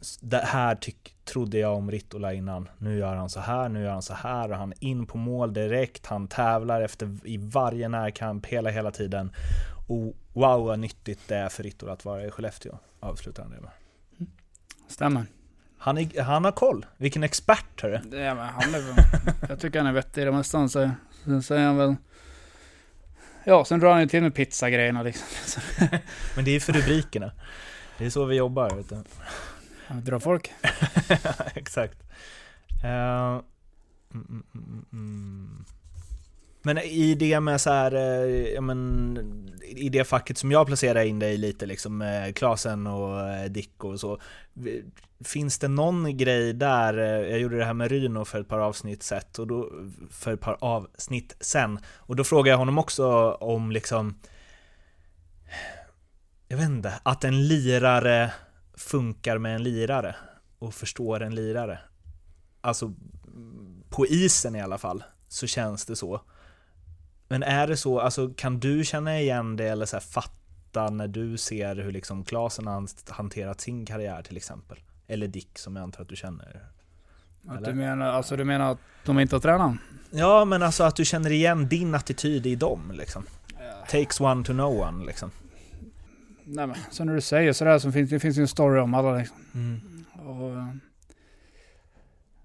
"S- 0.04 0.20
Det 0.22 0.38
här 0.38 0.76
tyck, 0.76 1.16
trodde 1.26 1.58
jag 1.58 1.76
om 1.76 1.92
Rittola 1.92 2.34
innan. 2.34 2.70
Nu 2.78 2.98
gör 2.98 3.16
han 3.16 3.30
så 3.30 3.40
här, 3.40 3.70
nu 3.70 3.84
gör 3.84 3.92
han 3.92 4.02
så 4.02 4.14
här 4.14 4.52
och 4.52 4.58
han 4.58 4.72
är 4.72 4.84
in 4.84 5.06
på 5.06 5.18
mål 5.18 5.54
direkt. 5.54 6.06
Han 6.06 6.28
tävlar 6.28 6.82
efter 6.82 7.18
i 7.24 7.38
varje 7.38 7.90
närkamp 7.90 8.46
hela, 8.46 8.70
hela 8.70 8.92
tiden. 8.92 9.32
Och 9.88 10.16
wow 10.34 10.66
vad 10.66 10.80
nyttigt 10.80 11.20
det 11.28 11.36
är 11.36 11.50
för 11.50 11.64
Rittola 11.64 11.94
att 11.94 12.06
vara 12.06 12.26
i 12.26 12.32
Skellefteå. 12.32 12.78
Avslutar 13.00 13.44
han 13.44 13.52
det 13.52 13.62
med. 13.62 13.72
Stämmer. 14.88 15.26
Han, 15.78 15.98
är, 15.98 16.22
han 16.22 16.46
har 16.46 16.52
koll. 16.52 16.86
Vilken 16.98 17.24
expert 17.24 17.82
hörru. 17.82 18.00
Det 18.06 18.22
är, 18.22 18.36
men 18.36 18.46
han 18.46 18.76
är 18.76 18.80
väl, 18.82 18.96
jag 19.50 19.60
tycker 19.60 19.80
han 19.80 19.88
är 19.88 19.92
vettig 19.94 20.22
i 20.22 20.26
det 20.26 20.32
mesta 20.32 20.58
han 20.58 20.70
säger. 20.70 20.92
Sen 21.24 21.44
säger 21.44 21.66
han 21.66 21.78
väl... 21.78 21.96
Ja, 23.46 23.66
sen 23.66 23.80
drar 23.80 23.92
han 23.92 24.02
ju 24.02 24.08
till 24.08 24.22
med 24.24 24.36
pizzagrejerna 24.36 25.04
liksom. 25.04 25.62
Men 26.36 26.46
det 26.46 26.52
är 26.56 26.60
för 26.60 26.74
rubrikerna. 26.74 27.32
Det 27.98 28.06
är 28.06 28.10
så 28.10 28.26
vi 28.26 28.36
jobbar. 28.36 28.70
Vet 28.70 28.90
du. 28.90 29.04
Dra 29.88 30.20
folk. 30.20 30.52
Exakt. 31.56 32.04
Uh, 32.84 33.42
mm, 34.14 34.44
mm, 34.54 34.86
mm. 34.94 35.66
Men 36.66 36.78
i 36.78 37.16
det 37.16 37.40
med 37.40 37.62
så 37.62 37.70
här, 37.70 37.96
eh, 37.96 38.54
ja 38.54 38.62
men, 38.62 39.52
i 39.64 39.90
det 39.90 40.04
facket 40.04 40.38
som 40.38 40.52
jag 40.52 40.68
placerar 40.68 41.04
in 41.04 41.20
dig 41.20 41.38
lite 41.38 41.66
liksom, 41.66 42.24
Klasen 42.36 42.88
och 42.88 43.30
eh, 43.30 43.46
Dick 43.46 43.84
och 43.84 44.00
så. 44.00 44.20
Finns 45.26 45.60
det 45.60 45.68
någon 45.68 46.18
grej 46.18 46.54
där, 46.54 46.98
eh, 46.98 47.32
jag 47.32 47.40
gjorde 47.40 47.58
det 47.58 47.66
här 47.66 47.74
med 47.74 47.92
Ryno 47.92 48.26
för 48.26 48.42
ett 48.42 48.48
par 48.48 48.60
avsnitt 48.60 49.04
sett, 49.04 49.40
och 49.40 49.48
då, 49.48 49.72
för 50.10 50.34
ett 50.34 50.42
par 50.42 50.58
avsnitt 50.62 51.36
sen, 51.40 51.80
och 51.86 52.16
då 52.16 52.24
frågade 52.24 52.50
jag 52.50 52.58
honom 52.58 52.78
också 52.78 53.32
om 53.32 53.72
liksom, 53.72 54.20
jag 56.48 56.58
vet 56.58 56.70
inte, 56.70 56.94
att 57.04 57.24
en 57.24 57.48
lirare 57.48 58.32
funkar 58.74 59.38
med 59.38 59.56
en 59.56 59.64
lirare 59.64 60.16
och 60.60 60.74
förstår 60.74 61.22
en 61.22 61.36
lirare. 61.36 61.80
Alltså, 62.62 62.94
på 63.90 64.06
isen 64.08 64.56
i 64.56 64.62
alla 64.62 64.78
fall, 64.78 65.04
så 65.28 65.48
känns 65.48 65.86
det 65.86 65.96
så. 65.96 66.22
Men 67.28 67.44
är 67.44 67.68
det 67.68 67.78
så, 67.78 68.00
alltså 68.00 68.34
kan 68.38 68.60
du 68.60 68.84
känna 68.84 69.20
igen 69.20 69.56
det 69.56 69.68
eller 69.68 69.86
så 69.86 69.96
här, 69.96 70.02
fatta 70.02 70.90
när 70.90 71.08
du 71.08 71.38
ser 71.38 71.76
hur 71.76 71.92
liksom 71.92 72.24
Klasen 72.24 72.68
har 72.68 73.12
hanterat 73.14 73.62
sin 73.62 73.86
karriär 73.86 74.22
till 74.22 74.38
exempel? 74.38 74.78
Eller 75.08 75.28
Dick 75.28 75.60
som 75.60 75.76
jag 75.76 75.84
antar 75.84 76.02
att 76.02 76.10
du 76.10 76.16
känner. 76.16 76.66
Att 77.48 77.66
du, 77.66 77.74
menar, 77.74 78.06
alltså 78.06 78.36
du 78.36 78.44
menar 78.44 78.72
att 78.72 78.80
de 79.06 79.20
inte 79.20 79.36
har 79.36 79.42
tränat? 79.42 79.76
Ja, 80.12 80.46
men 80.46 80.64
alltså 80.64 80.84
att 80.84 80.96
du 80.96 81.06
känner 81.06 81.32
igen 81.32 81.70
din 81.70 81.96
attityd 81.96 82.46
i 82.46 82.56
dem 82.56 82.92
liksom. 82.94 83.24
Takes 83.90 84.22
one 84.22 84.44
to 84.44 84.54
know 84.54 84.80
one 84.80 85.06
liksom. 85.06 85.32
Nej 86.46 86.68
men, 86.68 86.76
så 86.92 87.04
när 87.04 87.16
du 87.16 87.22
säger 87.22 87.54
sådär 87.54 87.80
så 87.80 87.92
finns 87.92 88.10
det 88.10 88.20
finns 88.20 88.38
en 88.38 88.48
story 88.48 88.80
om 88.80 88.94
alla 88.94 89.18
liksom. 89.18 89.38
Mm. 89.56 89.80
Och, 90.28 90.50
eh, 90.50 90.66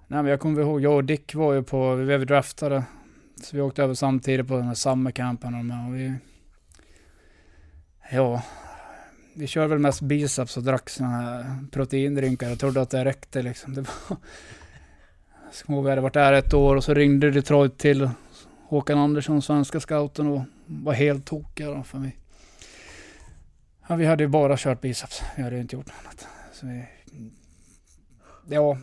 nej 0.06 0.22
men 0.22 0.26
jag 0.26 0.40
kommer 0.40 0.60
ihåg, 0.60 0.80
jag 0.80 0.94
och 0.94 1.04
Dick 1.04 1.34
var 1.34 1.52
ju 1.52 1.62
på, 1.62 1.94
vi 1.94 2.04
blev 2.04 2.26
draftade. 2.26 2.84
Så 3.42 3.56
vi 3.56 3.62
åkte 3.62 3.82
över 3.82 3.94
samtidigt 3.94 4.48
på 4.48 4.56
den 4.56 4.66
här 4.66 4.74
summercampen 4.74 5.54
och, 5.54 5.64
med, 5.64 5.88
och 5.88 5.94
vi... 5.94 6.14
Ja. 8.12 8.42
Vi 9.34 9.46
körde 9.46 9.68
väl 9.68 9.78
mest 9.78 10.00
biceps 10.00 10.56
och 10.56 10.62
drack 10.62 10.90
såna 10.90 11.08
här 11.08 11.56
proteindrinkar 11.72 12.52
och 12.52 12.58
trodde 12.58 12.80
att 12.80 12.90
det 12.90 13.04
räckte 13.04 13.42
liksom. 13.42 13.74
Det 13.74 13.80
var... 13.80 14.16
Ihåg, 15.68 15.84
vi 15.84 15.90
hade 15.90 16.02
varit 16.02 16.14
där 16.14 16.32
ett 16.32 16.54
år 16.54 16.76
och 16.76 16.84
så 16.84 16.94
ringde 16.94 17.30
Detroit 17.30 17.78
till 17.78 18.10
Håkan 18.68 18.98
Andersson, 18.98 19.42
svenska 19.42 19.80
scouten 19.80 20.26
och 20.26 20.42
var 20.66 20.92
helt 20.92 21.26
tokiga 21.26 21.70
då 21.70 21.82
för 21.82 21.98
mig. 21.98 22.16
Ja, 23.88 23.96
vi 23.96 24.06
hade 24.06 24.22
ju 24.22 24.28
bara 24.28 24.56
kört 24.56 24.80
biceps. 24.80 25.22
Vi 25.36 25.42
hade 25.42 25.56
ju 25.56 25.62
inte 25.62 25.76
gjort 25.76 25.86
något 25.86 25.96
annat. 26.04 26.28
Så 26.52 26.66
vi, 26.66 26.86
ja, 28.48 28.78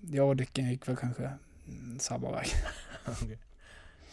jag 0.00 0.28
och 0.28 0.36
Dicken 0.36 0.70
gick 0.70 0.88
väl 0.88 0.96
kanske 0.96 1.30
mm, 1.68 1.98
samma 1.98 2.32
väg. 2.32 2.46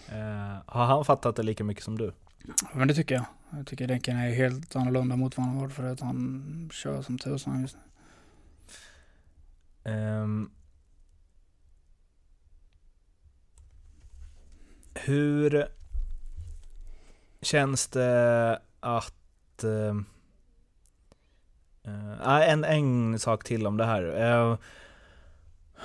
Eh, 0.10 0.62
har 0.66 0.86
han 0.86 1.06
fattat 1.06 1.36
det 1.36 1.44
lika 1.44 1.64
mycket 1.64 1.84
som 1.84 1.98
du? 1.98 2.14
Men 2.74 2.88
det 2.88 2.94
tycker 2.94 3.16
jag. 3.16 3.26
Jag 3.50 3.68
tycker 3.68 3.88
Dicken 3.88 4.18
är 4.18 4.32
helt 4.32 4.76
annorlunda 4.76 5.16
mot 5.16 5.38
vad 5.38 5.46
han 5.46 5.60
varit 5.60 5.74
förut. 5.74 6.00
Han 6.00 6.70
kör 6.74 7.02
som 7.02 7.18
tusan 7.18 7.62
just 7.62 7.78
nu. 9.84 9.92
Ehm. 9.92 10.50
hur 14.94 15.68
känns 17.42 17.88
det 17.88 18.62
att 18.80 19.14
att... 19.58 19.64
eh, 19.64 19.96
eh 21.86 22.14
ah, 22.24 22.42
en, 22.42 22.64
en 22.64 23.20
sak 23.20 23.44
till 23.44 23.68
om 23.68 23.78
det 23.78 23.86
här. 23.86 24.04
Eh, 24.22 24.58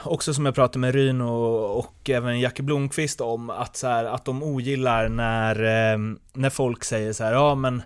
också 0.05 0.35
som 0.35 0.47
jag 0.47 0.55
pratade 0.55 0.79
med 0.79 0.95
Ryn 0.95 1.21
och, 1.21 1.79
och 1.79 2.11
även 2.11 2.41
Jackie 2.41 2.65
Blomqvist 2.65 3.21
om, 3.21 3.51
att, 3.51 3.77
så 3.77 3.87
här, 3.87 4.05
att 4.05 4.25
de 4.25 4.43
ogillar 4.43 5.09
när, 5.09 5.63
ehm, 5.63 6.19
när 6.33 6.51
folk 6.51 6.85
säger 6.85 7.13
så 7.13 7.25
här, 7.25 7.33
ja 7.33 7.55
men 7.55 7.83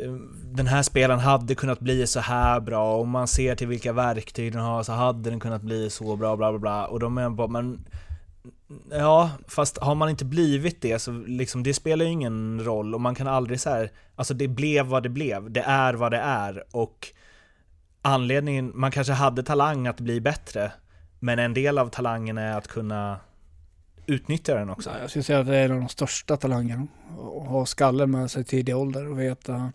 eh, 0.00 0.12
den 0.44 0.66
här 0.66 0.82
spelaren 0.82 1.20
hade 1.20 1.54
kunnat 1.54 1.80
bli 1.80 2.06
så 2.06 2.20
här 2.20 2.60
bra, 2.60 2.96
om 2.96 3.10
man 3.10 3.28
ser 3.28 3.54
till 3.54 3.68
vilka 3.68 3.92
verktyg 3.92 4.52
den 4.52 4.62
har 4.62 4.82
så 4.82 4.92
hade 4.92 5.30
den 5.30 5.40
kunnat 5.40 5.62
bli 5.62 5.90
så 5.90 6.16
bra, 6.16 6.36
bla 6.36 6.52
bla 6.52 6.58
bla. 6.58 6.86
Och 6.86 7.00
de 7.00 7.14
menar 7.14 7.30
bara, 7.30 7.48
men 7.48 7.84
Ja, 8.90 9.30
fast 9.48 9.78
har 9.78 9.94
man 9.94 10.08
inte 10.08 10.24
blivit 10.24 10.80
det 10.80 10.98
så 10.98 11.12
liksom, 11.12 11.62
det 11.62 11.74
spelar 11.74 12.04
ju 12.04 12.10
ingen 12.10 12.64
roll 12.64 12.94
och 12.94 13.00
man 13.00 13.14
kan 13.14 13.26
aldrig 13.26 13.60
så 13.60 13.70
här, 13.70 13.90
alltså 14.16 14.34
det 14.34 14.48
blev 14.48 14.86
vad 14.86 15.02
det 15.02 15.08
blev, 15.08 15.50
det 15.50 15.60
är 15.60 15.94
vad 15.94 16.12
det 16.12 16.18
är 16.18 16.64
och 16.70 17.12
anledningen, 18.02 18.72
man 18.74 18.90
kanske 18.90 19.12
hade 19.12 19.42
talang 19.42 19.86
att 19.86 20.00
bli 20.00 20.20
bättre, 20.20 20.72
men 21.18 21.38
en 21.38 21.54
del 21.54 21.78
av 21.78 21.88
talangen 21.88 22.38
är 22.38 22.58
att 22.58 22.68
kunna 22.68 23.20
utnyttja 24.06 24.54
den 24.54 24.70
också. 24.70 24.90
Jag 25.00 25.10
skulle 25.10 25.22
säga 25.22 25.38
att 25.38 25.46
det 25.46 25.56
är 25.56 25.64
en 25.64 25.72
av 25.72 25.78
de 25.80 25.88
största 25.88 26.36
talangerna. 26.36 26.86
Att 27.10 27.48
ha 27.48 27.66
skallen 27.66 28.10
med 28.10 28.30
sig 28.30 28.42
i 28.42 28.44
tidig 28.44 28.76
ålder 28.76 29.10
och 29.10 29.20
veta, 29.20 29.72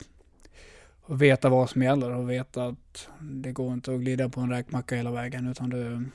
och 1.01 1.21
veta 1.21 1.49
vad 1.49 1.69
som 1.69 1.81
gäller 1.81 2.11
och 2.11 2.29
veta 2.29 2.65
att 2.65 3.07
det 3.19 3.51
går 3.51 3.73
inte 3.73 3.93
att 3.93 3.99
glida 3.99 4.29
på 4.29 4.41
en 4.41 4.49
räkmacka 4.49 4.95
hela 4.95 5.11
vägen 5.11 5.47
utan 5.47 5.69
du... 5.69 6.05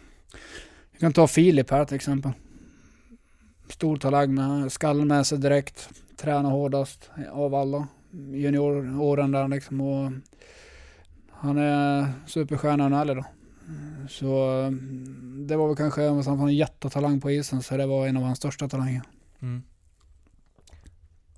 Du 0.93 0.99
kan 1.01 1.13
ta 1.13 1.27
Filip 1.27 1.71
här 1.71 1.85
till 1.85 1.97
exempel. 1.97 2.33
Stor 3.69 3.97
talang 3.97 4.35
med 4.35 4.73
skallen 4.73 5.09
med 5.09 5.27
sig 5.27 5.39
direkt. 5.39 5.89
Tränar 6.17 6.51
hårdast 6.51 7.11
av 7.33 7.55
alla 7.55 7.89
junioråren 8.13 9.33
där 9.33 9.49
liksom. 9.49 9.81
Och 9.81 10.13
han 11.31 11.59
är 11.59 12.13
superstjärna 12.27 12.87
och 12.87 12.93
ärlig 12.93 13.17
då. 13.17 13.25
Så 14.09 14.61
mm, 14.61 15.47
det 15.47 15.57
var 15.57 15.67
väl 15.67 15.77
kanske, 15.77 16.09
han 16.09 16.39
var 16.39 16.49
en 16.49 16.57
jättetalang 16.57 17.21
på 17.21 17.31
isen 17.31 17.63
så 17.63 17.77
det 17.77 17.87
var 17.87 18.07
en 18.07 18.17
av 18.17 18.23
hans 18.23 18.39
största 18.39 18.69
talanger. 18.69 19.03
Mm. 19.43 19.63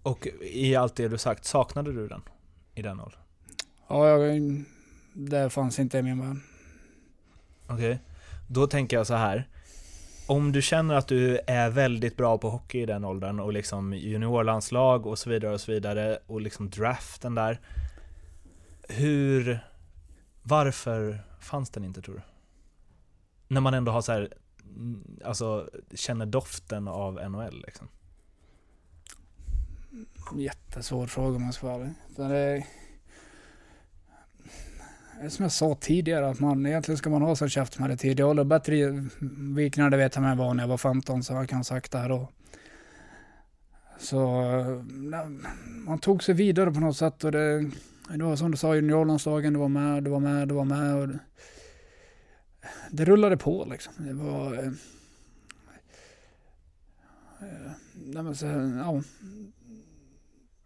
Och 0.03 0.29
i 0.41 0.77
allt 0.77 0.97
det 0.97 1.09
du 1.09 1.19
sagt, 1.19 1.45
saknade 1.45 1.93
du 1.93 2.09
den? 2.09 2.23
I 2.75 2.83
den 2.83 3.01
åldern? 3.01 3.21
Ja, 3.89 4.09
jag, 4.09 4.65
det 5.13 5.51
fanns 5.51 5.79
inte 5.79 5.99
i 5.99 6.03
min 6.03 6.21
värld. 6.21 6.37
Okej. 7.67 7.99
Då 8.49 8.67
tänker 8.67 8.97
jag 8.97 9.07
så 9.07 9.15
här. 9.15 9.49
Om 10.29 10.53
du 10.53 10.63
känner 10.63 10.95
att 10.95 11.09
du 11.09 11.39
är 11.47 11.71
väldigt 11.71 12.17
bra 12.17 12.39
på 12.39 12.51
hockey 12.51 12.83
i 12.83 12.87
den 12.87 13.05
åldern 13.05 13.41
och 13.41 13.53
liksom 13.53 13.93
juniorlandslag 13.93 15.07
och 15.07 15.19
så 15.19 15.31
vidare 15.31 15.55
och 15.55 15.61
så 15.61 15.73
vidare 15.73 16.19
och 16.27 16.41
liksom 16.41 16.71
draften 16.71 17.35
där. 17.35 17.61
Hur 18.89 19.61
Varför 20.43 21.25
fanns 21.41 21.71
den 21.71 21.85
inte 21.85 22.03
tror 22.03 22.15
du? 22.15 22.23
När 23.49 23.61
man 23.61 23.75
ändå 23.75 23.93
har 23.93 24.01
så 24.01 24.13
här, 24.13 24.35
mm, 24.77 25.21
alltså 25.25 25.71
känner 25.95 26.27
doften 26.27 26.89
av 26.89 27.31
NHL 27.31 27.63
liksom. 27.67 27.89
Jättesvår 30.37 31.07
fråga 31.07 31.37
om 31.37 31.45
jag 31.45 31.55
ska 31.55 31.67
vara 31.67 31.77
ärlig. 31.77 31.95
Utan 32.11 32.31
det 32.31 32.37
är, 32.37 32.53
det 32.53 32.61
är 32.61 32.65
Eh, 35.23 35.29
som 35.29 35.43
jag 35.43 35.53
sa 35.53 35.75
tidigare, 35.75 36.29
att 36.29 36.41
man 36.41 36.67
egentligen 36.67 36.99
ska 36.99 37.11
man 37.11 37.23
ha 37.23 37.37
sån 37.37 37.49
käft 37.49 37.79
med 37.79 37.91
det 37.91 37.97
tidigare. 37.97 38.37
Jag 38.37 38.47
bättre 38.47 38.75
Viken 39.55 39.91
det 39.91 39.97
vet 39.97 40.15
jag 40.15 40.23
med 40.23 40.37
var 40.37 40.55
när 40.55 40.63
jag 40.63 40.69
var 40.69 40.79
15, 40.79 41.23
så 41.23 41.33
jag 41.33 41.49
kan 41.49 41.59
ha 41.59 41.65
sagt 41.65 41.93
det 41.93 41.99
här 41.99 42.09
då. 42.09 42.29
Så 43.99 44.43
eh, 44.43 45.29
man 45.87 45.99
tog 45.99 46.23
sig 46.23 46.35
vidare 46.35 46.73
på 46.73 46.81
något 46.81 46.97
sätt 46.97 47.25
och 47.25 47.33
det, 47.33 47.71
det 48.09 48.25
var 48.25 48.37
som 48.37 48.51
du 48.51 48.57
sa, 48.57 48.75
juniorlandslagen, 48.75 49.53
du 49.53 49.59
var 49.59 49.69
med, 49.69 50.05
du 50.05 50.11
var 50.11 50.21
med, 50.21 50.49
du 50.49 50.55
var 50.55 50.65
med. 50.65 50.95
Och 50.95 51.09
det, 51.09 51.19
det 52.91 53.05
rullade 53.05 53.37
på 53.37 53.67
liksom. 53.71 53.93
Det 53.99 54.13
var... 54.13 54.55
Eh, 54.55 54.67
eh, 57.41 57.73
nej, 57.95 58.23
men 58.23 58.37
så, 58.37 58.47
ja. 58.47 59.03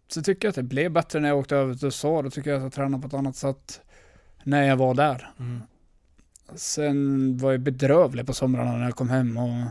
så 0.07 0.21
tycker 0.21 0.47
jag 0.47 0.49
att 0.49 0.55
det 0.55 0.63
blev 0.63 0.91
bättre 0.91 1.19
när 1.19 1.29
jag 1.29 1.37
åkte 1.37 1.55
över 1.55 1.75
till 1.75 1.85
USA. 1.85 2.21
Då 2.21 2.29
tycker 2.29 2.49
jag 2.49 2.57
att 2.57 2.63
jag 2.63 2.73
tränade 2.73 3.01
på 3.01 3.07
ett 3.07 3.13
annat 3.13 3.35
sätt 3.35 3.81
när 4.43 4.63
jag 4.63 4.77
var 4.77 4.93
där. 4.93 5.29
Mm. 5.39 5.61
Sen 6.55 7.37
var 7.37 7.51
jag 7.51 7.61
bedrövlig 7.61 8.25
på 8.25 8.33
somrarna 8.33 8.77
när 8.77 8.85
jag 8.85 8.95
kom 8.95 9.09
hem 9.09 9.37
och 9.37 9.67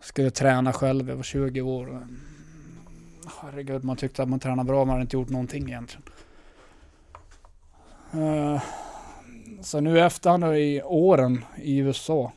skulle 0.00 0.30
träna 0.30 0.72
själv. 0.72 1.08
Jag 1.08 1.16
var 1.16 1.22
20 1.22 1.60
år. 1.60 2.06
Herregud, 3.42 3.84
man 3.84 3.96
tyckte 3.96 4.22
att 4.22 4.28
man 4.28 4.40
tränade 4.40 4.66
bra, 4.66 4.84
man 4.84 4.88
hade 4.88 5.02
inte 5.02 5.16
gjort 5.16 5.28
någonting 5.28 5.68
egentligen. 5.68 6.02
Uh, 8.14 8.62
så 9.60 9.80
nu 9.80 10.00
efterhand 10.00 10.44
i 10.44 10.82
åren 10.82 11.44
i 11.56 11.78
USA 11.78 12.32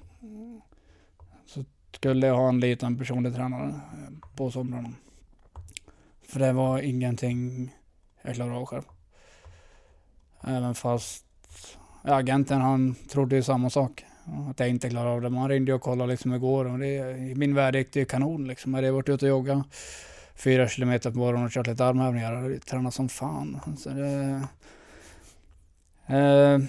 så 1.46 1.64
skulle 1.92 2.28
jag 2.28 2.36
ha 2.36 2.50
en 2.50 2.60
liten 2.60 2.98
personlig 2.98 3.36
tränare 3.36 3.80
på 4.36 4.52
somrarna. 4.52 4.94
För 6.28 6.40
det 6.40 6.54
var 6.54 6.80
ingenting 6.80 7.72
jag 8.22 8.36
klarade 8.36 8.56
av 8.56 8.66
själv. 8.66 8.84
Även 10.44 10.76
fast 10.76 11.26
ja, 12.04 12.16
agenten 12.16 12.62
han 12.62 12.96
trodde 12.96 13.36
ju 13.36 13.44
samma 13.44 13.70
sak. 13.70 14.06
Att 14.50 14.60
jag 14.60 14.70
inte 14.70 14.90
klarade 14.90 15.12
av 15.12 15.22
det. 15.22 15.30
Man 15.30 15.50
ringde 15.50 15.74
och 15.74 15.82
kollade 15.82 16.12
liksom 16.12 16.34
igår 16.34 16.66
och 16.66 16.80
det, 16.80 17.18
i 17.18 17.36
min 17.36 17.56
värld 17.56 17.76
gick 17.76 17.94
det 17.94 18.00
ju 18.00 18.06
kanon 18.06 18.48
liksom. 18.48 18.74
Jag 18.74 18.78
hade 18.78 18.92
varit 18.92 19.10
ute 19.10 19.26
och 19.26 19.30
joggat 19.30 19.68
fyra 20.36 20.68
kilometer 20.68 21.12
på 21.12 21.18
morgonen 21.18 21.46
och 21.46 21.52
kört 21.52 21.68
lite 21.68 21.86
armhävningar 21.86 22.34
och 22.34 22.62
tränat 22.62 22.94
som 22.94 23.10
fan. 23.10 23.60
Så 23.78 23.90
det, 23.90 24.42
eh, 26.08 26.60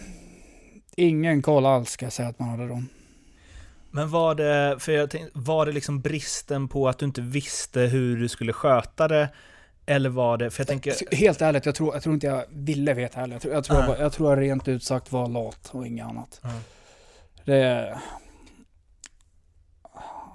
ingen 0.97 1.43
koll 1.43 1.66
alls 1.66 1.91
ska 1.91 2.07
jag 2.07 2.12
säga 2.12 2.29
att 2.29 2.39
man 2.39 2.49
hade 2.49 2.68
då. 2.68 2.83
Men 3.91 4.11
var 4.11 4.35
det, 4.35 4.77
för 4.79 4.93
jag 4.93 5.11
tänkte, 5.11 5.31
var 5.35 5.66
det 5.66 5.73
liksom 5.73 6.01
bristen 6.01 6.68
på 6.68 6.89
att 6.89 6.99
du 6.99 7.07
inte 7.07 7.21
visste 7.21 7.81
hur 7.81 8.16
du 8.16 8.29
skulle 8.29 8.53
sköta 8.53 9.09
det? 9.09 9.29
Eller 9.91 10.09
var 10.09 10.36
det, 10.36 10.51
för 10.51 10.61
jag 10.61 10.68
tänker... 10.68 11.16
Helt 11.16 11.43
ärligt, 11.43 11.66
jag 11.66 11.74
tror, 11.74 11.95
jag 11.95 12.03
tror 12.03 12.14
inte 12.14 12.26
jag 12.26 12.45
ville 12.49 12.95
veta 12.95 13.20
heller. 13.20 13.34
Jag 13.34 13.43
tror 13.43 13.55
jag, 13.55 13.64
tror 13.64 13.78
jag, 13.78 14.01
jag, 14.01 14.12
tror 14.12 14.30
jag 14.30 14.41
rent 14.41 14.68
ut 14.68 14.84
sagt 14.84 15.12
var 15.12 15.28
lat 15.28 15.70
och 15.72 15.86
inget 15.86 16.07
annat. 16.07 16.41
Mm. 16.45 16.57
Det... 17.45 17.99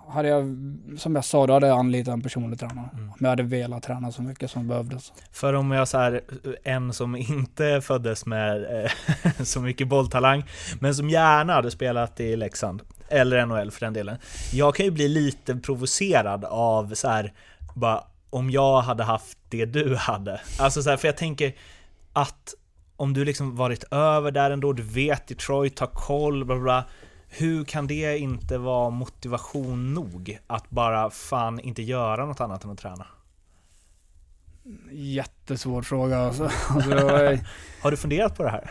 Hade 0.10 0.28
jag, 0.28 0.58
som 0.98 1.16
jag 1.16 1.26
sa, 1.26 1.48
då 1.48 1.54
hade 1.54 1.68
jag 1.68 1.80
anlitat 1.80 2.14
en 2.14 2.22
personlig 2.22 2.60
tränare. 2.60 2.90
Mm. 2.94 3.10
Om 3.10 3.18
jag 3.20 3.30
hade 3.30 3.44
velat 3.44 3.84
träna 3.84 4.12
så 4.12 4.22
mycket 4.22 4.52
som 4.52 4.68
behövdes. 4.68 5.14
För 5.32 5.54
om 5.54 5.72
jag 5.72 5.88
så 5.88 5.98
här, 5.98 6.22
en 6.64 6.94
som 6.94 7.16
inte 7.16 7.82
föddes 7.82 8.26
med 8.26 8.84
eh, 8.84 8.92
så 9.44 9.62
mycket 9.62 9.88
bolltalang, 9.88 10.44
men 10.80 10.96
som 10.96 11.10
gärna 11.10 11.54
hade 11.54 11.72
spelat 11.72 12.20
i 12.20 12.36
Leksand, 12.36 12.82
eller 13.10 13.46
NHL 13.46 13.72
för 13.72 13.86
den 13.86 13.94
delen. 13.94 14.18
Jag 14.54 14.76
kan 14.76 14.86
ju 14.86 14.92
bli 14.92 15.08
lite 15.08 15.56
provocerad 15.56 16.46
av 16.46 16.94
så 16.94 17.08
här, 17.08 17.34
bara 17.76 18.04
om 18.36 18.52
jag 18.52 18.82
hade 18.82 19.04
haft 19.04 19.38
det 19.50 19.66
du 19.66 19.96
hade. 19.96 20.42
Alltså 20.60 20.84
så 20.84 20.90
här, 20.90 20.98
för 20.98 21.08
jag 21.08 21.18
tänker 21.18 21.56
att 22.14 22.54
om 22.96 23.14
du 23.14 23.26
liksom 23.26 23.56
varit 23.56 23.84
över 23.92 24.32
där 24.32 24.52
ändå, 24.52 24.74
du 24.74 24.84
vet 24.84 25.28
Detroit, 25.28 25.80
har 25.80 25.88
koll, 25.88 26.46
bla 26.46 26.60
bla. 26.60 26.86
Hur 27.28 27.64
kan 27.64 27.88
det 27.88 28.18
inte 28.18 28.58
vara 28.58 28.90
motivation 28.90 29.94
nog 29.94 30.40
att 30.48 30.70
bara 30.70 31.10
fan 31.10 31.60
inte 31.60 31.82
göra 31.82 32.26
något 32.26 32.42
annat 32.42 32.64
än 32.64 32.70
att 32.70 32.78
träna? 32.78 33.08
Jättesvår 34.92 35.82
fråga 35.82 36.18
alltså. 36.20 36.44
alltså 36.70 36.90
jag, 36.90 37.40
Har 37.82 37.92
du 37.92 37.98
funderat 37.98 38.38
på 38.38 38.44
det 38.44 38.50
här? 38.50 38.70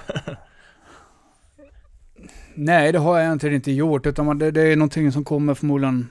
nej, 2.54 2.92
det 2.92 2.98
har 2.98 3.16
jag 3.16 3.26
egentligen 3.26 3.54
inte 3.54 3.72
gjort. 3.72 4.06
Utan 4.06 4.38
det, 4.38 4.50
det 4.50 4.62
är 4.62 4.76
någonting 4.76 5.12
som 5.12 5.24
kommer 5.24 5.54
förmodligen 5.54 6.10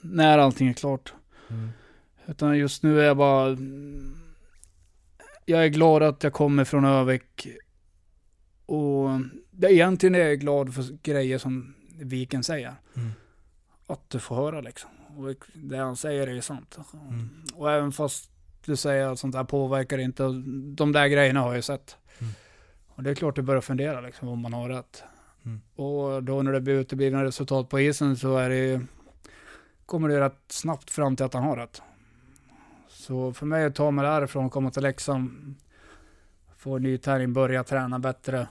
när 0.00 0.38
allting 0.38 0.68
är 0.68 0.72
klart. 0.72 1.12
Mm. 1.50 1.70
Utan 2.28 2.58
just 2.58 2.82
nu 2.82 3.00
är 3.00 3.04
jag 3.04 3.16
bara... 3.16 3.56
Jag 5.44 5.64
är 5.64 5.68
glad 5.68 6.02
att 6.02 6.22
jag 6.22 6.32
kommer 6.32 6.64
från 6.64 6.84
Övik. 6.84 7.48
Och 8.66 9.08
det, 9.50 9.72
egentligen 9.72 10.14
är 10.14 10.18
jag 10.18 10.40
glad 10.40 10.74
för 10.74 10.98
grejer 11.02 11.38
som 11.38 11.74
Viken 12.00 12.44
säger. 12.44 12.74
Mm. 12.96 13.10
Att 13.86 14.10
du 14.10 14.18
får 14.20 14.36
höra 14.36 14.60
liksom. 14.60 14.90
Och 15.16 15.34
det 15.54 15.76
han 15.76 15.96
säger 15.96 16.26
är 16.26 16.32
ju 16.32 16.42
sant. 16.42 16.78
Mm. 17.10 17.28
Och 17.54 17.70
även 17.70 17.92
fast 17.92 18.30
du 18.64 18.76
säger 18.76 19.06
att 19.06 19.18
sånt 19.18 19.34
här 19.34 19.44
påverkar 19.44 19.98
inte. 19.98 20.22
De 20.76 20.92
där 20.92 21.08
grejerna 21.08 21.40
har 21.40 21.54
jag 21.54 21.64
sett. 21.64 21.96
Mm. 22.18 22.32
Och 22.88 23.02
det 23.02 23.10
är 23.10 23.14
klart 23.14 23.36
du 23.36 23.42
börjar 23.42 23.60
fundera 23.60 24.00
liksom 24.00 24.28
om 24.28 24.38
man 24.38 24.52
har 24.52 24.68
rätt. 24.68 25.02
Mm. 25.44 25.60
Och 25.74 26.22
då 26.22 26.42
när 26.42 26.52
det 26.52 26.60
blir 26.60 26.74
uteblivna 26.74 27.24
resultat 27.24 27.68
på 27.68 27.80
isen 27.80 28.16
så 28.16 28.36
är 28.36 28.48
det 28.48 28.56
ju, 28.56 28.80
kommer 29.86 30.08
det 30.08 30.20
rätt 30.20 30.44
snabbt 30.48 30.90
fram 30.90 31.16
till 31.16 31.26
att 31.26 31.34
han 31.34 31.42
har 31.42 31.56
rätt. 31.56 31.82
Så 33.08 33.32
för 33.32 33.46
mig 33.46 33.64
att 33.64 33.74
ta 33.74 33.90
mig 33.90 34.04
därifrån 34.04 34.44
och 34.44 34.52
komma 34.52 34.70
till 34.70 34.82
Leksand, 34.82 35.54
få 36.56 36.76
en 36.76 36.82
ny 36.82 36.98
träning, 36.98 37.32
börja 37.32 37.64
träna 37.64 37.98
bättre. 37.98 38.48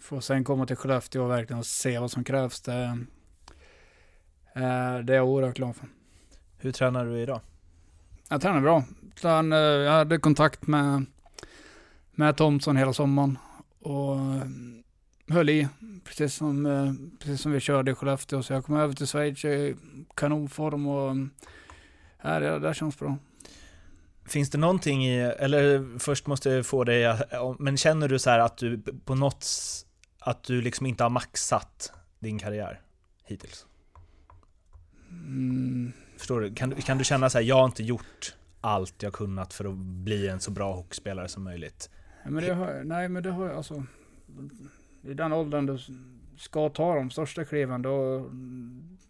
Få 0.00 0.20
sen 0.20 0.44
komma 0.44 0.66
till 0.66 0.76
Skellefteå 0.76 1.22
och 1.24 1.30
verkligen 1.30 1.64
se 1.64 1.98
vad 1.98 2.10
som 2.10 2.24
krävs. 2.24 2.60
Det, 2.60 2.98
det 4.54 5.12
är 5.12 5.12
jag 5.12 5.28
oerhört 5.28 5.56
glad 5.56 5.76
för. 5.76 5.88
Hur 6.58 6.72
tränar 6.72 7.04
du 7.04 7.18
idag? 7.18 7.40
Jag 8.28 8.40
tränar 8.40 8.60
bra. 8.60 8.84
Eh, 9.22 9.58
jag 9.58 9.92
hade 9.92 10.18
kontakt 10.18 10.66
med, 10.66 11.06
med 12.10 12.36
Thomson 12.36 12.76
hela 12.76 12.92
sommaren. 12.92 13.38
Och 13.80 14.16
eh, 14.16 14.42
höll 15.28 15.50
i, 15.50 15.68
precis 16.04 16.34
som, 16.34 16.66
eh, 16.66 16.92
precis 17.18 17.40
som 17.40 17.52
vi 17.52 17.60
körde 17.60 17.90
i 17.90 17.94
Skellefteå. 17.94 18.42
Så 18.42 18.52
jag 18.52 18.64
kom 18.64 18.76
över 18.76 18.94
till 18.94 19.06
Schweiz 19.06 19.44
i 19.44 19.76
kanonform 20.14 20.86
och 20.86 21.16
ja, 22.24 22.40
det, 22.40 22.58
det 22.58 22.74
känns 22.74 22.98
bra. 22.98 23.16
Finns 24.26 24.50
det 24.50 24.58
någonting 24.58 25.06
i, 25.06 25.20
eller 25.20 25.98
först 25.98 26.26
måste 26.26 26.50
jag 26.50 26.66
få 26.66 26.84
dig, 26.84 27.18
men 27.58 27.76
känner 27.76 28.08
du 28.08 28.18
så 28.18 28.30
här 28.30 28.38
att 28.38 28.56
du 28.56 28.82
på 29.04 29.14
något, 29.14 29.46
att 30.18 30.42
du 30.44 30.62
liksom 30.62 30.86
inte 30.86 31.02
har 31.02 31.10
maxat 31.10 31.92
din 32.18 32.38
karriär 32.38 32.80
hittills? 33.24 33.66
Mm, 35.10 35.92
Förstår 36.16 36.40
du? 36.40 36.54
Kan, 36.54 36.70
du- 36.70 36.76
kan 36.82 36.98
du 36.98 37.04
känna 37.04 37.30
så 37.30 37.38
här, 37.38 37.44
jag 37.44 37.56
har 37.56 37.64
inte 37.64 37.82
gjort 37.82 38.34
allt 38.60 39.02
jag 39.02 39.12
kunnat 39.12 39.54
för 39.54 39.64
att 39.64 39.74
bli 39.76 40.28
en 40.28 40.40
så 40.40 40.50
bra 40.50 40.74
hockeyspelare 40.74 41.28
som 41.28 41.42
möjligt? 41.44 41.90
men 42.24 42.44
det 42.44 42.54
har, 42.54 42.82
nej, 42.84 43.08
men 43.08 43.22
det 43.22 43.30
har 43.30 43.46
jag 43.46 43.56
alltså. 43.56 43.84
I 45.02 45.14
den 45.14 45.32
åldern 45.32 45.66
du 45.66 45.78
ska 46.38 46.68
ta 46.68 46.94
de 46.94 47.10
största 47.10 47.44
kliven, 47.44 47.82
då, 47.82 48.30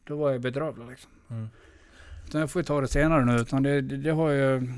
då 0.04 0.16
var 0.16 0.30
jag 0.30 0.40
bedrövlig 0.40 0.86
liksom. 0.90 1.10
Mm. 1.30 1.48
Utan 2.26 2.40
jag 2.40 2.50
får 2.50 2.60
ju 2.60 2.64
ta 2.64 2.80
det 2.80 2.88
senare 2.88 3.24
nu. 3.24 3.36
Utan 3.36 3.62
det, 3.62 3.80
det, 3.80 3.96
det 3.96 4.10
har 4.10 4.30
ju, 4.30 4.72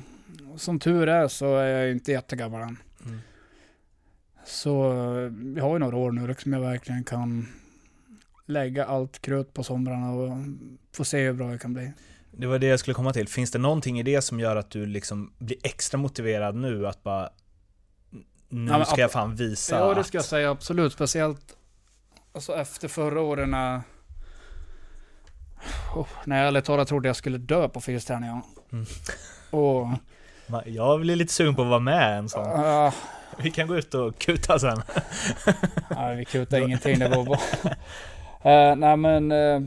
som 0.56 0.78
tur 0.78 1.08
är 1.08 1.28
så 1.28 1.56
är 1.56 1.66
jag 1.66 1.90
inte 1.90 2.12
jättegammal 2.12 2.62
än. 2.62 2.78
Mm. 3.06 3.18
Så 4.46 4.92
eh, 4.92 5.32
jag 5.56 5.64
har 5.64 5.72
ju 5.72 5.78
några 5.78 5.96
år 5.96 6.12
nu 6.12 6.26
liksom 6.26 6.52
jag 6.52 6.60
verkligen 6.60 7.04
kan 7.04 7.48
lägga 8.46 8.84
allt 8.84 9.22
krut 9.22 9.54
på 9.54 9.62
somrarna 9.64 10.12
och 10.12 10.38
få 10.92 11.04
se 11.04 11.24
hur 11.24 11.32
bra 11.32 11.50
jag 11.50 11.60
kan 11.60 11.74
bli. 11.74 11.92
Det 12.30 12.46
var 12.46 12.58
det 12.58 12.66
jag 12.66 12.80
skulle 12.80 12.94
komma 12.94 13.12
till. 13.12 13.28
Finns 13.28 13.50
det 13.50 13.58
någonting 13.58 14.00
i 14.00 14.02
det 14.02 14.22
som 14.22 14.40
gör 14.40 14.56
att 14.56 14.70
du 14.70 14.86
liksom 14.86 15.32
blir 15.38 15.58
extra 15.62 15.98
motiverad 15.98 16.54
nu 16.54 16.86
att 16.86 17.02
bara 17.02 17.30
nu 18.48 18.70
Ja, 18.70 18.84
ska 18.84 19.00
jag 19.00 19.12
fan 19.12 19.36
visa 19.36 19.78
Ja 19.78 19.94
det 19.94 20.04
ska 20.04 20.18
jag 20.18 20.24
säga 20.24 20.50
absolut. 20.50 20.92
Speciellt 20.92 21.56
alltså 22.32 22.54
efter 22.54 22.88
förra 22.88 23.20
året 23.20 23.48
när 23.48 23.80
oh, 25.96 26.06
jag 26.26 26.38
ärligt 26.38 26.64
talat 26.64 26.88
trodde 26.88 27.08
jag 27.08 27.16
skulle 27.16 27.38
dö 27.38 27.68
på 27.68 27.80
fysträningen. 27.80 28.42
Mm. 28.72 28.86
Och 29.50 29.88
Jag 30.66 31.00
blir 31.00 31.16
lite 31.16 31.32
sugen 31.32 31.54
på 31.54 31.62
att 31.62 31.68
vara 31.68 31.80
med 31.80 32.18
en 32.18 32.28
sån. 32.28 32.46
uh, 32.64 32.94
Vi 33.42 33.50
kan 33.50 33.66
gå 33.68 33.76
ut 33.76 33.94
och 33.94 34.18
kuta 34.18 34.58
sen. 34.58 34.82
nej, 35.90 36.16
vi 36.16 36.24
kutade 36.24 36.62
ingenting. 36.62 36.98
Det 36.98 37.08
var 37.08 37.24
bara... 37.24 37.38
Eh, 38.42 38.76
nej 38.76 38.96
men 38.96 39.32
eh, 39.32 39.60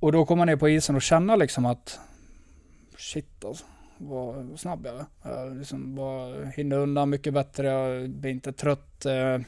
och 0.00 0.12
då 0.12 0.24
kommer 0.26 0.40
man 0.40 0.46
ner 0.46 0.56
på 0.56 0.68
isen 0.68 0.96
och 0.96 1.02
känna 1.02 1.36
liksom 1.36 1.66
att 1.66 1.98
shit 2.98 3.44
alltså. 3.44 3.64
Vad 3.98 4.60
snabb 4.60 4.86
jag 4.86 4.94
är. 4.94 5.06
Jag 5.22 5.56
liksom 5.56 5.94
bara 5.94 6.44
hinner 6.44 6.78
undan 6.78 7.10
mycket 7.10 7.34
bättre. 7.34 7.66
Jag 7.66 8.10
blir 8.10 8.30
inte 8.30 8.52
trött. 8.52 9.06
eh, 9.06 9.38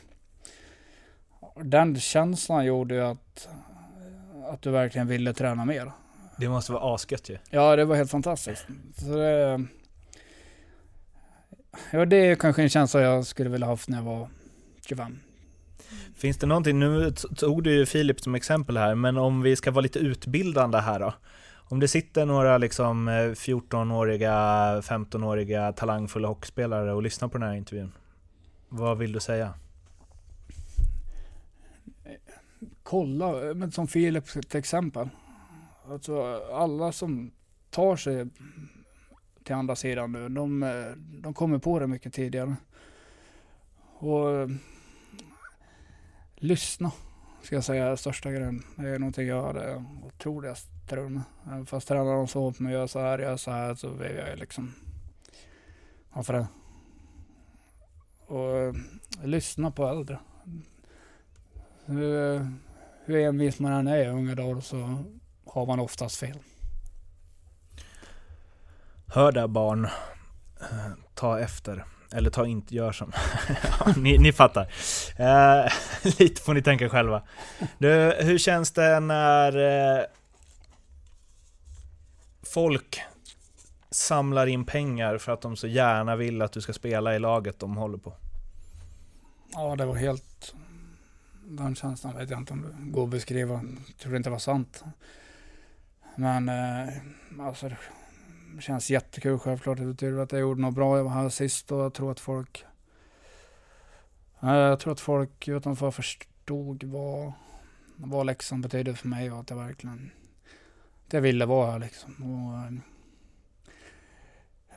den 1.63 2.01
känslan 2.01 2.65
gjorde 2.65 2.95
ju 2.95 3.05
att, 3.05 3.49
att 4.53 4.63
du 4.63 4.71
verkligen 4.71 5.07
ville 5.07 5.33
träna 5.33 5.65
mer. 5.65 5.93
Det 6.37 6.49
måste 6.49 6.73
vara 6.73 6.95
asgött 6.95 7.29
ju. 7.29 7.39
Ja, 7.51 7.77
det 7.77 7.85
var 7.85 7.97
helt 7.97 8.11
fantastiskt. 8.11 8.67
Så 8.97 9.17
det, 9.17 9.67
ja, 11.91 12.05
det 12.05 12.17
är 12.17 12.35
kanske 12.35 12.63
en 12.63 12.69
känsla 12.69 13.01
jag 13.01 13.27
skulle 13.27 13.51
vilja 13.51 13.67
haft 13.67 13.89
när 13.89 13.99
jag 13.99 14.05
var 14.05 14.29
25. 14.87 15.19
Finns 16.17 16.37
det 16.37 16.47
någonting, 16.47 16.79
nu 16.79 17.11
tog 17.37 17.63
du 17.63 17.75
ju 17.75 17.87
Filip 17.87 18.21
som 18.21 18.35
exempel 18.35 18.77
här, 18.77 18.95
men 18.95 19.17
om 19.17 19.43
vi 19.43 19.57
ska 19.57 19.71
vara 19.71 19.81
lite 19.81 19.99
utbildande 19.99 20.79
här 20.79 21.01
då? 21.01 21.15
Om 21.69 21.81
det 21.81 21.89
sitter 21.89 22.27
några 22.27 22.59
liksom 22.59 23.09
eh, 23.09 23.13
14-åriga, 23.13 24.33
15-åriga 24.81 25.73
talangfulla 25.73 26.29
hockeyspelare 26.29 26.93
och 26.93 27.03
lyssnar 27.03 27.29
på 27.29 27.39
den 27.39 27.49
här 27.49 27.57
intervjun. 27.57 27.93
Vad 28.69 28.99
vill 28.99 29.13
du 29.13 29.21
säga? 29.21 29.55
Kolla, 32.89 33.49
eh, 33.49 33.55
men 33.55 33.73
som 33.73 33.89
Filip 33.89 34.49
till 34.49 34.59
exempel. 34.59 35.09
Alltså 35.89 36.43
alla 36.53 36.93
som 36.93 37.31
tar 37.71 37.97
sig 37.97 38.27
till 39.45 39.55
andra 39.55 39.77
sidan 39.77 40.13
nu, 40.13 40.29
de, 40.29 40.63
eh, 40.63 40.93
de 40.97 41.35
kommer 41.35 41.59
på 41.59 41.79
det 41.79 41.87
mycket 41.87 42.13
tidigare. 42.15 42.57
Och 43.99 44.31
eh, 44.31 44.49
lyssna, 46.35 46.93
ska 47.43 47.55
jag 47.55 47.65
säga, 47.65 47.87
är 47.87 47.97
största 47.97 48.31
grejen. 48.31 48.63
Det 48.77 48.89
är 48.89 48.99
någonting 48.99 49.27
jag 49.27 49.43
hade 49.43 49.85
otroliga 50.05 50.55
strul 50.55 51.11
med. 51.11 51.23
Även 51.47 51.67
Fast 51.67 51.89
tränaren 51.89 52.29
sa 52.29 52.41
åt 52.41 52.59
mig 52.59 52.73
att 52.73 52.79
göra 52.79 52.89
så 52.89 53.01
här, 53.01 53.19
göra 53.19 53.39
så 53.39 53.51
här, 53.51 53.75
så 53.75 53.91
blev 53.91 54.17
jag 54.17 54.39
liksom, 54.39 54.75
varför 56.13 56.33
det? 56.33 56.47
Och 58.27 58.75
lyssna 59.23 59.71
på 59.71 59.87
äldre 59.89 60.19
hur 63.07 63.17
envis 63.17 63.59
man 63.59 63.73
än 63.73 63.89
är 63.89 64.05
i 64.05 64.09
unga 64.09 64.35
dagar 64.35 64.61
så 64.61 65.05
har 65.47 65.67
man 65.67 65.81
oftast 65.81 66.17
fel. 66.17 66.39
Hör 69.07 69.33
där 69.33 69.47
barn, 69.47 69.89
Eh, 70.61 70.93
ta 71.15 71.39
efter. 71.39 71.85
Eller 72.13 72.31
ta 72.31 72.47
inte, 72.47 72.75
gör 72.75 72.93
som. 72.93 73.13
Ja, 73.81 73.95
ni, 73.97 74.19
ni 74.19 74.33
fattar. 74.33 74.73
Eh, 75.17 75.73
lite 76.19 76.43
får 76.43 76.55
ni 76.55 76.63
tänka 76.63 76.89
själva. 76.89 77.23
Du, 77.79 78.17
hur 78.21 78.39
känns 78.39 78.73
det 78.73 79.01
när 79.01 79.57
eh, 79.99 80.05
folk 82.43 83.01
samlar 83.91 84.47
in 84.47 84.65
pengar 84.65 85.19
för 85.19 85.33
att 85.33 85.41
de 85.41 85.57
så 85.57 85.67
gärna 85.67 86.17
vill 86.17 86.43
att 86.43 86.53
du 86.53 86.61
ska 86.61 86.73
spela 86.73 87.15
i 87.15 87.19
laget 87.19 87.59
de 87.59 87.77
håller 87.77 87.99
på? 87.99 88.13
Ja, 89.53 89.77
det 89.77 89.87
var 89.87 89.95
helt... 89.95 90.25
Den 91.49 91.75
känslan 91.75 92.17
vet 92.17 92.31
jag 92.31 92.39
inte 92.39 92.53
om 92.53 92.63
det 92.63 92.91
går 92.91 93.05
att 93.05 93.11
beskriva. 93.11 93.55
Jag 93.87 93.97
tror 93.99 94.17
inte 94.17 94.29
det 94.29 94.33
var 94.33 94.39
sant. 94.39 94.85
Men 96.17 96.49
eh, 96.49 96.89
alltså, 97.41 97.69
det 98.55 98.63
känns 98.63 98.91
jättekul 98.91 99.39
självklart. 99.39 99.79
Det 99.79 99.85
betyder 99.85 100.19
att 100.19 100.33
jag 100.33 100.41
gjorde 100.41 100.61
något 100.61 100.75
bra. 100.75 100.97
Jag 100.97 101.05
var 101.05 101.11
här 101.11 101.29
sist 101.29 101.73
och 101.73 101.81
jag 101.81 101.95
tror 101.95 102.11
att 102.11 102.21
folk... 102.21 102.65
Eh, 104.43 104.51
jag 104.51 104.81
tror 104.81 104.93
att 104.93 105.01
folk 105.01 105.49
utanför 105.49 105.91
förstod 105.91 106.85
vad, 106.85 107.33
vad 107.97 108.27
Leksand 108.27 108.63
betydde 108.63 108.95
för 108.95 109.09
mig 109.09 109.33
och 109.33 109.41
att 109.41 109.51
jag 109.51 109.57
verkligen... 109.57 110.11
Att 111.07 111.13
jag 111.13 111.21
ville 111.21 111.47
vara 111.47 111.71
här 111.71 111.79
liksom. 111.79 112.15
Och, 112.23 112.57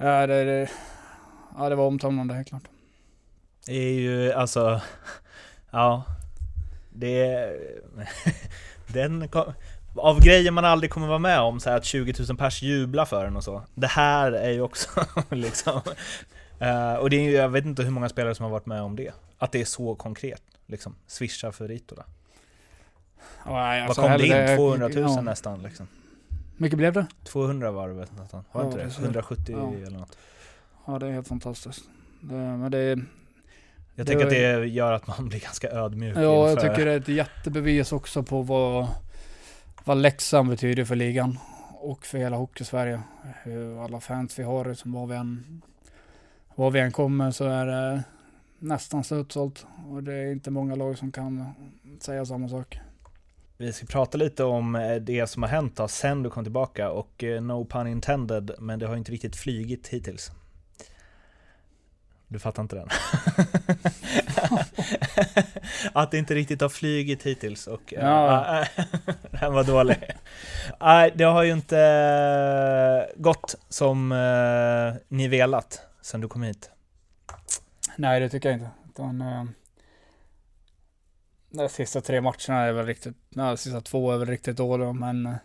eh, 0.07 0.27
det, 0.27 0.43
det, 0.43 0.69
ja, 1.57 1.69
det 1.69 1.75
var 1.75 1.87
omtumlande 1.87 2.33
helt 2.33 2.47
klart. 2.47 2.69
Det 3.65 3.73
är 3.73 3.93
ju 3.93 4.31
alltså, 4.31 4.81
ja, 5.71 6.05
det 6.99 7.51
den, 8.87 9.27
kom- 9.27 9.53
av 9.95 10.19
grejer 10.21 10.51
man 10.51 10.65
aldrig 10.65 10.91
kommer 10.91 11.07
vara 11.07 11.19
med 11.19 11.39
om, 11.39 11.59
så 11.59 11.69
här 11.69 11.77
att 11.77 11.85
20 11.85 12.13
000 12.29 12.37
pers 12.37 12.61
jublar 12.61 13.05
för 13.05 13.25
en 13.25 13.35
och 13.35 13.43
så. 13.43 13.63
Det 13.75 13.87
här 13.87 14.31
är 14.31 14.49
ju 14.51 14.61
också 14.61 14.89
liksom, 15.29 15.81
eh, 16.59 16.93
och 16.93 17.09
det 17.09 17.15
är 17.27 17.31
jag 17.41 17.49
vet 17.49 17.65
inte 17.65 17.83
hur 17.83 17.91
många 17.91 18.09
spelare 18.09 18.35
som 18.35 18.43
har 18.43 18.51
varit 18.51 18.65
med 18.65 18.81
om 18.81 18.95
det. 18.95 19.11
Att 19.37 19.51
det 19.51 19.61
är 19.61 19.65
så 19.65 19.95
konkret, 19.95 20.41
liksom, 20.67 20.95
swisha 21.07 21.51
för 21.51 21.67
Ritola. 21.67 22.05
Ja, 23.45 23.51
nej, 23.53 23.79
Vad 23.81 23.87
alltså, 23.89 24.01
kom 24.01 24.11
det 24.17 24.51
in? 24.51 24.57
200 24.57 24.87
000 24.87 25.01
ja. 25.01 25.21
nästan 25.21 25.61
liksom. 25.63 25.87
Mycket 26.57 26.77
blev 26.77 26.93
det? 26.93 27.05
200 27.23 27.71
var 27.71 27.87
det 27.87 27.93
väl 27.93 28.07
nästan? 28.17 28.43
Var 28.51 28.61
Ja, 28.61 28.65
inte 28.67 28.77
det 28.79 28.83
det? 28.85 28.91
ser- 28.91 29.03
170 29.03 29.55
ja. 29.81 29.87
eller 29.87 29.97
något. 29.97 30.17
Ja, 30.87 30.99
det 30.99 31.07
är 31.07 31.11
helt 31.11 31.27
fantastiskt. 31.27 31.81
Det, 32.21 32.33
men 32.35 32.71
det 32.71 32.97
Jag 33.95 34.05
Det 34.05 34.11
tänker 34.11 34.25
att 34.25 34.31
det 34.31 34.65
gör 34.65 34.93
att 34.93 35.07
man 35.07 35.29
blir 35.29 35.39
ganska 35.39 35.69
ödmjuk 35.69 36.17
ja, 36.17 36.49
jag 36.49 36.59
tycker 36.59 36.85
det 36.85 36.91
är 36.91 36.97
ett 36.97 37.07
jättebevis 37.07 37.91
också 37.91 38.23
på 38.23 38.41
vad, 38.41 38.87
vad 39.83 39.97
Leksand 39.97 40.49
betyder 40.49 40.85
för 40.85 40.95
ligan 40.95 41.39
och 41.79 42.05
för 42.05 42.17
hela 42.17 42.37
Hockeysverige. 42.37 43.01
Hur 43.43 43.83
alla 43.83 43.99
fans 43.99 44.39
vi 44.39 44.43
har, 44.43 44.65
liksom, 44.65 44.91
var, 44.91 45.07
vi 45.07 45.15
än, 45.15 45.61
var 46.55 46.71
vi 46.71 46.79
än 46.79 46.91
kommer 46.91 47.31
så 47.31 47.45
är 47.45 47.65
det 47.65 48.03
nästan 48.59 49.03
slutsålt 49.03 49.65
och 49.89 50.03
det 50.03 50.13
är 50.13 50.31
inte 50.31 50.51
många 50.51 50.75
lag 50.75 50.97
som 50.97 51.11
kan 51.11 51.53
säga 51.99 52.25
samma 52.25 52.49
sak. 52.49 52.79
Vi 53.57 53.73
ska 53.73 53.85
prata 53.85 54.17
lite 54.17 54.43
om 54.43 54.75
eh, 54.75 54.95
det 54.95 55.27
som 55.27 55.43
har 55.43 55.49
hänt 55.49 55.75
då, 55.75 55.87
sen 55.87 56.23
du 56.23 56.29
kom 56.29 56.43
tillbaka 56.43 56.91
och 56.91 57.23
eh, 57.23 57.41
no 57.41 57.65
pun 57.65 57.87
intended, 57.87 58.51
men 58.59 58.79
det 58.79 58.87
har 58.87 58.95
inte 58.95 59.11
riktigt 59.11 59.35
flygit 59.35 59.87
hittills. 59.87 60.31
Du 62.31 62.39
fattar 62.39 62.61
inte 62.63 62.75
den? 62.75 62.87
Att 65.93 66.11
det 66.11 66.17
inte 66.17 66.35
riktigt 66.35 66.61
har 66.61 66.69
flygit 66.69 67.23
hittills 67.23 67.67
och... 67.67 67.93
eh, 67.93 67.99
Ja. 68.05 68.65
den 69.39 69.53
var 69.53 69.63
dålig. 69.63 69.97
Nej, 70.79 71.11
det 71.15 71.23
har 71.23 71.43
ju 71.43 71.51
inte 71.51 71.79
eh, 71.79 73.21
gått 73.21 73.55
som 73.69 74.11
eh, 74.11 74.93
ni 75.07 75.27
velat 75.27 75.81
sen 76.01 76.21
du 76.21 76.27
kom 76.27 76.41
hit. 76.43 76.71
Nej, 77.95 78.19
det 78.19 78.29
tycker 78.29 78.49
jag 78.49 78.55
inte. 78.57 78.69
Utan, 78.89 79.23
de 81.51 81.69
sista 81.69 82.01
tre 82.01 82.21
matcherna 82.21 82.59
är 82.61 82.71
väl 82.71 82.85
riktigt, 82.85 83.15
nej, 83.29 83.47
de 83.47 83.57
sista 83.57 83.81
två 83.81 84.11
är 84.11 84.17
väl 84.17 84.27
riktigt 84.27 84.57
dåliga, 84.57 84.93
men 84.93 85.35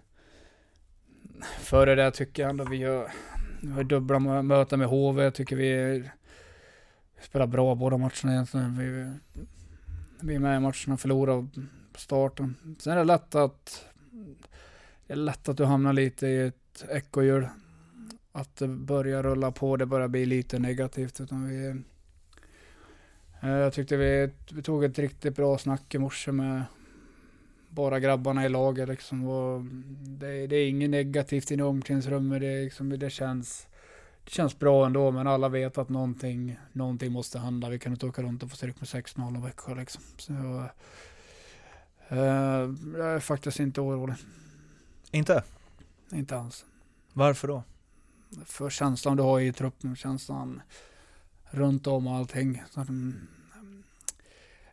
före 1.61 1.95
det 1.95 2.11
tycker 2.11 2.43
jag 2.43 2.51
ändå 2.51 2.65
vi 2.65 2.77
gör, 2.77 3.13
vi 3.63 3.71
har 3.73 3.83
dubbla 3.85 4.19
mö- 4.19 4.43
möten 4.43 4.79
med 4.79 4.89
HV. 4.89 5.23
Jag 5.25 5.35
tycker 5.35 5.57
vi, 5.57 5.75
vi 5.75 6.11
Spelade 7.25 7.53
bra 7.53 7.75
båda 7.75 7.97
matcherna 7.97 8.33
egentligen. 8.33 8.79
Vi, 8.79 9.13
vi 10.21 10.35
är 10.35 10.39
med 10.39 10.57
i 10.57 10.61
matcherna, 10.61 10.97
förlorar 10.97 11.47
på 11.93 12.01
starten. 12.01 12.55
Sen 12.79 12.93
är 12.93 12.97
det 12.97 13.05
lätt 13.05 13.35
att, 13.35 13.85
det 15.07 15.13
är 15.13 15.17
lätt 15.17 15.49
att 15.49 15.57
du 15.57 15.65
hamnar 15.65 15.93
lite 15.93 16.27
i 16.27 16.41
ett 16.41 16.85
ekorrhjul. 16.91 17.49
Att 18.33 18.57
det 18.57 18.69
börjar 18.69 19.23
rulla 19.23 19.51
på, 19.51 19.77
det 19.77 19.87
börjar 19.87 20.09
bli 20.09 20.27
lite 20.27 20.59
negativt. 20.59 21.21
Utan 21.21 21.49
vi, 21.49 21.67
eh, 23.43 23.51
Jag 23.51 23.73
tyckte 23.73 23.97
vi, 23.97 24.31
vi 24.53 24.63
tog 24.63 24.85
ett 24.85 24.99
riktigt 24.99 25.37
bra 25.37 25.59
snack 25.59 25.95
i 25.95 25.99
morse 25.99 26.33
med 26.33 26.63
bara 27.69 28.01
grabbarna 28.01 28.47
i 28.47 28.49
laget 28.49 28.89
liksom. 28.89 29.29
Och 29.29 29.65
det, 30.19 30.47
det 30.47 30.57
är 30.57 30.69
inget 30.69 30.91
negativt 30.91 31.51
i 31.51 31.63
omklädningsrummet. 31.63 32.41
Det, 32.41 32.47
är 32.47 32.65
liksom, 32.65 32.99
det, 32.99 33.11
känns, 33.11 33.67
det 34.25 34.31
känns 34.31 34.59
bra 34.59 34.87
ändå, 34.87 35.11
men 35.11 35.27
alla 35.27 35.49
vet 35.49 35.79
att 35.79 35.89
någonting, 35.89 36.57
någonting 36.73 37.13
måste 37.13 37.39
hända. 37.39 37.69
Vi 37.69 37.79
kan 37.79 37.93
inte 37.93 38.07
åka 38.07 38.23
runt 38.23 38.43
och 38.43 38.51
få 38.51 38.57
stryk 38.57 38.81
med 38.81 38.89
6-0 38.89 39.37
och 39.37 39.47
Växjö 39.47 39.75
liksom. 39.75 40.03
Så, 40.17 40.33
eh, 42.09 42.19
jag 42.97 43.15
är 43.15 43.21
faktiskt 43.21 43.61
inte 43.61 43.81
orolig. 43.81 44.17
Inte? 45.11 45.43
Inte 46.13 46.39
alls. 46.39 46.65
Varför 47.13 47.49
då? 47.49 47.63
För 48.45 48.71
känslan 48.71 49.17
du 49.17 49.23
har 49.23 49.41
i 49.41 49.53
truppen, 49.53 49.97
känslan 49.97 50.63
runt 51.51 51.87
om 51.87 52.07
och 52.07 52.15
allting. 52.15 52.63
Så 52.71 52.81
mm, 52.81 53.27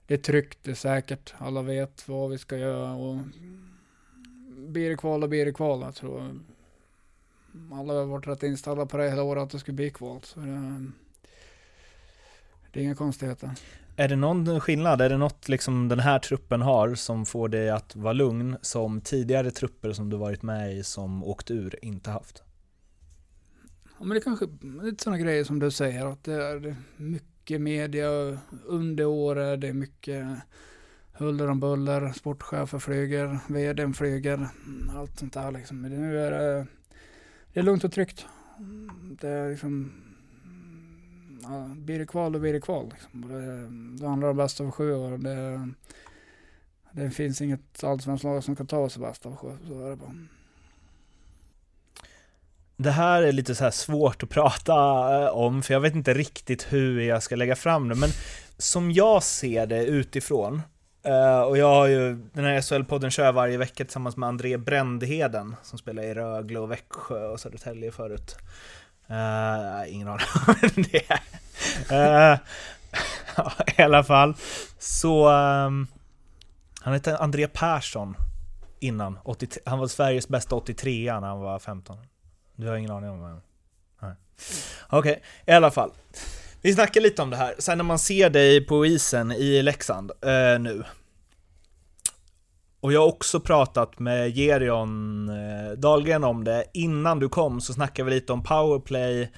det 0.08 0.14
är 0.14 0.18
tryggt, 0.18 0.60
det 0.62 0.72
är 0.72 0.76
säkert. 0.76 1.34
Alla 1.38 1.62
vet 1.62 2.08
vad 2.08 2.30
vi 2.30 2.38
ska 2.38 2.58
göra 2.58 2.93
och 2.93 3.18
blir 4.56 4.89
det 4.89 4.97
kval, 4.97 5.22
då 5.22 5.28
blir 5.28 5.45
det 5.45 5.54
kval. 5.54 5.82
Jag 5.82 5.95
tror 5.95 6.39
alla 7.72 7.93
har 7.93 8.06
varit 8.06 8.28
rätt 8.28 8.43
inställda 8.43 8.86
på 8.86 8.97
det 8.97 9.10
hela 9.10 9.24
året 9.24 9.43
att 9.43 9.49
det 9.49 9.60
skulle 9.60 9.76
bli 9.76 9.89
kval. 9.89 10.20
Så 10.24 10.39
det, 10.39 10.91
det 12.72 12.80
är 12.80 12.84
inga 12.84 12.95
konstigheter. 12.95 13.52
Är 13.95 14.08
det 14.08 14.16
någon 14.16 14.60
skillnad? 14.60 15.02
Är 15.02 15.10
det 15.10 15.18
något 15.18 15.49
liksom 15.49 15.88
den 15.88 15.99
här 15.99 16.20
truppen 16.20 16.62
har 16.62 16.95
som 16.95 17.26
får 17.26 17.49
dig 17.49 17.70
att 17.70 17.95
vara 17.95 18.14
lugn 18.14 18.58
som 18.62 19.02
tidigare 19.02 19.52
trupper 19.52 19.93
som 19.93 20.10
du 20.10 20.18
varit 20.18 20.41
med 20.41 20.78
i 20.78 20.84
som 20.84 21.24
åkt 21.24 21.52
ur 21.52 21.86
inte 21.86 22.12
haft? 22.12 22.43
Ja, 23.99 24.06
men 24.06 24.16
det 24.16 24.22
kanske 24.22 24.45
lite 24.84 25.04
sådana 25.04 25.18
grejer 25.18 25.43
som 25.43 25.60
du 25.60 25.72
säger. 25.72 26.06
Att 26.06 26.24
det 26.24 26.34
är 26.34 26.76
mycket 26.97 27.62
media 27.62 28.08
under 28.66 29.06
året. 29.06 29.62
Det 29.62 29.68
är 29.68 29.74
mycket 29.74 30.26
huller 31.14 31.47
om 31.47 31.60
buller. 31.60 32.14
Sportchefer 32.14 32.80
flyger. 32.80 33.39
Vdn 33.47 33.93
flyger. 33.93 34.47
Allt 34.95 35.20
sånt 35.20 35.34
där 35.34 35.52
liksom. 35.52 35.82
Men 35.82 35.91
nu 35.91 36.20
är 36.20 36.32
det, 36.32 36.68
det 37.54 37.60
är 37.60 37.64
lugnt 37.64 37.84
och 37.84 37.91
tryggt. 37.91 38.26
Det 39.22 39.30
är 39.30 39.49
liksom 39.49 39.91
ja, 41.43 41.66
blir 41.76 41.99
det 41.99 42.06
kval 42.06 42.32
då 42.32 42.39
blir 42.39 42.54
det 42.54 42.62
kval. 42.62 42.89
Liksom. 42.93 43.24
Och 43.24 43.30
Det, 43.30 43.68
det 43.99 44.08
handlar 44.08 44.30
om 44.30 44.38
bäst 44.38 44.62
av 44.62 44.72
sju 44.72 44.93
år. 44.93 45.18
Det, 45.18 45.70
Det 46.91 47.12
finns 47.12 47.41
inget 47.41 47.84
allsvenskt 47.84 48.24
lag 48.24 48.43
som 48.43 48.56
kan 48.56 48.68
ta 48.68 48.89
Sebastian 48.89 49.38
så 49.68 49.86
är 49.86 49.89
det 49.89 49.95
bara. 49.95 50.16
Det 52.78 52.91
här 52.91 53.24
är 53.24 53.32
lite 53.32 53.56
så 53.56 53.64
här 53.64 53.72
svårt 53.72 54.24
att 54.24 54.30
prata 54.30 54.74
eh, 55.24 55.30
om, 55.30 55.64
för 55.64 55.74
jag 55.74 55.82
vet 55.82 55.95
inte 55.95 56.14
riktigt 56.14 56.74
hur 56.74 57.02
jag 57.02 57.24
ska 57.24 57.36
lägga 57.36 57.56
fram 57.56 57.89
det, 57.89 57.95
men 57.95 58.10
som 58.58 58.91
jag 58.91 59.24
ser 59.24 59.68
det 59.68 59.86
utifrån, 59.86 60.62
Uh, 61.08 61.41
och 61.41 61.58
jag 61.58 61.70
har 61.70 61.88
ju, 61.88 62.16
den 62.34 62.45
här 62.45 62.62
SHL-podden 62.62 63.10
kör 63.10 63.32
varje 63.32 63.58
vecka 63.58 63.84
tillsammans 63.84 64.18
med 64.18 64.30
André 64.30 64.58
Brändheden, 64.58 65.56
som 65.64 65.80
spelar 65.80 66.04
i 66.04 66.14
Rögle 66.14 66.60
och 66.60 66.72
Växjö 66.72 67.28
och 67.28 67.39
Södertälje 67.39 67.91
förut. 67.91 68.36
Uh, 69.10 69.93
ingen 69.93 70.08
aning 70.08 70.28
om 70.76 70.84
det 70.91 71.06
är. 71.10 72.34
Uh, 72.34 72.39
I 73.78 73.82
alla 73.82 74.04
fall, 74.04 74.36
så... 74.80 75.30
Um, 75.30 75.88
han 76.82 76.93
hette 76.93 77.18
André 77.18 77.47
Persson 77.47 78.16
innan, 78.80 79.20
80, 79.24 79.47
han 79.66 79.80
var 79.80 79.88
Sveriges 79.88 80.28
bästa 80.28 80.56
83 80.56 81.20
när 81.20 81.28
han 81.28 81.39
var 81.39 81.60
15. 81.60 81.97
Du 82.56 82.68
har 82.68 82.76
ingen 82.76 82.91
aning 82.91 83.10
om 83.10 83.22
vem? 83.22 83.41
Okej, 84.89 85.12
okay, 85.12 85.16
i 85.45 85.52
alla 85.52 85.72
fall. 85.72 85.91
Vi 86.64 86.74
snackar 86.74 87.01
lite 87.01 87.22
om 87.22 87.30
det 87.30 87.38
här, 87.38 87.55
sen 87.59 87.78
när 87.78 87.86
man 87.86 87.99
ser 87.99 88.30
dig 88.30 88.66
på 88.66 88.86
isen 88.86 89.32
i 89.32 89.62
Leksand 89.62 90.12
eh, 90.12 90.59
nu. 90.59 90.84
Och 92.80 92.93
jag 92.93 93.01
har 93.01 93.07
också 93.07 93.39
pratat 93.39 93.99
med 93.99 94.36
Gerion 94.36 95.30
eh, 95.30 95.72
Dahlgren 95.78 96.24
om 96.24 96.43
det. 96.43 96.66
Innan 96.74 97.20
du 97.20 97.30
kom 97.30 97.62
så 97.62 97.74
snackade 97.74 98.09
vi 98.09 98.16
lite 98.16 98.34
om 98.34 98.43
powerplay. 98.43 99.32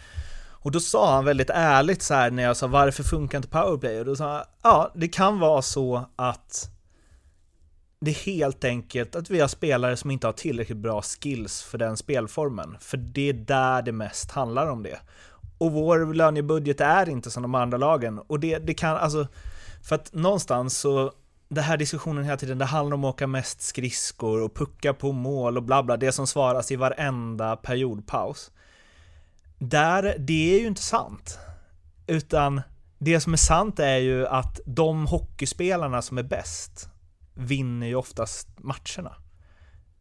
Och 0.49 0.71
då 0.71 0.79
sa 0.79 1.15
han 1.15 1.25
väldigt 1.25 1.49
ärligt 1.49 2.01
så 2.01 2.13
här 2.13 2.31
när 2.31 2.43
jag 2.43 2.57
sa 2.57 2.67
varför 2.67 3.03
funkar 3.03 3.37
inte 3.37 3.49
powerplay? 3.49 3.99
Och 3.99 4.05
då 4.05 4.15
sa 4.15 4.33
han, 4.33 4.43
ja 4.63 4.91
det 4.95 5.07
kan 5.07 5.39
vara 5.39 5.61
så 5.61 6.09
att 6.15 6.69
det 7.99 8.11
är 8.11 8.25
helt 8.25 8.63
enkelt 8.63 9.15
att 9.15 9.29
vi 9.29 9.39
har 9.39 9.47
spelare 9.47 9.97
som 9.97 10.11
inte 10.11 10.27
har 10.27 10.33
tillräckligt 10.33 10.77
bra 10.77 11.01
skills 11.01 11.63
för 11.63 11.77
den 11.77 11.97
spelformen. 11.97 12.77
För 12.79 12.97
det 12.97 13.29
är 13.29 13.33
där 13.33 13.81
det 13.81 13.91
mest 13.91 14.31
handlar 14.31 14.67
om 14.67 14.83
det. 14.83 14.99
Och 15.63 15.71
vår 15.71 16.13
lönebudget 16.13 16.81
är 16.81 17.09
inte 17.09 17.31
som 17.31 17.43
de 17.43 17.55
andra 17.55 17.77
lagen. 17.77 18.19
Och 18.19 18.39
det, 18.39 18.57
det 18.57 18.73
kan, 18.73 18.97
alltså, 18.97 19.27
för 19.83 19.95
att 19.95 20.13
någonstans 20.13 20.77
så, 20.77 21.11
den 21.49 21.63
här 21.63 21.77
diskussionen 21.77 22.23
hela 22.23 22.37
tiden, 22.37 22.57
det 22.57 22.65
handlar 22.65 22.95
om 22.95 23.03
att 23.03 23.13
åka 23.13 23.27
mest 23.27 23.61
skridskor 23.61 24.41
och 24.41 24.55
pucka 24.55 24.93
på 24.93 25.11
mål 25.11 25.57
och 25.57 25.63
bla 25.63 25.83
bla, 25.83 25.97
det 25.97 26.11
som 26.11 26.27
svaras 26.27 26.71
i 26.71 26.75
varenda 26.75 27.55
periodpaus. 27.55 28.51
Där, 29.57 30.15
det 30.19 30.55
är 30.55 30.59
ju 30.59 30.67
inte 30.67 30.81
sant. 30.81 31.39
Utan 32.07 32.61
det 32.97 33.19
som 33.19 33.33
är 33.33 33.37
sant 33.37 33.79
är 33.79 33.97
ju 33.97 34.27
att 34.27 34.59
de 34.65 35.07
hockeyspelarna 35.07 36.01
som 36.01 36.17
är 36.17 36.23
bäst, 36.23 36.89
vinner 37.33 37.87
ju 37.87 37.95
oftast 37.95 38.47
matcherna. 38.57 39.15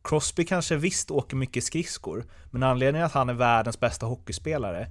Crosby 0.05 0.45
kanske 0.45 0.77
visst 0.77 1.11
åker 1.11 1.37
mycket 1.37 1.65
skridskor, 1.65 2.25
men 2.51 2.63
anledningen 2.63 3.07
att 3.07 3.13
han 3.13 3.29
är 3.29 3.35
världens 3.35 3.81
bästa 3.81 4.07
hockeyspelare 4.07 4.89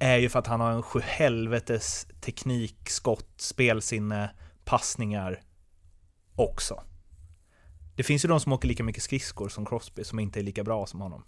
är 0.00 0.16
ju 0.16 0.28
för 0.28 0.38
att 0.38 0.46
han 0.46 0.60
har 0.60 0.72
en 0.72 0.82
sjuhelvetes 0.82 2.06
teknik, 2.20 2.90
skott, 2.90 3.34
spelsinne, 3.36 4.30
passningar 4.64 5.42
också. 6.34 6.82
Det 7.96 8.02
finns 8.02 8.24
ju 8.24 8.28
de 8.28 8.40
som 8.40 8.52
åker 8.52 8.68
lika 8.68 8.84
mycket 8.84 9.02
skridskor 9.02 9.48
som 9.48 9.66
Crosby 9.66 10.04
som 10.04 10.18
inte 10.18 10.40
är 10.40 10.42
lika 10.44 10.64
bra 10.64 10.86
som 10.86 11.00
honom. 11.00 11.24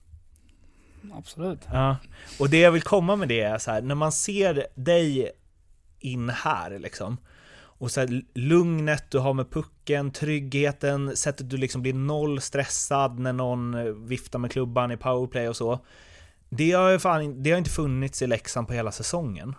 Absolut. 1.15 1.61
Ja, 1.73 1.97
och 2.39 2.51
det 2.51 2.59
jag 2.59 2.73
vill 2.73 2.83
komma 2.83 3.17
med 3.17 3.29
det 3.29 3.41
är 3.41 3.59
så 3.59 3.71
här, 3.71 3.83
när 3.83 3.95
man 3.95 4.13
ser 4.13 4.67
dig 4.75 5.31
in 5.99 6.29
här 6.29 6.79
liksom, 6.79 7.17
och 7.55 7.91
så 7.91 8.01
här, 8.01 8.23
lugnet 8.35 9.11
du 9.11 9.19
har 9.19 9.35
med 9.35 9.51
pucken, 9.51 10.11
tryggheten, 10.11 11.17
sättet 11.17 11.51
du 11.51 11.57
liksom 11.57 11.83
blir 11.83 11.95
noll 11.95 12.41
stressad 12.41 13.19
när 13.19 13.33
någon 13.33 13.75
eh, 13.75 13.85
viftar 13.85 14.39
med 14.39 14.53
klubban 14.53 14.93
i 14.93 14.97
powerplay 14.97 15.49
och 15.49 15.57
så. 15.57 15.81
Det 16.57 16.73
har, 16.73 16.99
fan, 16.99 17.43
det 17.43 17.51
har 17.51 17.59
inte 17.59 17.71
funnits 17.71 18.23
i 18.23 18.27
Leksand 18.27 18.67
på 18.67 18.73
hela 18.73 18.93
säsongen. 18.93 19.55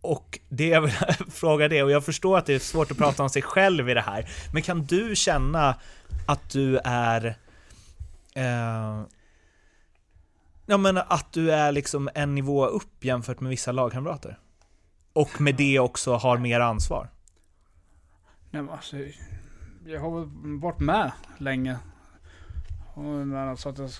Och 0.00 0.38
det 0.48 0.68
jag 0.68 0.80
vill 0.80 0.92
fråga 1.30 1.68
det, 1.68 1.82
och 1.82 1.90
jag 1.90 2.04
förstår 2.04 2.38
att 2.38 2.46
det 2.46 2.54
är 2.54 2.58
svårt 2.58 2.90
att 2.90 2.98
prata 2.98 3.22
om 3.22 3.30
sig 3.30 3.42
själv 3.42 3.88
i 3.88 3.94
det 3.94 4.00
här, 4.00 4.28
men 4.52 4.62
kan 4.62 4.84
du 4.84 5.16
känna 5.16 5.76
att 6.26 6.50
du 6.50 6.78
är... 6.84 7.36
Eh, 8.34 9.02
ja 10.66 10.76
men 10.76 10.96
att 10.96 11.32
du 11.32 11.52
är 11.52 11.72
liksom 11.72 12.08
en 12.14 12.34
nivå 12.34 12.66
upp 12.66 13.04
jämfört 13.04 13.40
med 13.40 13.50
vissa 13.50 13.72
lagkamrater? 13.72 14.38
Och 15.12 15.40
med 15.40 15.54
det 15.54 15.78
också 15.78 16.14
har 16.14 16.38
mer 16.38 16.60
ansvar? 16.60 17.10
Nej 18.50 18.62
men 18.62 18.70
alltså, 18.70 18.96
jag 19.86 20.00
har 20.00 20.28
varit 20.60 20.80
med 20.80 21.12
länge. 21.38 21.78
Och, 22.94 23.04
men 23.04 23.48
alltså 23.48 23.68
att 23.68 23.78
jag, 23.78 23.90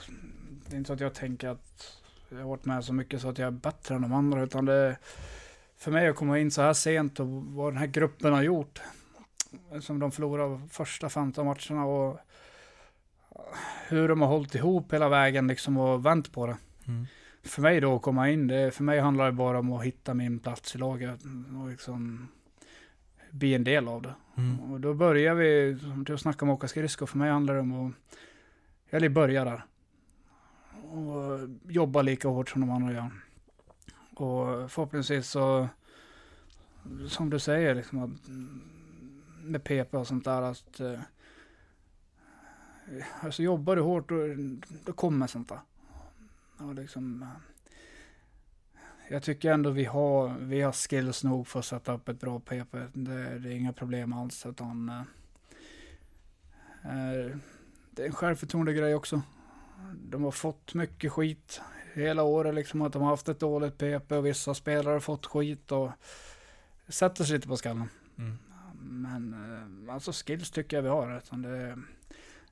det 0.67 0.77
är 0.77 0.79
inte 0.79 0.87
så 0.87 0.93
att 0.93 1.01
jag 1.01 1.15
tänker 1.15 1.49
att 1.49 2.03
jag 2.29 2.39
har 2.39 2.49
varit 2.49 2.65
med 2.65 2.85
så 2.85 2.93
mycket 2.93 3.21
så 3.21 3.29
att 3.29 3.39
jag 3.39 3.47
är 3.47 3.51
bättre 3.51 3.95
än 3.95 4.03
de 4.03 4.13
andra. 4.13 4.43
Utan 4.43 4.65
det 4.65 4.97
för 5.77 5.91
mig 5.91 6.09
att 6.09 6.17
komma 6.17 6.39
in 6.39 6.51
så 6.51 6.63
här 6.63 6.73
sent 6.73 7.21
och 7.21 7.27
vad 7.29 7.73
den 7.73 7.79
här 7.79 7.87
gruppen 7.87 8.33
har 8.33 8.43
gjort. 8.43 8.81
Som 9.81 9.99
de 9.99 10.13
förlorade 10.13 10.61
första 10.71 11.09
15 11.09 11.47
matcherna 11.47 11.85
och 11.85 12.19
hur 13.89 14.09
de 14.09 14.21
har 14.21 14.29
hållit 14.29 14.55
ihop 14.55 14.93
hela 14.93 15.09
vägen 15.09 15.47
liksom 15.47 15.77
och 15.77 16.07
vänt 16.07 16.33
på 16.33 16.47
det. 16.47 16.57
Mm 16.87 17.07
för 17.45 17.63
mig 17.63 17.81
då 17.81 17.97
att 17.97 18.03
komma 18.03 18.31
in, 18.31 18.47
det, 18.47 18.71
för 18.71 18.85
mig 18.85 19.01
handlar 19.01 19.27
det 19.27 19.33
bara 19.33 19.59
om 19.59 19.73
att 19.73 19.85
hitta 19.85 20.15
min 20.15 20.39
plats 20.39 20.75
i 20.75 20.79
laget 20.79 21.21
och 21.63 21.69
liksom 21.69 22.29
bli 23.31 23.55
en 23.55 23.65
del 23.65 23.89
av 23.89 24.03
det. 24.03 24.15
Mm. 24.37 24.73
Och 24.73 24.81
då 24.81 24.95
börjar 24.95 25.35
vi, 25.35 25.79
som 25.81 26.05
du 26.05 26.19
snackade 26.19 26.51
om 26.51 26.57
åka 26.57 26.69
skridskor, 26.69 27.07
för 27.07 27.19
mig 27.19 27.31
handlar 27.31 27.55
det 27.55 27.61
om 27.61 27.87
att, 27.87 27.95
eller 28.91 29.09
börja 29.09 29.45
där. 29.45 29.65
Och 30.95 31.49
jobba 31.69 32.03
lika 32.03 32.29
hårt 32.29 32.49
som 32.49 32.61
de 32.61 32.71
andra 32.71 32.93
gör. 32.93 33.11
Och 34.15 34.71
förhoppningsvis 34.71 35.29
så, 35.29 35.69
som 37.09 37.31
du 37.31 37.39
säger, 37.39 37.75
liksom 37.75 38.03
att, 38.03 38.29
med 39.45 39.65
PP 39.65 39.95
och 39.97 40.07
sånt 40.07 40.25
där, 40.25 40.43
att 40.43 40.81
eh, 40.81 41.01
alltså 43.21 43.43
jobbar 43.43 43.77
du 43.77 43.83
hårt 43.83 44.09
då, 44.09 44.17
då 44.85 44.93
kommer 44.93 45.27
sånt 45.27 45.49
där. 45.49 45.61
Och 46.57 46.75
liksom, 46.75 47.23
eh, 47.23 47.29
jag 49.09 49.23
tycker 49.23 49.53
ändå 49.53 49.71
vi 49.71 49.85
har, 49.85 50.39
vi 50.39 50.61
har 50.61 50.73
skills 50.73 51.25
nog 51.25 51.49
för 51.49 51.59
att 51.59 51.65
sätta 51.65 51.95
upp 51.95 52.09
ett 52.09 52.21
bra 52.21 52.41
PP. 52.41 52.77
Det, 52.93 53.39
det 53.39 53.49
är 53.49 53.57
inga 53.57 53.73
problem 53.73 54.13
alls. 54.13 54.47
Utan, 54.47 54.89
äh, 54.89 55.03
det 57.91 58.03
är 58.03 58.07
en 58.07 58.13
självförtroende-grej 58.13 58.95
också. 58.95 59.23
De 59.95 60.25
har 60.25 60.31
fått 60.31 60.75
mycket 60.75 61.13
skit 61.13 61.61
hela 61.95 62.23
året, 62.23 62.55
liksom 62.55 62.83
att 62.83 62.93
de 62.93 63.03
har 63.03 63.11
haft 63.11 63.29
ett 63.29 63.41
dåligt 63.41 63.79
PP 63.79 64.13
och 64.13 64.27
vissa 64.27 64.55
spelare 64.55 64.93
har 64.93 65.01
fått 65.01 65.27
skit 65.27 65.73
och 65.73 65.91
sätter 66.89 67.25
sig 67.25 67.37
lite 67.37 67.49
på 67.49 67.57
skallen. 67.57 67.89
Mm. 68.19 68.39
Men 69.03 69.91
alltså 69.91 70.13
skills 70.13 70.51
tycker 70.51 70.77
jag 70.77 70.83
vi 70.83 70.89
har. 70.89 71.17
Utan 71.19 71.43
det, 71.43 71.79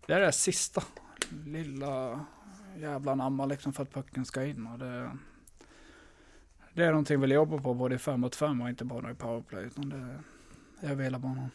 det 0.07 0.13
är 0.13 0.21
det 0.21 0.33
sista 0.33 0.83
lilla 1.47 2.25
jävla 2.77 3.15
namma 3.15 3.47
liksom 3.47 3.73
för 3.73 3.83
att 3.83 3.93
pucken 3.93 4.25
ska 4.25 4.45
in. 4.45 4.67
Och 4.67 4.79
det, 4.79 5.17
det 6.75 6.85
är 6.85 6.91
någonting 6.91 7.17
vi 7.17 7.21
vill 7.21 7.31
jobba 7.31 7.59
på 7.59 7.75
både 7.75 7.95
i 7.95 7.99
5 7.99 8.21
mot 8.21 8.35
5 8.35 8.61
och 8.61 8.69
inte 8.69 8.85
bara 8.85 9.11
i 9.11 9.15
powerplay. 9.15 9.65
Utan 9.65 9.89
det 9.89 9.97
är 10.87 10.91
över 10.91 11.05
hela 11.05 11.19
banan. 11.19 11.51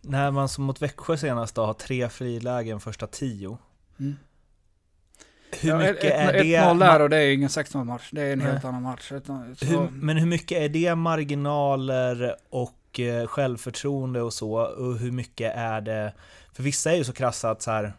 När 0.00 0.30
man 0.30 0.48
som 0.48 0.64
mot 0.64 0.82
Växjö 0.82 1.16
senast 1.16 1.54
då 1.54 1.64
har 1.64 1.74
tre 1.74 2.08
frilägen 2.08 2.80
första 2.80 3.06
tio. 3.06 3.58
Mm. 3.98 4.16
Hur 5.52 5.70
ja, 5.70 5.78
mycket 5.78 6.04
ett, 6.04 6.12
är 6.12 6.32
det? 6.32 6.42
1-0 6.42 6.78
där 6.78 7.00
och 7.00 7.10
det 7.10 7.16
är 7.16 7.32
ingen 7.32 7.48
16 7.48 7.86
match. 7.86 8.08
Det 8.12 8.22
är 8.22 8.32
en 8.32 8.40
helt 8.40 8.64
annan 8.64 8.82
match. 8.82 9.12
Hur, 9.60 9.90
men 9.90 10.16
hur 10.16 10.26
mycket 10.26 10.58
är 10.58 10.68
det 10.68 10.94
marginaler 10.94 12.36
och 12.50 13.00
eh, 13.00 13.26
självförtroende 13.26 14.22
och 14.22 14.32
så? 14.32 14.52
Och 14.52 14.98
hur 14.98 15.10
mycket 15.12 15.56
är 15.56 15.80
det? 15.80 16.12
För 16.52 16.62
vissa 16.62 16.92
är 16.92 16.96
ju 16.96 17.04
så 17.04 17.12
krassa 17.12 17.50
att 17.50 17.62
så 17.62 17.70
här. 17.70 17.92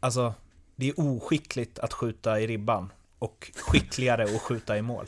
Alltså, 0.00 0.34
det 0.76 0.88
är 0.88 1.00
oskickligt 1.00 1.78
att 1.78 1.92
skjuta 1.92 2.40
i 2.40 2.46
ribban 2.46 2.92
och 3.18 3.52
skickligare 3.56 4.24
att 4.24 4.42
skjuta 4.42 4.78
i 4.78 4.82
mål. 4.82 5.06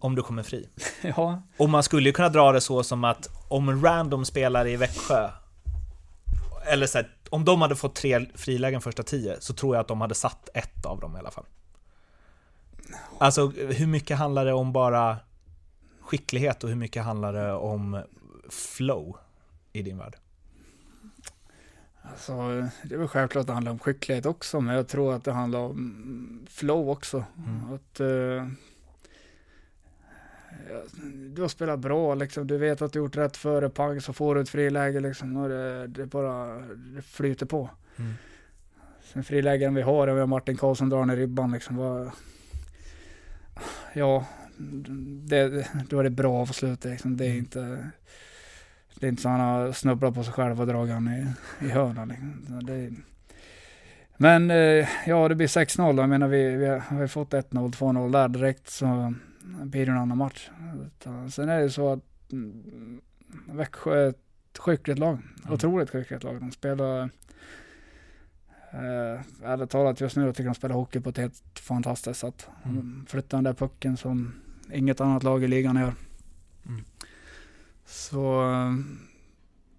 Om 0.00 0.14
du 0.14 0.22
kommer 0.22 0.42
fri. 0.42 0.68
Ja. 1.16 1.42
Och 1.56 1.68
man 1.68 1.82
skulle 1.82 2.08
ju 2.08 2.12
kunna 2.12 2.28
dra 2.28 2.52
det 2.52 2.60
så 2.60 2.82
som 2.82 3.04
att 3.04 3.28
om 3.48 3.68
en 3.68 3.84
random 3.84 4.24
spelare 4.24 4.70
i 4.70 4.76
Växjö, 4.76 5.30
eller 6.66 6.86
så 6.86 6.98
här, 6.98 7.08
om 7.30 7.44
de 7.44 7.62
hade 7.62 7.76
fått 7.76 7.94
tre 7.94 8.26
frilägen 8.34 8.80
första 8.80 9.02
tio, 9.02 9.36
så 9.40 9.54
tror 9.54 9.76
jag 9.76 9.80
att 9.80 9.88
de 9.88 10.00
hade 10.00 10.14
satt 10.14 10.48
ett 10.54 10.86
av 10.86 11.00
dem 11.00 11.16
i 11.16 11.18
alla 11.18 11.30
fall. 11.30 11.44
Alltså, 13.18 13.46
hur 13.48 13.86
mycket 13.86 14.18
handlar 14.18 14.44
det 14.44 14.52
om 14.52 14.72
bara 14.72 15.16
skicklighet 16.00 16.64
och 16.64 16.68
hur 16.70 16.76
mycket 16.76 17.04
handlar 17.04 17.32
det 17.32 17.52
om 17.52 18.02
flow 18.50 19.16
i 19.72 19.82
din 19.82 19.98
värld? 19.98 20.16
Alltså, 22.02 22.32
det 22.82 22.94
är 22.94 22.98
väl 22.98 23.08
självklart 23.08 23.40
att 23.40 23.46
det 23.46 23.52
handlar 23.52 23.72
om 23.72 23.78
skicklighet 23.78 24.26
också, 24.26 24.60
men 24.60 24.76
jag 24.76 24.88
tror 24.88 25.14
att 25.14 25.24
det 25.24 25.32
handlar 25.32 25.58
om 25.58 26.46
flow 26.50 26.90
också. 26.90 27.24
Mm. 27.46 27.74
Att, 27.74 28.00
uh, 28.00 28.48
du 31.34 31.42
har 31.42 31.48
spelat 31.48 31.78
bra 31.78 32.14
liksom. 32.14 32.46
Du 32.46 32.58
vet 32.58 32.82
att 32.82 32.92
du 32.92 32.98
gjort 32.98 33.16
rätt 33.16 33.36
före, 33.36 33.70
pang 33.70 34.00
så 34.00 34.12
får 34.12 34.34
du 34.34 34.40
ett 34.40 34.48
friläge 34.48 35.00
liksom. 35.00 35.36
Och 35.36 35.48
det, 35.48 35.86
det 35.86 36.06
bara 36.06 36.58
det 36.94 37.02
flyter 37.02 37.46
på. 37.46 37.70
Mm. 37.96 38.12
Sen 39.02 39.24
frilägen 39.24 39.74
vi 39.74 39.82
har, 39.82 40.08
vi 40.08 40.20
har 40.20 40.26
Martin 40.26 40.56
Karlsson 40.56 40.88
drar 40.88 41.04
ner 41.04 41.16
ribban 41.16 41.52
liksom. 41.52 41.76
Var, 41.76 42.10
ja, 43.92 44.26
det, 45.26 45.68
då 45.88 45.98
är 45.98 46.04
det 46.04 46.10
bra 46.10 46.46
på 46.46 46.52
slutet 46.52 46.90
liksom. 46.90 47.16
Det 47.16 47.24
är 47.24 47.28
Mm. 47.28 47.38
inte 47.38 47.90
det 49.00 49.06
är 49.06 49.08
inte 49.08 49.22
så 49.22 49.28
han 49.28 49.40
har 49.40 49.72
snubblat 49.72 50.14
på 50.14 50.24
sig 50.24 50.32
själv 50.32 50.60
och 50.60 50.66
dragit 50.66 50.94
han 50.94 51.08
i, 51.08 51.26
i 51.66 51.68
hörnan. 51.68 52.08
Liksom. 52.08 52.66
Det 52.66 52.90
men 54.20 54.50
eh, 54.50 54.88
ja, 55.06 55.28
det 55.28 55.34
blir 55.34 55.46
6-0 55.46 55.96
då. 55.96 56.02
Jag 56.02 56.08
menar 56.08 56.28
vi, 56.28 56.56
vi 56.56 56.66
har 56.66 57.06
fått 57.06 57.32
1-0, 57.32 57.50
2-0 57.50 58.12
där 58.12 58.28
direkt 58.28 58.70
så 58.70 59.14
blir 59.62 59.86
det 59.86 59.92
en 59.92 59.98
annan 59.98 60.18
match. 60.18 60.50
Utan, 60.86 61.30
sen 61.30 61.48
är 61.48 61.60
det 61.60 61.70
så 61.70 61.92
att 61.92 62.32
mm, 62.32 63.00
Växjö 63.46 63.94
är 63.94 64.08
ett 64.08 64.58
skickligt 64.58 64.98
lag. 64.98 65.18
Otroligt 65.50 65.90
skickligt 65.90 66.24
lag. 66.24 66.40
De 66.40 66.52
spelar 66.52 67.10
Eh, 68.70 69.20
ärligt 69.44 69.70
talat 69.70 70.00
just 70.00 70.16
nu 70.16 70.26
jag 70.26 70.34
tycker 70.34 70.48
de 70.48 70.54
spelar 70.54 70.74
hockey 70.74 71.00
på 71.00 71.10
ett 71.10 71.16
helt 71.16 71.58
fantastiskt 71.60 72.20
sätt. 72.20 72.48
Mm. 72.64 73.06
Flyttar 73.08 73.36
den 73.36 73.44
där 73.44 73.52
pucken 73.52 73.96
som 73.96 74.34
inget 74.72 75.00
annat 75.00 75.22
lag 75.22 75.44
i 75.44 75.48
ligan 75.48 75.76
gör. 75.76 75.94
Mm. 76.66 76.84
Så 77.86 78.50
eh, 78.50 78.72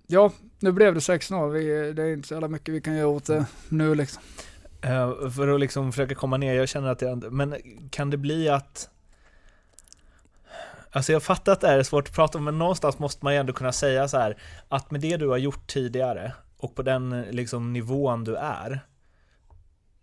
ja, 0.07 0.31
nu 0.59 0.71
blev 0.71 0.93
det 0.93 0.99
6-0. 0.99 1.49
Vi, 1.49 1.93
det 1.93 2.03
är 2.03 2.13
inte 2.13 2.27
så 2.27 2.33
jävla 2.33 2.47
mycket 2.47 2.73
vi 2.73 2.81
kan 2.81 2.95
göra 2.95 3.07
åt 3.07 3.25
det 3.25 3.45
nu 3.69 3.95
liksom. 3.95 4.23
Eh, 4.81 5.29
för 5.29 5.47
att 5.47 5.59
liksom 5.59 5.91
försöka 5.91 6.15
komma 6.15 6.37
ner, 6.37 6.53
jag 6.53 6.69
känner 6.69 6.89
att 6.89 6.99
det, 6.99 7.29
men 7.31 7.55
kan 7.89 8.09
det 8.09 8.17
bli 8.17 8.49
att 8.49 8.89
Alltså 10.91 11.11
jag 11.11 11.23
fattar 11.23 11.51
att 11.51 11.61
det 11.61 11.67
är 11.67 11.83
svårt 11.83 12.07
att 12.07 12.15
prata 12.15 12.37
om, 12.37 12.43
men 12.43 12.57
någonstans 12.57 12.99
måste 12.99 13.25
man 13.25 13.33
ju 13.33 13.39
ändå 13.39 13.53
kunna 13.53 13.71
säga 13.71 14.07
så 14.07 14.17
här 14.17 14.37
att 14.67 14.91
med 14.91 15.01
det 15.01 15.17
du 15.17 15.27
har 15.27 15.37
gjort 15.37 15.67
tidigare 15.67 16.33
och 16.57 16.75
på 16.75 16.81
den 16.81 17.21
liksom 17.21 17.73
nivån 17.73 18.23
du 18.23 18.35
är 18.35 18.81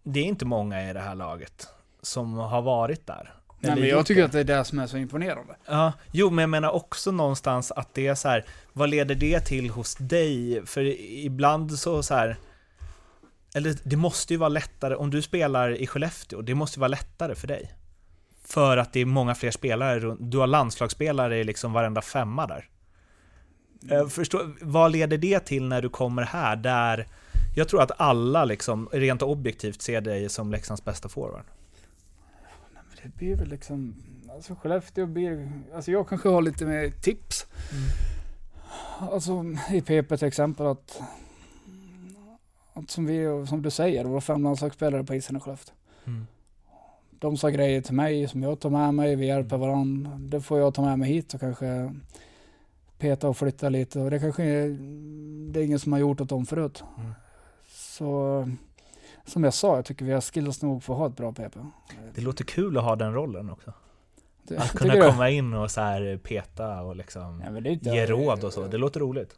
det 0.07 0.21
är 0.21 0.25
inte 0.25 0.45
många 0.45 0.91
i 0.91 0.93
det 0.93 1.01
här 1.01 1.15
laget 1.15 1.69
som 2.03 2.35
har 2.35 2.63
varit 2.63 3.07
där. 3.07 3.35
Nej, 3.61 3.81
men 3.81 3.89
jag 3.89 4.07
tycker 4.07 4.21
det. 4.21 4.27
att 4.27 4.33
det 4.33 4.41
är 4.41 4.45
det 4.45 4.65
som 4.65 4.79
är 4.79 4.87
så 4.87 4.97
imponerande. 4.97 5.57
Ja, 5.67 5.93
jo, 6.13 6.31
men 6.31 6.43
jag 6.43 6.51
menar 6.51 6.71
också 6.71 7.11
någonstans 7.11 7.73
att 7.73 7.95
det 7.95 8.07
är 8.07 8.15
så 8.15 8.29
här, 8.29 8.45
vad 8.73 8.89
leder 8.89 9.15
det 9.15 9.41
till 9.41 9.71
hos 9.71 9.95
dig? 9.95 10.67
För 10.67 10.83
ibland 11.25 11.79
så 11.79 12.03
så 12.03 12.15
här, 12.15 12.37
eller 13.55 13.77
det 13.83 13.97
måste 13.97 14.35
ju 14.35 14.39
vara 14.39 14.49
lättare, 14.49 14.95
om 14.95 15.11
du 15.11 15.23
spelar 15.23 15.71
i 15.71 15.87
Skellefteå, 15.87 16.43
det 16.43 16.55
måste 16.55 16.79
ju 16.79 16.81
vara 16.81 16.89
lättare 16.89 17.35
för 17.35 17.47
dig. 17.47 17.73
För 18.49 18.77
att 18.77 18.93
det 18.93 19.01
är 19.01 19.07
många 19.07 19.35
fler 19.35 19.51
spelare, 19.51 20.17
du 20.21 20.39
har 20.39 20.47
landslagsspelare 20.47 21.39
i 21.39 21.45
liksom 21.45 21.73
varenda 21.73 22.03
femma 22.03 22.47
där. 22.47 22.69
Eh, 23.91 24.09
Förstår, 24.09 24.57
vad 24.61 24.93
leder 24.93 25.19
det 25.19 25.41
till 25.41 25.69
när 25.69 25.83
du 25.83 25.89
kommer 25.89 26.23
här, 26.23 26.57
där 26.57 27.07
jag 27.57 27.69
tror 27.69 27.83
att 27.83 28.01
alla 28.01 28.45
liksom, 28.45 28.89
rent 28.93 29.23
objektivt 29.23 29.83
ser 29.83 30.01
dig 30.01 30.29
som 30.29 30.51
Leksands 30.51 30.85
bästa 30.85 31.09
forward? 31.09 31.45
Men 32.75 32.85
det 33.03 33.09
blir 33.09 33.37
väl 33.37 33.49
liksom, 33.49 33.95
alltså 34.35 34.55
Skellefteå 34.55 35.07
blir, 35.07 35.53
alltså 35.75 35.91
jag 35.91 36.09
kanske 36.09 36.29
har 36.29 36.43
lite 36.43 36.67
mer 36.67 36.91
tips. 36.91 37.47
Alltså 38.99 39.45
i 39.71 39.81
PP 39.81 40.17
till 40.17 40.29
exempel 40.29 40.67
att, 40.67 41.01
att 42.73 42.91
som 42.91 43.07
vi, 43.07 43.47
som 43.49 43.63
du 43.63 43.71
säger, 43.71 44.05
våra 44.05 44.21
fem 44.21 44.43
landslagsspelare 44.43 45.05
på 45.05 45.15
isen 45.15 45.37
i 45.37 45.41
Skellefteå. 45.41 45.75
Mm. 46.05 46.27
De 47.19 47.37
sa 47.37 47.49
grejer 47.51 47.81
till 47.81 47.95
mig 47.95 48.29
som 48.29 48.43
jag 48.43 48.61
tar 48.61 48.71
med 48.71 48.95
mig, 48.95 49.17
vi 49.17 49.27
hjälper 49.27 49.57
varandra. 49.57 50.11
Det 50.19 50.41
får 50.41 50.59
jag 50.59 50.75
ta 50.75 50.83
med 50.83 50.99
mig 50.99 51.09
hit 51.09 51.35
och 51.35 51.41
kanske 51.41 51.95
peta 52.99 53.29
och 53.29 53.37
flytta 53.37 53.69
lite 53.69 54.01
och 54.01 54.11
det 54.11 54.19
kanske 54.19 54.43
är, 54.45 54.69
det 55.53 55.61
är 55.61 55.65
ingen 55.65 55.79
som 55.79 55.93
har 55.93 55.99
gjort 55.99 56.21
åt 56.21 56.29
dem 56.29 56.47
förut. 56.47 56.85
Mm. 56.99 57.13
Så 57.69 58.49
som 59.25 59.45
jag 59.45 59.55
sa, 59.55 59.77
jag 59.77 59.85
tycker 59.85 60.05
vi 60.05 60.13
har 60.13 60.21
skills 60.21 60.63
nog 60.63 60.83
för 60.83 60.93
att 60.93 60.99
ha 60.99 61.07
ett 61.07 61.17
bra 61.17 61.33
PP. 61.33 61.57
Det 62.15 62.21
låter 62.21 62.45
kul 62.45 62.79
att 62.79 62.85
ha 62.85 62.97
den 62.97 63.15
rollen 63.15 63.51
också. 63.51 63.73
Det- 64.43 64.59
Att 64.59 64.71
kunna 64.73 65.11
komma 65.11 65.31
in 65.31 65.55
och 65.55 65.71
så 65.71 65.81
här 65.81 66.17
peta 66.23 66.83
och 66.83 66.97
liksom 66.97 67.43
Ja, 67.47 67.71
inte- 67.71 67.91
ge 67.91 68.07
råd 68.07 68.45
och 68.45 68.53
så, 68.53 68.67
det 68.67 68.79
låter 68.79 69.01
roligt. 69.01 69.35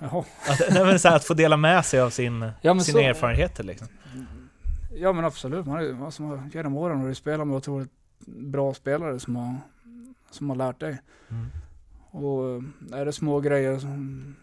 Jaha. 0.00 0.24
Att, 0.48 0.60
nej, 0.70 0.84
men 0.84 0.98
så 0.98 1.08
här, 1.08 1.16
att 1.16 1.24
få 1.24 1.34
dela 1.34 1.56
med 1.56 1.84
sig 1.84 2.00
av 2.00 2.10
sin, 2.10 2.50
Ja, 2.60 2.80
sina 2.80 2.98
så- 2.98 2.98
erfarenheter 2.98 3.64
liksom. 3.64 3.88
Ja 4.94 5.12
men 5.12 5.24
absolut, 5.24 5.66
man 5.66 5.82
ju- 5.82 6.04
alltså, 6.04 6.42
genom 6.52 6.76
åren 6.76 7.00
har 7.00 7.08
du 7.08 7.14
spelat 7.14 7.46
med 7.46 7.56
otroligt 7.56 7.92
bra 8.26 8.74
spelare 8.74 9.18
som 9.20 9.36
har, 9.36 9.56
som 10.30 10.50
har 10.50 10.56
lärt 10.56 10.80
dig. 10.80 11.00
Mm. 11.28 11.46
Och 12.10 12.50
eh, 12.50 13.00
är 13.00 13.04
det 13.04 13.12
små 13.12 13.40
grejer 13.40 13.78
som, 13.78 14.34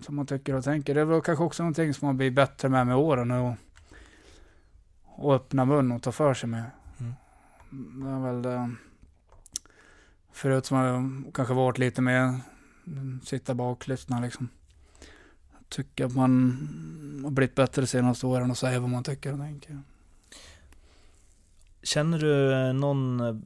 som 0.00 0.16
man 0.16 0.26
tycker 0.26 0.54
och 0.54 0.64
tänker, 0.64 0.94
det 0.94 1.00
är 1.00 1.04
väl 1.04 1.20
kanske 1.20 1.44
också 1.44 1.62
någonting 1.62 1.94
som 1.94 2.06
man 2.06 2.16
blir 2.16 2.30
bättre 2.30 2.68
med 2.68 2.86
med 2.86 2.96
åren 2.96 3.30
och, 3.30 3.54
och 5.04 5.34
öppna 5.34 5.64
mun 5.64 5.92
och 5.92 6.02
ta 6.02 6.12
för 6.12 6.34
sig 6.34 6.48
med. 6.48 6.64
Mm. 7.00 7.12
Det 8.04 8.10
är 8.10 8.20
väl 8.32 8.42
det. 8.42 8.70
Förut 10.32 10.66
som 10.66 10.78
jag 10.78 11.24
kanske 11.34 11.54
varit 11.54 11.78
lite 11.78 12.02
mer 12.02 12.40
mm, 12.86 13.20
sitta 13.24 13.54
bak, 13.54 13.86
lyssna 13.88 14.20
liksom. 14.20 14.48
Jag 15.52 15.68
tycker 15.68 16.04
att 16.06 16.14
man 16.14 17.20
har 17.24 17.30
blivit 17.30 17.54
bättre 17.54 17.82
de 17.82 17.86
senaste 17.86 18.26
åren 18.26 18.50
och 18.50 18.58
säga 18.58 18.80
vad 18.80 18.90
man 18.90 19.04
tycker 19.04 19.32
och 19.32 19.38
tänker. 19.38 19.80
Känner 21.88 22.18
du 22.18 22.52
eh, 22.52 22.72
någon 22.72 23.20
eh, 23.20 23.36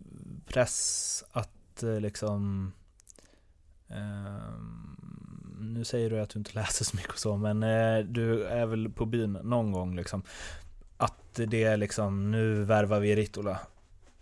press 0.47 1.24
att 1.32 1.82
eh, 1.82 2.01
liksom 2.01 2.72
eh, 3.88 4.53
nu 5.61 5.84
säger 5.84 6.11
du 6.11 6.20
att 6.20 6.30
du 6.30 6.38
inte 6.38 6.53
läser 6.55 6.84
så 6.84 6.97
mycket 6.97 7.12
och 7.12 7.18
så, 7.18 7.36
men 7.36 7.62
eh, 7.62 7.99
du 7.99 8.45
är 8.45 8.66
väl 8.66 8.90
på 8.90 9.07
byn 9.07 9.32
någon 9.32 9.72
gång 9.72 9.97
liksom. 9.97 10.22
Att 10.97 11.34
det 11.34 11.64
är 11.64 11.76
liksom, 11.76 12.30
nu 12.30 12.64
värvar 12.64 13.01
vi 13.01 13.16
Ritola. 13.16 13.61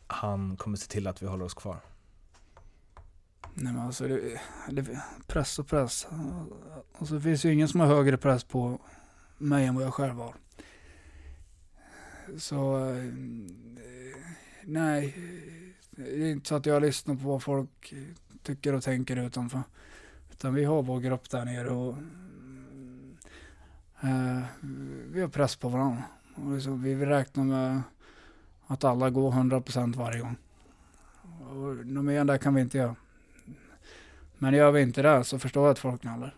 Han 0.07 0.57
kommer 0.57 0.77
se 0.77 0.87
till 0.87 1.07
att 1.07 1.23
vi 1.23 1.27
håller 1.27 1.45
oss 1.45 1.55
kvar. 1.55 1.77
Nej 3.55 3.73
men 3.73 3.83
alltså, 3.83 4.09
det, 4.09 4.41
det, 4.71 5.03
press 5.27 5.59
och 5.59 5.67
press. 5.67 6.07
Alltså 6.99 7.15
det 7.15 7.21
finns 7.21 7.45
ju 7.45 7.53
ingen 7.53 7.69
som 7.69 7.81
har 7.81 7.87
högre 7.87 8.17
press 8.17 8.45
på 8.45 8.79
mig 9.39 9.67
än 9.67 9.75
vad 9.75 9.85
jag 9.85 9.95
själv 9.95 10.15
har. 10.15 10.35
Så, 12.39 12.89
eh, 12.89 13.05
nej. 14.65 15.15
Det 15.91 16.25
är 16.25 16.31
inte 16.31 16.49
så 16.49 16.55
att 16.55 16.67
jag 16.67 16.83
lyssnar 16.83 17.15
på 17.15 17.29
vad 17.29 17.43
folk 17.43 17.95
tycker 18.43 18.75
och 18.75 18.83
tänker 18.83 19.17
utanför. 19.17 19.63
Utan 20.31 20.55
vi 20.55 20.65
har 20.65 20.83
vår 20.83 21.01
grupp 21.01 21.31
där 21.31 21.45
nere 21.45 21.71
och 21.71 21.97
eh, 24.01 24.41
vi 25.13 25.21
har 25.21 25.29
press 25.29 25.57
på 25.57 25.69
varandra. 25.69 26.03
Och 26.35 26.53
liksom, 26.53 26.83
vi 26.83 26.95
vill 26.95 27.09
räkna 27.09 27.45
med 27.45 27.83
att 28.67 28.85
alla 28.85 29.11
går 29.11 29.33
100% 29.33 29.97
varje 29.97 30.21
gång. 30.21 30.37
Och 31.51 31.87
något 31.87 32.05
mer 32.05 32.21
än 32.21 32.27
det 32.27 32.39
kan 32.39 32.55
vi 32.55 32.61
inte 32.61 32.79
göra. 32.79 32.97
Men 34.39 34.55
gör 34.55 34.71
vi 34.71 34.83
inte 34.83 35.03
det 35.03 35.25
så 35.25 35.39
förstår 35.39 35.65
jag 35.65 35.73
att 35.73 35.79
folk 35.79 36.03
gnäller. 36.03 36.35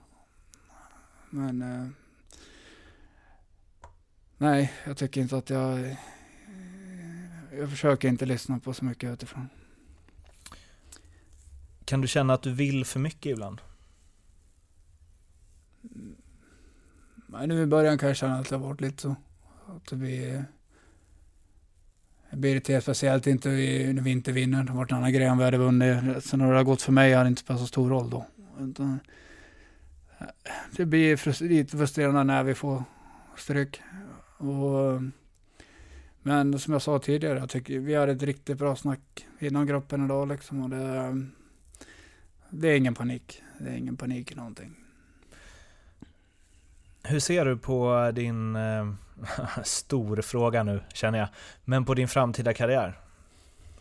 Men 1.30 1.62
eh, 1.62 1.88
nej, 4.43 4.72
jag 4.86 4.97
tycker 4.97 5.20
inte 5.20 5.36
att 5.36 5.51
jag 5.51 5.97
jag 7.59 7.70
försöker 7.70 8.09
inte 8.09 8.26
lyssna 8.26 8.59
på 8.59 8.74
så 8.74 8.84
mycket 8.84 9.12
utifrån. 9.12 9.49
Kan 11.84 12.01
du 12.01 12.09
känna 12.09 12.34
att 12.34 12.43
du 12.43 12.53
vill 12.53 12.84
för 12.84 13.01
mycket 13.01 13.32
ibland? 13.32 13.61
Men 17.26 17.49
nu 17.49 17.62
i 17.62 17.66
början 17.66 17.99
kan 17.99 18.09
jag 18.09 18.16
känna 18.16 18.38
att 18.38 18.49
det 18.49 18.57
har 18.57 18.68
varit 18.68 18.80
lite 18.80 19.03
så. 19.03 19.16
Att 19.66 19.86
det 19.86 19.97
blir 19.97 20.45
jag 22.30 22.38
blir 22.38 22.51
irriterad, 22.51 22.82
speciellt 22.82 23.26
inte 23.26 23.49
vi, 23.49 23.93
när 23.93 24.03
vi 24.03 24.11
inte 24.11 24.32
vinner. 24.32 24.64
Det 24.64 24.70
har 24.70 24.76
varit 24.76 24.90
en 24.90 24.97
annan 24.97 25.12
grej 25.12 25.30
om 25.30 25.38
vi 25.38 25.45
hade 25.45 25.59
vunnit. 25.59 26.24
Sen 26.24 26.38
när 26.38 26.51
det 26.51 26.57
har 26.57 26.64
gått 26.64 26.82
för 26.82 26.93
mig 26.93 27.12
hade 27.12 27.24
det 27.24 27.28
inte 27.28 27.43
spelat 27.43 27.61
så 27.61 27.66
stor 27.66 27.90
roll 27.90 28.11
då. 28.11 28.26
Det 30.70 30.86
blir 30.86 31.43
lite 31.49 31.76
frustrerande 31.76 32.24
när 32.24 32.43
vi 32.43 32.55
får 32.55 32.84
stryk. 33.36 33.82
Och, 34.43 35.03
men 36.22 36.59
som 36.59 36.72
jag 36.72 36.82
sa 36.82 36.99
tidigare, 36.99 37.38
jag 37.38 37.51
tycker 37.51 37.78
vi 37.78 37.95
hade 37.95 38.12
ett 38.12 38.22
riktigt 38.22 38.59
bra 38.59 38.76
snack 38.76 39.26
inom 39.38 39.66
gruppen 39.66 40.05
idag 40.05 40.28
liksom. 40.28 40.62
Och 40.62 40.70
det, 40.70 41.26
det 42.51 42.68
är 42.68 42.76
ingen 42.76 42.95
panik. 42.95 43.43
Det 43.59 43.70
är 43.70 43.74
ingen 43.76 43.97
panik 43.97 44.32
i 44.32 44.34
någonting. 44.34 44.76
Hur 47.03 47.18
ser 47.20 47.45
du 47.45 47.57
på 47.57 48.11
din, 48.14 48.57
eh, 48.57 48.93
stor 49.64 50.22
fråga 50.22 50.62
nu 50.62 50.80
känner 50.95 51.18
jag, 51.18 51.28
men 51.64 51.84
på 51.84 51.95
din 51.95 52.09
framtida 52.09 52.55
karriär? 52.55 52.99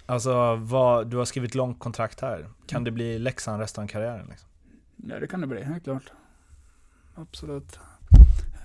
Alltså, 0.06 0.56
vad, 0.56 1.08
du 1.08 1.18
har 1.18 1.26
skrivit 1.26 1.56
långt 1.56 1.80
kontrakt 1.80 2.22
här. 2.22 2.50
Kan 2.66 2.84
det 2.84 2.92
bli 2.92 3.20
Leksand 3.20 3.62
resten 3.62 3.84
av 3.84 3.88
karriären? 3.88 4.28
Liksom? 4.30 4.50
Ja, 4.96 5.20
det 5.20 5.28
kan 5.28 5.42
det 5.42 5.48
bli, 5.48 5.64
helt 5.64 5.84
klart. 5.84 6.12
Absolut. 7.16 7.80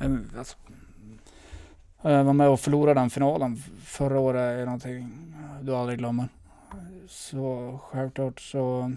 Eh, 0.00 0.10
Alltså, 0.38 0.56
Eh, 2.06 2.22
var 2.22 2.32
med 2.32 2.48
och 2.48 2.60
förlorade 2.60 3.00
den 3.00 3.10
finalen 3.10 3.56
förra 3.84 4.20
året 4.20 4.40
är 4.40 4.64
någonting 4.64 5.34
du 5.60 5.74
aldrig 5.74 5.98
glömmer. 5.98 6.28
Så 7.08 7.78
självklart 7.82 8.40
så 8.40 8.92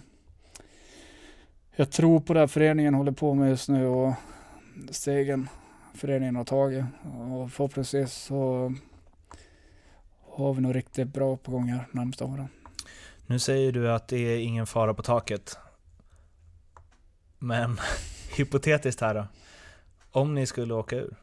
jag 1.75 1.91
tror 1.91 2.19
på 2.19 2.33
det 2.33 2.47
föreningen 2.47 2.93
håller 2.93 3.11
på 3.11 3.33
med 3.33 3.49
just 3.49 3.69
nu 3.69 3.87
och 3.87 4.13
stegen 4.89 5.49
föreningen 5.93 6.35
har 6.35 6.43
tagit. 6.43 6.85
Och 7.31 7.51
förhoppningsvis 7.51 8.13
så 8.13 8.73
har 10.29 10.53
vi 10.53 10.61
nog 10.61 10.75
riktigt 10.75 11.07
bra 11.07 11.37
på 11.37 11.51
gång 11.51 11.67
här 11.67 11.87
närmsta 11.91 12.25
åren. 12.25 12.47
Nu 13.25 13.39
säger 13.39 13.71
du 13.71 13.91
att 13.91 14.07
det 14.07 14.17
är 14.17 14.39
ingen 14.39 14.67
fara 14.67 14.93
på 14.93 15.03
taket. 15.03 15.57
Men 17.39 17.79
hypotetiskt 18.37 19.01
här 19.01 19.13
då. 19.13 19.27
Om 20.11 20.35
ni 20.35 20.45
skulle 20.45 20.73
åka 20.73 20.95
ur, 20.95 21.15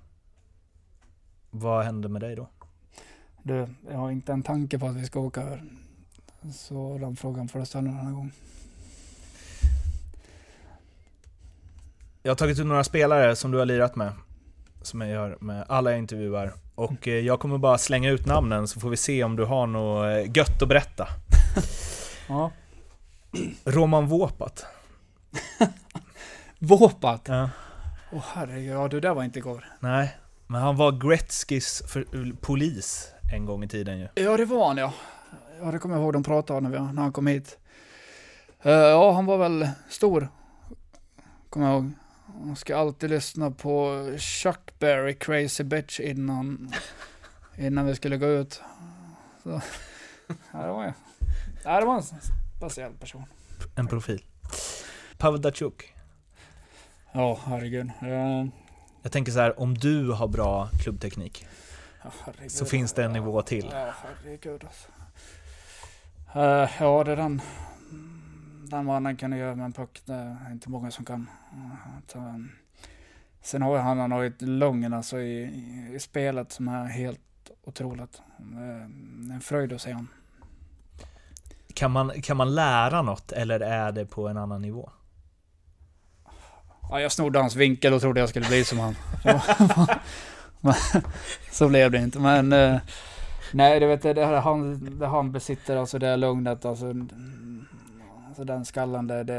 vad 1.59 1.85
händer 1.85 2.09
med 2.09 2.21
dig 2.21 2.37
då? 2.37 2.49
Du, 3.43 3.69
jag 3.91 3.99
har 3.99 4.11
inte 4.11 4.33
en 4.33 4.43
tanke 4.43 4.79
på 4.79 4.87
att 4.87 4.97
vi 4.97 5.07
ska 5.07 5.21
åka 5.21 5.43
över. 5.43 5.63
Så 6.53 6.99
den 6.99 7.17
frågan 7.17 7.49
får 7.49 7.59
du 7.59 7.67
ställa 7.67 7.91
en 7.91 7.99
annan 7.99 8.15
gång. 8.15 8.33
Jag 12.23 12.31
har 12.31 12.37
tagit 12.37 12.59
ut 12.59 12.67
några 12.67 12.85
spelare 12.85 13.37
som 13.37 13.51
du 13.51 13.59
har 13.59 13.67
lirat 13.67 13.97
med, 13.97 14.13
som 14.83 15.01
jag 15.01 15.11
gör 15.11 15.37
med 15.41 15.65
alla 15.69 15.91
jag 15.91 15.99
intervjuar. 15.99 16.53
Och 16.75 17.09
eh, 17.09 17.15
jag 17.15 17.41
kommer 17.41 17.59
bara 17.59 17.79
slänga 17.79 18.11
ut 18.11 18.27
namnen 18.27 18.69
så 18.69 18.81
får 18.81 18.91
vi 18.91 18.97
se 18.97 19.25
om 19.25 19.37
du 19.37 19.45
har 19.45 19.67
något 19.67 20.05
eh, 20.05 20.37
gött 20.37 20.63
att 20.63 20.69
berätta. 20.69 21.09
Ja. 22.29 22.51
Roman 23.65 24.07
Våpat. 24.07 24.67
Våpat! 26.59 27.23
Ja. 27.29 27.51
Åh 28.13 28.25
herregud, 28.35 28.73
ja 28.73 28.89
det 28.89 29.01
där 29.01 29.15
var 29.15 29.25
inte 29.25 29.39
igår. 29.39 29.65
Nej, 29.81 30.17
men 30.47 30.61
han 30.61 30.77
var 30.77 30.93
Gretzkys 30.93 31.83
för, 31.87 32.37
polis 32.41 33.13
en 33.33 33.47
gång 33.47 33.65
i 33.65 33.69
tiden 33.69 33.99
ju. 33.99 34.09
Ja 34.15 34.37
det 34.37 34.45
var 34.45 34.69
han 34.69 34.77
ja. 34.77 34.93
Ja 35.61 35.71
det 35.71 35.79
kommer 35.79 35.95
jag 35.95 36.03
ihåg 36.03 36.13
de 36.13 36.23
pratade 36.23 36.59
om 36.59 36.65
när, 36.65 36.93
när 36.93 37.03
han 37.03 37.13
kom 37.13 37.27
hit. 37.27 37.59
Eh, 38.63 38.73
ja 38.73 39.13
han 39.13 39.27
var 39.27 39.39
väl 39.39 39.69
stor. 39.89 40.29
Kommer 41.51 41.67
jag 41.67 41.75
ihåg. 41.75 41.91
Man 42.45 42.57
ska 42.57 42.77
alltid 42.77 43.11
lyssna 43.11 43.51
på 43.51 44.05
Chuck 44.19 44.79
Berry, 44.79 45.15
Crazy 45.15 45.65
Bitch 45.65 46.01
innan, 46.01 46.73
innan 47.59 47.87
vi 47.87 47.95
skulle 47.95 48.17
gå 48.17 48.27
ut. 48.27 48.63
Så, 49.43 49.61
ja, 50.53 50.59
det 50.59 50.73
var 50.73 50.85
ju. 50.85 50.93
Ja, 51.65 51.81
det 51.81 51.87
var 51.87 51.97
en 51.97 52.03
speciell 52.57 52.93
person. 52.93 53.25
En 53.75 53.87
profil. 53.87 54.25
Pavel 55.19 55.41
Datsjuk. 55.41 55.95
Ja, 57.13 57.39
herregud. 57.47 57.91
Eh, 58.01 58.47
Jag 59.07 59.13
tänker 59.13 59.33
så 59.33 59.41
här, 59.41 59.61
om 59.61 59.75
du 59.75 60.13
har 60.13 60.29
bra 60.29 60.69
klubbteknik 60.83 61.47
ja, 62.03 62.11
så 62.49 62.65
finns 62.65 62.93
det 62.93 63.05
en 63.05 63.13
nivå 63.13 63.43
till. 63.43 63.71
Ja, 63.73 63.95
herregud 64.03 64.65
alltså. 64.65 64.89
Eh, 66.35 66.71
ja, 66.81 67.05
det 67.05 67.13
är 67.13 67.17
den. 67.17 67.43
Den 68.71 68.85
mannen 68.85 69.17
kan 69.17 69.33
göra 69.33 69.55
med 69.55 69.65
en 69.65 69.73
puck. 69.73 70.03
Det 70.05 70.15
är 70.15 70.53
inte 70.53 70.71
många 70.71 70.91
som 70.91 71.05
kan. 71.05 71.31
Um, 72.15 72.51
sen 73.43 73.63
har 73.63 73.79
han, 73.79 73.99
han 73.99 74.13
har 74.13 74.25
ett 74.25 74.43
lugn 74.43 74.93
alltså 74.93 75.19
i, 75.19 75.43
i, 75.43 75.95
i 75.95 75.99
spelet 75.99 76.53
som 76.53 76.69
är 76.69 76.85
helt 76.85 77.51
otroligt. 77.65 78.23
Är 78.57 79.33
en 79.33 79.41
fröjd 79.43 79.73
att 79.73 79.81
se 79.81 79.93
honom. 79.93 80.09
Kan 81.75 81.91
man, 81.91 82.23
kan 82.23 82.37
man 82.37 82.55
lära 82.55 83.03
något 83.03 83.33
eller 83.33 83.61
är 83.61 83.93
det 83.93 84.07
på 84.07 84.29
en 84.29 84.37
annan 84.37 84.63
nivå? 84.63 84.91
Ja, 86.91 87.01
jag 87.01 87.12
snodde 87.12 87.39
hans 87.39 87.57
vinkel 87.57 87.93
och 87.93 88.01
trodde 88.01 88.20
jag 88.20 88.28
skulle 88.28 88.47
bli 88.47 88.64
som 88.64 88.78
han. 88.78 88.97
Så 91.51 91.68
blev 91.68 91.91
det 91.91 91.99
inte. 91.99 92.18
Men 92.18 92.53
eh, 92.53 92.78
nej, 93.53 93.80
du 93.80 93.87
vet 93.87 94.03
det, 94.03 94.26
här 94.26 94.41
han, 94.41 94.99
det 94.99 95.07
han 95.07 95.32
besitter, 95.32 95.76
alltså 95.76 95.99
det 95.99 96.16
lugnet, 96.16 96.64
alltså, 96.64 96.87
alltså 98.28 98.45
den 98.45 98.64
skallen, 98.64 99.07
det, 99.07 99.24
det 99.24 99.34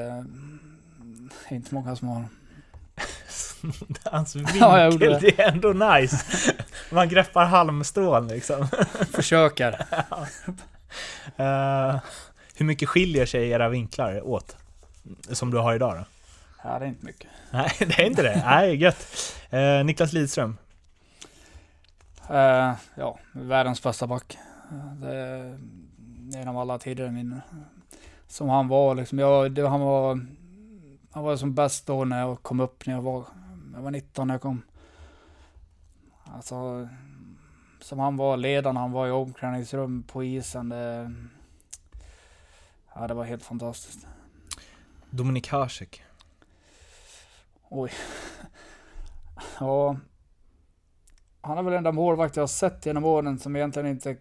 är 1.48 1.56
inte 1.56 1.76
många 1.76 1.96
som 1.96 2.08
har. 2.08 2.26
Hans 4.12 4.36
vinkel, 4.36 4.58
Ja, 4.60 4.80
jag 4.80 4.92
gjorde 4.92 5.10
det. 5.10 5.20
det 5.20 5.40
är 5.40 5.52
ändå 5.52 5.74
nice. 5.74 6.18
Man 6.92 7.10
greppar 7.10 7.46
halmstrån 7.46 8.28
liksom. 8.28 8.68
Försöker. 9.14 9.86
Eh, 11.38 11.96
hur 12.56 12.66
mycket 12.66 12.90
skiljer 12.90 13.26
sig 13.26 13.50
era 13.50 13.70
vinklar 13.70 14.28
åt? 14.28 14.56
Som 15.32 15.52
du 15.52 15.58
har 15.58 15.76
idag 15.76 15.96
då? 15.98 16.06
Ja, 16.68 16.80
det 16.80 16.86
är 16.86 16.90
inte 16.90 17.06
mycket. 17.06 17.30
Nej, 17.52 17.72
det 17.80 18.00
är 18.00 18.06
inte 18.06 18.22
det. 18.22 18.44
Nej, 18.46 18.76
gött. 18.76 19.08
Eh, 19.50 19.86
Niklas 19.86 20.14
Lidström. 20.14 20.58
Eh, 22.30 22.74
ja, 22.96 23.20
världens 23.32 23.84
bästa 23.84 24.08
back. 24.08 24.38
Det 25.02 25.16
är 25.16 25.60
genom 26.30 26.58
alla 26.58 26.80
tider 26.80 27.10
min. 27.10 27.42
Som 28.28 28.50
han 28.50 28.68
var 28.68 28.96
liksom. 28.96 29.20
Jag, 29.20 29.52
det, 29.52 29.68
han 29.68 29.82
var 29.82 30.20
han 31.12 31.24
var 31.24 31.38
som 31.38 31.54
bäst 31.54 31.88
då 31.88 32.06
när 32.06 32.20
jag 32.20 32.44
kom 32.44 32.60
upp 32.60 32.86
när 32.86 32.94
jag 32.94 33.02
var, 33.02 33.26
jag 33.74 33.82
var 33.82 33.92
19 33.92 34.28
när 34.28 34.34
jag 34.34 34.42
kom. 34.42 34.62
Alltså, 36.24 36.90
som 37.80 38.00
han 38.00 38.18
var 38.18 38.38
ledaren, 38.38 38.78
han 38.78 38.92
var 38.92 39.08
i 39.08 39.12
omklädningsrum, 39.12 40.04
på 40.04 40.24
isen. 40.24 40.70
Det, 40.70 41.14
ja, 42.96 43.08
det 43.08 43.14
var 43.14 43.24
helt 43.24 43.44
fantastiskt. 43.44 44.08
Dominik 45.10 45.50
Hasek. 45.50 46.04
Oj. 47.70 47.92
Ja. 49.60 49.98
Han 51.42 51.58
är 51.58 51.64
väl 51.64 51.72
den 51.72 51.78
enda 51.78 51.92
målvakt 51.92 52.36
jag 52.36 52.44
har 52.44 52.48
sett 52.48 52.86
genom 52.86 53.06
åren 53.06 53.40
som 53.40 53.56
egentligen 53.56 53.88
inte 53.88 54.18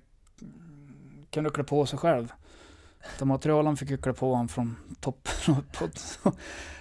kunde 1.31 1.51
klä 1.51 1.65
på 1.65 1.87
sig 1.87 1.99
själv. 1.99 2.33
De 3.19 3.29
materialen 3.29 3.77
fick 3.77 3.91
ju 3.91 3.97
klä 3.97 4.13
på 4.13 4.31
honom 4.31 4.49
från 4.49 4.77
toppen 5.01 5.57
uppåt. 5.59 6.19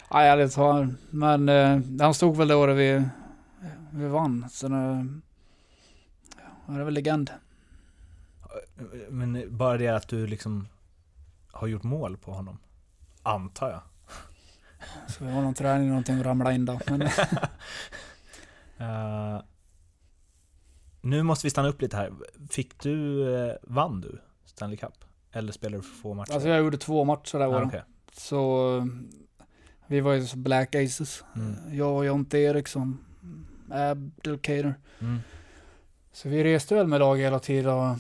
Ja, 0.10 0.22
ärligt 0.22 0.54
talat. 0.54 0.90
Men 1.10 1.50
eh, 1.50 1.80
han 2.00 2.14
stod 2.14 2.38
väl 2.38 2.48
det 2.48 2.56
året 2.56 2.78
vi, 2.78 3.04
vi 3.92 4.08
vann. 4.08 4.50
Så 4.50 4.68
nu, 4.68 5.08
ja, 6.38 6.74
det 6.74 6.80
är 6.80 6.84
väl 6.84 6.94
legend. 6.94 7.32
Men 9.10 9.58
bara 9.58 9.78
det 9.78 9.88
att 9.88 10.08
du 10.08 10.28
liksom 10.28 10.68
har 11.52 11.68
gjort 11.68 11.84
mål 11.84 12.18
på 12.18 12.32
honom. 12.32 12.58
Antar 13.24 13.70
jag. 13.70 13.82
Så 15.08 15.24
vi 15.26 15.32
har 15.32 15.42
någon 15.42 15.54
träning, 15.54 15.90
någonting 15.90 16.20
att 16.20 16.26
ramla 16.26 16.54
in 16.54 16.66
då. 16.66 16.80
Men, 16.88 17.02
Eh, 18.78 19.42
nu 21.02 21.24
måste 21.24 21.46
vi 21.46 21.50
stanna 21.50 21.68
upp 21.68 21.82
lite 21.82 21.98
här. 21.98 22.14
Fick 22.50 22.80
du, 22.84 23.34
eh, 23.36 23.56
vann 23.62 24.02
du 24.02 24.22
Stanley 24.46 24.78
Cup? 24.78 25.06
Eller 25.32 25.52
spelade 25.52 25.78
du 25.78 25.82
för 25.82 25.96
få 25.96 26.14
matcher? 26.14 26.34
alltså 26.34 26.50
jag 26.50 26.60
gjorde 26.60 26.78
två 26.78 27.04
matcher 27.04 27.38
det 27.40 27.46
ah, 27.46 27.48
året. 27.48 27.68
okej. 27.68 27.84
Så 28.14 28.78
eh, 28.78 28.86
vi 29.88 30.00
var 30.00 30.14
ju 30.14 30.26
så 30.26 30.38
Black 30.38 30.76
Aces. 30.76 31.24
Mm. 31.36 31.78
Jag 31.78 31.96
och 31.96 32.06
Jonte 32.06 32.38
Eriksson, 32.38 32.98
Abdelkader. 33.72 34.76
Mm. 35.00 35.20
Så 36.12 36.30
vi 36.30 36.44
reste 36.44 36.76
väl 36.76 36.88
med 36.88 37.00
lag 37.00 37.18
hela 37.18 37.40
tiden 37.40 37.74
och 37.74 37.98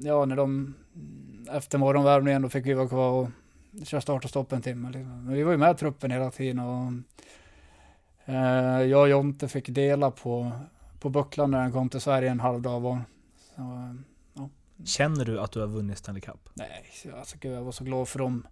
ja, 0.00 0.24
när 0.24 0.36
de 0.36 0.74
efter 1.50 1.78
morgonvärmningen 1.78 2.42
då 2.42 2.48
fick 2.48 2.66
vi 2.66 2.74
vara 2.74 2.88
kvar 2.88 3.10
och 3.10 3.28
köra 3.84 4.00
start 4.00 4.24
och 4.24 4.30
stopp 4.30 4.52
en 4.52 4.62
timme. 4.62 4.90
Liksom. 4.90 5.24
Men 5.24 5.34
vi 5.34 5.42
var 5.42 5.52
ju 5.52 5.58
med 5.58 5.78
truppen 5.78 6.10
hela 6.10 6.30
tiden 6.30 6.58
och 6.58 6.92
eh, 8.24 8.82
jag 8.82 9.00
och 9.00 9.08
Jonte 9.08 9.48
fick 9.48 9.68
dela 9.68 10.10
på, 10.10 10.52
på 11.00 11.08
bucklan 11.08 11.50
när 11.50 11.60
han 11.60 11.72
kom 11.72 11.88
till 11.88 12.00
Sverige 12.00 12.30
en 12.30 12.40
halv 12.40 12.62
dag 12.62 12.80
var. 12.80 13.00
Så, 13.56 13.62
eh, 13.62 14.46
Känner 14.84 15.24
du 15.24 15.40
att 15.40 15.52
du 15.52 15.60
har 15.60 15.66
vunnit 15.66 15.98
Stanley 15.98 16.20
Cup? 16.20 16.48
nej, 16.54 16.84
alltså 17.18 17.36
gud, 17.40 17.52
jag 17.52 17.62
var 17.62 17.72
så 17.72 17.84
glad 17.84 18.08
för 18.08 18.18
dem. 18.18 18.46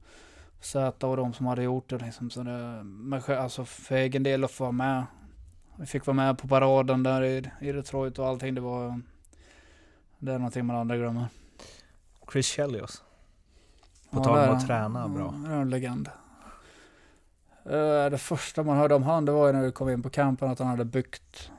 Zäta 0.60 1.06
och 1.06 1.16
de 1.16 1.32
som 1.32 1.46
hade 1.46 1.62
gjort 1.62 1.90
det 1.90 1.98
liksom. 1.98 2.30
Så 2.30 2.42
det, 2.42 2.82
men 2.84 3.22
alltså 3.28 3.64
för 3.64 3.96
egen 3.96 4.22
del 4.22 4.44
att 4.44 4.50
få 4.50 4.64
vara 4.64 4.72
med. 4.72 5.04
Vi 5.76 5.86
fick 5.86 6.06
vara 6.06 6.14
med 6.14 6.38
på 6.38 6.48
paraden 6.48 7.02
där 7.02 7.22
i, 7.22 7.50
i 7.60 7.72
Detroit 7.72 8.18
och 8.18 8.26
allting. 8.26 8.54
Det 8.54 8.60
var... 8.60 9.00
Det 10.18 10.32
är 10.32 10.38
någonting 10.38 10.66
man 10.66 10.76
aldrig 10.76 11.00
glömmer. 11.00 11.26
Chris 12.32 12.46
Chelios? 12.46 13.02
På 14.10 14.18
Ja, 14.18 14.24
tal 14.24 14.48
om 14.48 14.56
att 14.56 14.66
träna 14.66 15.08
bra. 15.08 15.34
Ja, 15.44 15.48
det 15.48 15.54
är 15.54 15.60
en 15.60 15.70
legend. 15.70 16.08
Eh, 17.64 18.10
Det 18.10 18.18
första 18.18 18.62
man 18.62 18.76
hörde 18.76 18.94
om 18.94 19.02
han, 19.02 19.24
det 19.24 19.32
var 19.32 19.46
ju 19.46 19.52
när 19.52 19.62
vi 19.62 19.72
kom 19.72 19.88
in 19.88 20.02
på 20.02 20.10
campen 20.10 20.50
att 20.50 20.58
han 20.58 20.68
hade 20.68 20.84
byggt 20.84 21.50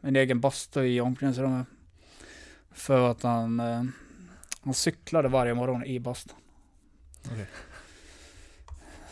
en 0.00 0.16
egen 0.16 0.40
bastu 0.40 0.82
i 0.86 1.00
omklädningsrummet. 1.00 1.66
För 2.72 3.10
att 3.10 3.22
han, 3.22 3.60
eh, 3.60 3.82
han 4.64 4.74
cyklade 4.74 5.28
varje 5.28 5.54
morgon 5.54 5.84
i 5.84 6.00
bastun. 6.00 6.36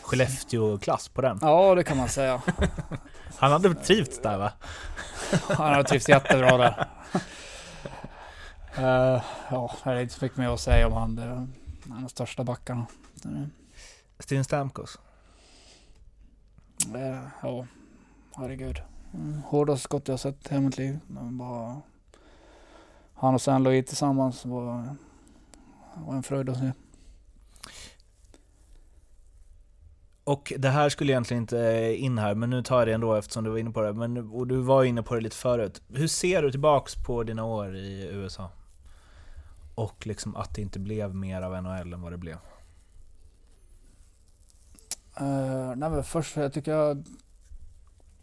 Skellefteå-klass 0.01 1.07
på 1.09 1.21
den. 1.21 1.39
Ja, 1.41 1.75
det 1.75 1.83
kan 1.83 1.97
man 1.97 2.09
säga. 2.09 2.41
Han 3.37 3.51
hade 3.51 3.73
trivts 3.75 4.21
där 4.21 4.37
va? 4.37 4.51
Han 5.49 5.73
har 5.73 5.83
trivts 5.83 6.09
jättebra 6.09 6.57
där. 6.57 6.87
Eh, 8.75 9.21
ja, 9.51 9.71
det 9.83 9.89
är 9.89 9.99
inte 10.01 10.13
så 10.13 10.25
mycket 10.25 10.37
mer 10.37 10.49
att 10.49 10.59
säga 10.59 10.87
om 10.87 10.93
han. 10.93 11.15
Det 11.15 11.47
de 11.83 12.09
största 12.09 12.43
backarna. 12.43 12.85
Sten 14.19 14.43
Stamkos. 14.43 14.99
Eh, 16.95 17.27
ja, 17.41 17.67
herregud. 18.35 18.81
Mm, 19.13 19.41
Hårdaste 19.41 19.83
skott 19.83 20.07
jag 20.07 20.19
sett 20.19 20.45
i 20.45 20.49
hela 20.49 20.61
mitt 20.61 20.77
liv. 20.77 20.99
Bara... 21.07 21.81
Han 23.13 23.33
och 23.33 23.41
Saint 23.41 23.63
Louis 23.63 23.85
tillsammans 23.85 24.45
var... 24.45 24.95
var 25.95 26.15
en 26.15 26.23
fröjd 26.23 26.49
att 26.49 26.57
se. 26.57 26.71
Och 30.23 30.53
det 30.57 30.69
här 30.69 30.89
skulle 30.89 31.13
egentligen 31.13 31.43
inte 31.43 31.95
in 31.97 32.17
här, 32.17 32.35
men 32.35 32.49
nu 32.49 32.63
tar 32.63 32.77
jag 32.79 32.87
det 32.87 32.93
ändå 32.93 33.15
eftersom 33.15 33.43
du 33.43 33.49
var 33.49 33.57
inne 33.57 33.71
på 33.71 33.81
det. 33.81 33.93
Men, 33.93 34.17
och 34.17 34.47
du 34.47 34.57
var 34.57 34.83
inne 34.83 35.03
på 35.03 35.15
det 35.15 35.21
lite 35.21 35.35
förut. 35.35 35.81
Hur 35.87 36.07
ser 36.07 36.41
du 36.41 36.51
tillbaks 36.51 36.95
på 36.95 37.23
dina 37.23 37.45
år 37.45 37.75
i 37.75 38.09
USA? 38.11 38.49
Och 39.75 40.07
liksom 40.07 40.35
att 40.35 40.55
det 40.55 40.61
inte 40.61 40.79
blev 40.79 41.15
mer 41.15 41.41
av 41.41 41.63
NHL 41.63 41.93
än 41.93 42.01
vad 42.01 42.11
det 42.11 42.17
blev. 42.17 42.37
Uh, 45.21 45.75
nej 45.75 45.89
men 45.89 46.03
först, 46.03 46.35
jag 46.35 46.53
tycker 46.53 46.71
jag 46.71 47.03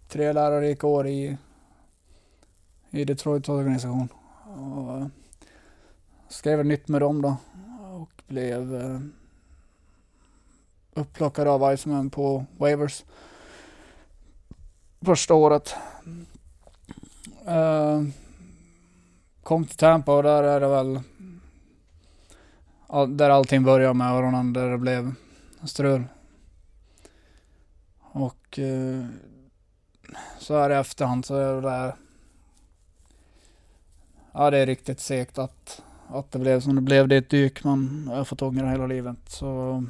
tre 0.09 0.33
lärorika 0.33 0.87
år 0.87 1.07
i, 1.07 1.37
i 2.91 3.05
Detroits 3.05 3.49
organisation. 3.49 4.09
Och, 4.57 4.97
uh, 4.97 5.07
skrev 6.29 6.67
nytt 6.67 6.89
med 6.89 7.01
dem 7.01 7.23
då 7.23 7.37
och 7.93 8.23
blev 8.27 8.75
uh, 8.75 9.01
upplockad 10.95 11.49
av 11.49 11.75
Iceman 11.75 12.11
på 12.11 12.45
Wavers 12.59 13.05
första 15.01 15.35
året. 15.35 15.75
Uh, 17.49 18.09
kom 19.43 19.67
till 19.67 19.77
Tampa 19.77 20.17
och 20.17 20.23
där 20.23 20.43
är 20.43 20.61
det 20.61 20.69
väl 20.69 21.01
all, 22.91 23.17
där 23.17 23.31
allting 23.31 23.63
började 23.65 23.95
med 23.95 24.13
öronen, 24.13 24.53
där 24.53 24.71
det 24.71 24.79
blev 24.79 25.15
strul. 25.65 26.05
Och 27.99 28.59
eh, 28.59 29.05
så 30.39 30.59
här 30.59 30.71
i 30.71 30.75
efterhand 30.75 31.25
så 31.25 31.35
är 31.37 31.55
det 31.55 31.61
där 31.61 31.95
Ja 34.33 34.51
det 34.51 34.59
är 34.59 34.67
riktigt 34.67 35.01
segt 35.01 35.39
att, 35.39 35.83
att 36.09 36.33
det 36.33 36.39
blev 36.39 36.61
som 36.61 36.75
det 36.75 36.81
blev. 36.81 37.09
Det 37.09 37.15
är 37.15 37.19
ett 37.19 37.31
dyk 37.31 37.65
man 37.65 38.11
har 38.15 38.25
fått 38.25 38.43
ångra 38.43 38.71
hela 38.71 38.87
livet. 38.87 39.19
Så 39.27 39.85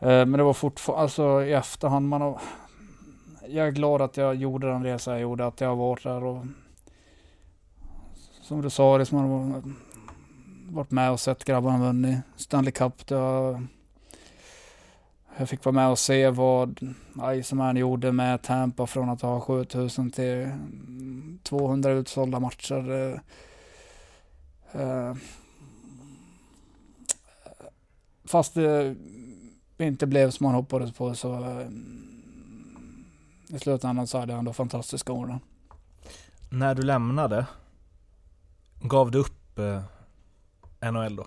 Eh, 0.00 0.08
men 0.08 0.32
det 0.32 0.42
var 0.42 0.52
fortfarande, 0.52 1.02
alltså 1.02 1.42
i 1.42 1.52
efterhand, 1.52 2.08
man 2.08 2.20
har, 2.20 2.40
jag 3.48 3.66
är 3.66 3.70
glad 3.70 4.02
att 4.02 4.16
jag 4.16 4.34
gjorde 4.34 4.66
den 4.66 4.84
resa 4.84 5.10
jag 5.10 5.20
gjorde, 5.20 5.46
att 5.46 5.60
jag 5.60 5.68
har 5.68 5.76
varit 5.76 6.02
där 6.02 6.24
och 6.24 6.44
som 8.42 8.62
du 8.62 8.70
sa, 8.70 8.98
det 8.98 9.12
man 9.12 9.52
har 9.52 9.62
varit 10.70 10.90
med 10.90 11.10
och 11.10 11.20
sett 11.20 11.44
grabbarna 11.44 11.78
vunnit 11.78 12.18
Stanley 12.36 12.72
Cup. 12.72 13.06
Det 13.06 13.14
var, 13.14 13.66
jag 15.38 15.48
fick 15.48 15.64
vara 15.64 15.74
med 15.74 15.88
och 15.88 15.98
se 15.98 16.30
vad 16.30 16.94
Iceman 17.34 17.76
gjorde 17.76 18.12
med 18.12 18.42
Tampa 18.42 18.86
från 18.86 19.10
att 19.10 19.22
ha 19.22 19.40
7000 19.40 20.10
till 20.10 20.50
200 21.42 21.90
utsålda 21.90 22.40
matcher. 22.40 22.90
Eh, 22.90 23.20
eh, 24.82 25.14
fast 28.24 28.54
det 28.54 28.96
inte 29.78 30.06
blev 30.06 30.30
som 30.30 30.44
man 30.44 30.54
hoppades 30.54 30.92
på 30.92 31.14
så 31.14 31.34
eh, 31.34 31.68
i 33.48 33.58
slutändan 33.58 34.06
så 34.06 34.18
hade 34.18 34.32
jag 34.32 34.38
ändå 34.38 34.52
fantastiska 34.52 35.12
år. 35.12 35.38
När 36.50 36.74
du 36.74 36.82
lämnade, 36.82 37.46
gav 38.80 39.10
du 39.10 39.18
upp 39.18 39.58
NHL 40.80 41.16
då? 41.16 41.26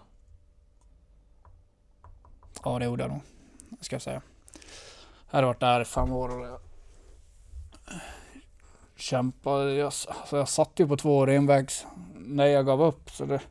Ja 2.63 2.79
det 2.79 2.85
gjorde 2.85 3.03
jag 3.03 3.11
nog, 3.11 3.21
ska 3.81 3.95
jag 3.95 4.01
säga. 4.01 4.21
Jag 5.29 5.37
hade 5.37 5.47
varit 5.47 5.59
där 5.59 5.81
i 5.81 5.85
fem 5.85 6.11
år 6.11 6.39
och 6.39 6.47
jag 6.47 6.59
kämpade. 8.95 9.73
Jag, 9.73 9.85
alltså 9.85 10.37
jag 10.37 10.49
satt 10.49 10.71
ju 10.75 10.87
på 10.87 10.97
två 10.97 11.25
renvägs 11.25 11.85
när 12.15 12.45
jag 12.45 12.65
gav 12.65 12.81
upp. 12.81 13.11
Så 13.11 13.25
det, 13.25 13.41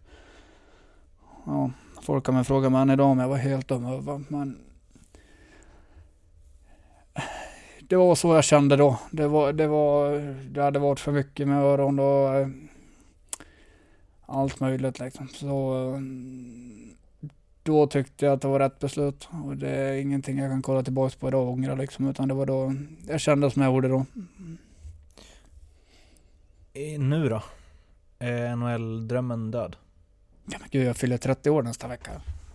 ja, 1.46 1.70
folk 2.02 2.26
kan 2.26 2.34
väl 2.34 2.44
fråga 2.44 2.70
mig 2.70 2.82
än 2.82 2.90
idag 2.90 3.10
om 3.10 3.18
jag 3.18 3.28
var 3.28 3.36
helt 3.36 3.68
dum 3.68 3.86
över. 3.86 4.24
Men 4.28 4.58
det 7.80 7.96
var 7.96 8.14
så 8.14 8.34
jag 8.34 8.44
kände 8.44 8.76
då. 8.76 8.98
Det, 9.10 9.28
var, 9.28 9.52
det, 9.52 9.66
var, 9.66 10.10
det 10.50 10.62
hade 10.62 10.78
varit 10.78 11.00
för 11.00 11.12
mycket 11.12 11.48
med 11.48 11.62
öron 11.64 11.98
och 11.98 12.48
allt 14.30 14.60
möjligt 14.60 14.98
liksom. 14.98 15.28
Så 15.28 16.02
då 17.62 17.86
tyckte 17.86 18.24
jag 18.24 18.34
att 18.34 18.40
det 18.40 18.48
var 18.48 18.58
rätt 18.58 18.78
beslut 18.78 19.28
och 19.44 19.56
det 19.56 19.70
är 19.70 19.92
ingenting 19.92 20.38
jag 20.38 20.50
kan 20.50 20.62
kolla 20.62 20.82
tillbaka 20.82 21.16
på 21.20 21.28
idag 21.28 21.42
och 21.42 21.52
ångra 21.52 21.74
liksom. 21.74 22.08
Utan 22.08 22.28
det 22.28 22.34
var 22.34 22.46
då 22.46 22.74
jag 23.08 23.20
kände 23.20 23.50
som 23.50 23.62
jag 23.62 23.74
gjorde 23.74 23.88
då. 23.88 24.06
Nu 26.98 27.28
då? 27.28 27.42
Är 28.18 28.56
NHL-drömmen 28.56 29.50
död? 29.50 29.76
Ja 30.46 30.58
men 30.60 30.68
gud, 30.70 30.86
jag 30.86 30.96
fyller 30.96 31.18
30 31.18 31.50
år 31.50 31.62
nästa 31.62 31.88
vecka. 31.88 32.10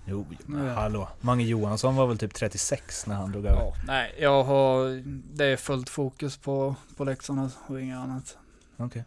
Jo, 0.08 0.26
men 0.46 0.70
hallå. 0.70 1.08
Mange 1.22 1.44
Johansson 1.44 1.96
var 1.96 2.08
väl 2.08 2.18
typ 2.18 2.34
36 2.34 3.08
när 3.08 3.16
han 3.16 3.32
drog 3.32 3.46
över? 3.46 3.62
Ja, 3.62 3.74
nej, 3.88 4.16
jag 4.20 4.44
har... 4.44 5.04
Det 5.36 5.46
är 5.46 5.58
fullt 5.58 5.90
fokus 5.90 6.38
på, 6.38 6.76
på 6.98 7.04
Leksand 7.04 7.52
och 7.68 7.82
inget 7.82 7.98
annat. 7.98 8.38
Okej. 8.78 8.86
Okay. 8.86 9.04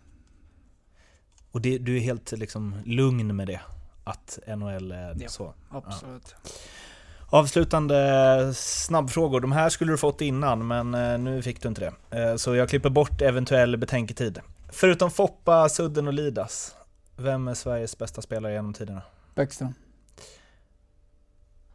Och 1.58 1.62
det, 1.62 1.78
du 1.78 1.96
är 1.96 2.00
helt 2.00 2.32
liksom 2.32 2.74
lugn 2.84 3.36
med 3.36 3.46
det? 3.46 3.60
Att 4.04 4.38
NHL 4.46 4.92
är 4.92 5.16
ja, 5.18 5.28
så? 5.28 5.54
absolut. 5.70 6.34
Ja. 6.44 6.50
Avslutande 7.26 8.52
snabbfrågor. 8.54 9.40
De 9.40 9.52
här 9.52 9.68
skulle 9.68 9.92
du 9.92 9.98
fått 9.98 10.20
innan, 10.20 10.66
men 10.66 10.94
eh, 10.94 11.18
nu 11.18 11.42
fick 11.42 11.62
du 11.62 11.68
inte 11.68 11.80
det. 11.80 12.20
Eh, 12.20 12.36
så 12.36 12.54
jag 12.54 12.68
klipper 12.68 12.90
bort 12.90 13.22
eventuell 13.22 13.76
betänketid. 13.76 14.40
Förutom 14.68 15.10
Foppa, 15.10 15.68
Sudden 15.68 16.06
och 16.06 16.12
Lidas, 16.12 16.76
vem 17.16 17.48
är 17.48 17.54
Sveriges 17.54 17.98
bästa 17.98 18.22
spelare 18.22 18.52
genom 18.52 18.74
tiderna? 18.74 19.02
Bäckström. 19.34 19.74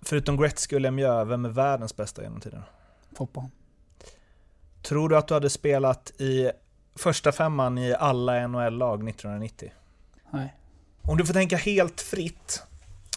Förutom 0.01 0.37
Gretzky 0.37 0.75
och 0.75 0.81
Lemieux, 0.81 1.29
vem 1.29 1.45
är 1.45 1.49
världens 1.49 1.95
bästa 1.95 2.23
genom 2.23 2.39
tiden? 2.39 2.63
Foppa. 3.15 3.49
Tror 4.81 5.09
du 5.09 5.17
att 5.17 5.27
du 5.27 5.33
hade 5.33 5.49
spelat 5.49 6.11
i 6.17 6.51
första 6.95 7.31
femman 7.31 7.77
i 7.77 7.95
alla 7.99 8.47
NHL-lag 8.47 9.09
1990? 9.09 9.71
Nej. 10.31 10.53
Om 11.01 11.17
du 11.17 11.25
får 11.25 11.33
tänka 11.33 11.57
helt 11.57 12.01
fritt, 12.01 12.63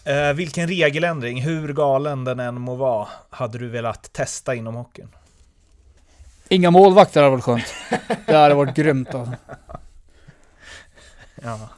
eh, 0.04 0.32
vilken 0.32 0.68
regeländring, 0.68 1.42
hur 1.42 1.72
galen 1.72 2.24
den 2.24 2.40
än 2.40 2.60
må 2.60 2.74
vara, 2.74 3.08
hade 3.30 3.58
du 3.58 3.68
velat 3.68 4.12
testa 4.12 4.54
inom 4.54 4.74
hockeyn? 4.74 5.08
Inga 6.48 6.70
målvakter 6.70 7.22
hade 7.22 7.30
varit 7.30 7.44
skönt. 7.44 7.74
Det 8.26 8.36
hade 8.36 8.54
varit 8.54 8.76
grymt 8.76 9.14
alltså. 9.14 9.34
Ja. 11.42 11.68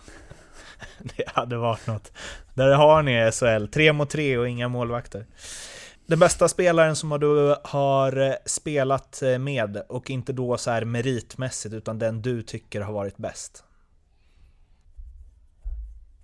Det 0.98 1.28
hade 1.28 1.56
varit 1.56 1.86
något. 1.86 2.12
Där 2.54 2.74
har 2.74 3.02
ni 3.02 3.32
SHL, 3.32 3.66
tre 3.72 3.92
mot 3.92 4.10
tre 4.10 4.38
och 4.38 4.48
inga 4.48 4.68
målvakter. 4.68 5.26
Den 6.08 6.18
bästa 6.18 6.48
spelaren 6.48 6.96
som 6.96 7.20
du 7.20 7.56
har 7.64 8.38
spelat 8.48 9.22
med, 9.40 9.82
och 9.88 10.10
inte 10.10 10.32
då 10.32 10.58
så 10.58 10.70
här 10.70 10.84
meritmässigt, 10.84 11.74
utan 11.74 11.98
den 11.98 12.22
du 12.22 12.42
tycker 12.42 12.80
har 12.80 12.92
varit 12.92 13.16
bäst? 13.16 13.64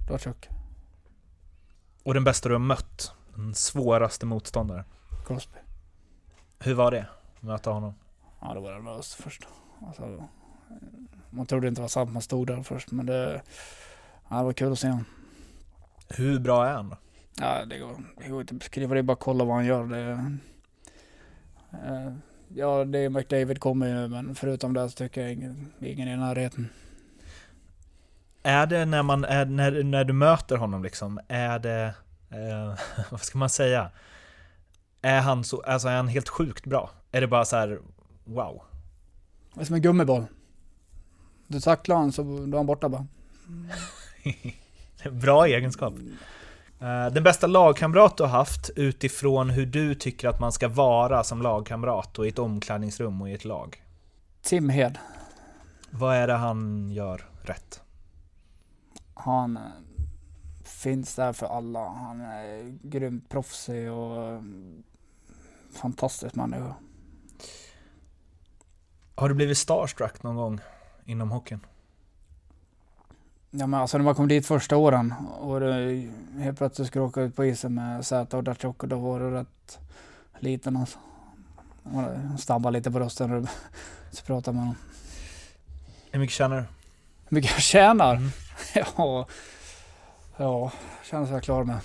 Datsjuk. 0.09 0.49
Och 2.03 2.15
den 2.15 2.25
bästa 2.25 2.49
du 2.49 2.55
har 2.55 2.59
mött? 2.61 3.13
Den 3.35 3.55
svåraste 3.55 4.27
motståndaren? 4.27 4.85
Crosby. 5.27 5.59
Hur 6.59 6.75
var 6.75 6.91
det, 6.91 7.07
möta 7.41 7.71
honom? 7.71 7.95
Ja, 8.41 8.55
det 8.55 8.61
var 8.61 8.73
nervöst 8.73 9.15
först. 9.15 9.43
Alltså, 9.87 10.29
man 11.31 11.47
trodde 11.47 11.69
inte 11.69 11.79
det 11.79 11.83
var 11.83 11.89
sant 11.89 12.13
man 12.13 12.23
stod 12.23 12.47
där 12.47 12.63
först, 12.63 12.91
men 12.91 13.07
det, 13.07 13.43
ja, 14.29 14.37
det 14.37 14.45
var 14.45 14.53
kul 14.53 14.73
att 14.73 14.79
se 14.79 14.89
honom. 14.89 15.05
Hur 16.09 16.39
bra 16.39 16.67
är 16.67 16.73
han 16.73 16.89
då? 16.89 16.97
Ja, 17.41 17.65
det 17.65 17.79
går, 17.79 17.97
det 18.19 18.29
går 18.29 18.41
inte 18.41 18.55
att 18.55 18.59
beskriva. 18.59 18.95
Det 18.95 19.01
är 19.01 19.03
bara 19.03 19.13
att 19.13 19.21
kolla 19.21 19.45
vad 19.45 19.57
han 19.57 19.67
gör. 19.67 19.85
Det, 19.85 20.37
eh, 21.73 22.13
ja, 22.49 22.85
det 22.85 22.99
är 22.99 23.09
McDavid 23.09 23.61
kommer 23.61 23.87
ju 23.87 23.95
nu, 23.95 24.09
men 24.09 24.35
förutom 24.35 24.75
det 24.75 24.91
så 24.91 24.97
tycker 24.97 25.21
jag 25.21 25.33
ingen, 25.33 25.73
ingen 25.81 26.09
i 26.09 26.17
närheten. 26.17 26.69
Är 28.43 28.67
det 28.67 28.85
när, 28.85 29.03
man, 29.03 29.25
är, 29.25 29.45
när, 29.45 29.83
när 29.83 30.05
du 30.05 30.13
möter 30.13 30.57
honom 30.57 30.83
liksom, 30.83 31.21
är 31.29 31.59
det, 31.59 31.95
eh, 32.31 32.79
vad 33.11 33.21
ska 33.21 33.39
man 33.39 33.51
säga? 33.51 33.91
Är 35.03 35.21
han, 35.21 35.45
så, 35.45 35.63
alltså 35.63 35.89
är 35.89 35.97
han 35.97 36.09
helt 36.09 36.29
sjukt 36.29 36.67
bra? 36.67 36.91
Är 37.13 37.21
det 37.21 37.27
bara 37.27 37.45
så 37.45 37.57
här, 37.57 37.81
wow? 38.25 38.63
Det 39.55 39.61
är 39.61 39.65
som 39.65 39.75
en 39.75 39.83
gummiboll. 39.83 40.27
Du 41.47 41.61
tacklar 41.61 41.97
honom 41.97 42.13
så 42.13 42.23
då 42.23 42.53
är 42.53 42.57
han 42.57 42.67
borta 42.67 42.89
bara. 42.89 43.07
Bra 45.11 45.47
egenskap. 45.47 45.95
Eh, 46.85 47.13
den 47.13 47.23
bästa 47.23 47.47
lagkamrat 47.47 48.17
du 48.17 48.23
har 48.23 48.31
haft 48.31 48.71
utifrån 48.77 49.51
hur 49.51 49.67
du 49.67 49.95
tycker 49.95 50.29
att 50.29 50.41
man 50.41 50.53
ska 50.53 50.69
vara 50.69 51.25
som 51.25 51.43
lagkamrat 51.43 52.19
och 52.19 52.27
i 52.27 52.29
ett 52.29 52.39
omklädningsrum 52.39 53.23
och 53.23 53.29
i 53.29 53.33
ett 53.33 53.45
lag? 53.45 53.85
Tim 54.43 54.69
Hed. 54.69 54.99
Vad 55.91 56.17
är 56.17 56.27
det 56.27 56.35
han 56.35 56.91
gör 56.91 57.29
rätt? 57.43 57.81
Han 59.15 59.57
eh, 59.57 59.63
finns 60.65 61.15
där 61.15 61.33
för 61.33 61.47
alla. 61.47 61.89
Han 61.89 62.21
är 62.21 62.79
grymt 62.83 63.29
proffsig 63.29 63.93
och 63.93 64.23
eh, 64.23 64.43
fantastisk 65.81 66.35
människa. 66.35 66.75
Har 69.15 69.29
du 69.29 69.35
blivit 69.35 69.59
starstruck 69.59 70.23
någon 70.23 70.37
gång 70.37 70.61
inom 71.05 71.31
hockeyn? 71.31 71.61
Ja 73.57 73.67
men 73.67 73.81
alltså 73.81 73.99
när 73.99 74.05
man 74.05 74.15
kom 74.15 74.29
dit 74.29 74.47
första 74.47 74.77
åren 74.77 75.15
och 75.41 75.61
det, 75.61 76.09
helt 76.39 76.59
plötsligt 76.59 76.89
skulle 76.89 77.05
åka 77.05 77.21
ut 77.21 77.37
på 77.37 77.45
isen 77.45 77.75
med 77.75 78.07
Zäta 78.07 78.37
och 78.37 78.45
Datsjuk 78.45 78.83
och 78.83 78.89
då 78.89 78.99
var 78.99 79.21
det 79.21 79.41
rätt 79.41 79.79
liten 80.39 80.77
alltså. 80.77 80.99
Man 81.83 82.39
stabbade 82.39 82.79
lite 82.79 82.91
på 82.91 82.99
rösten 82.99 83.33
och 83.33 83.49
så 84.11 84.25
pratade 84.25 84.55
med 84.55 84.63
honom. 84.63 84.77
Hur 86.11 86.21
mycket 86.21 86.35
tjänar 86.35 86.57
du? 86.57 86.63
Hur 87.29 87.35
mycket 87.35 87.51
jag 87.51 87.61
tjänar? 87.61 88.17
Mm. 88.17 88.31
Ja, 88.97 89.27
ja, 90.37 90.73
känner 91.05 91.27
sig 91.27 91.35
jag 91.35 91.43
klar 91.43 91.65
med. 91.65 91.81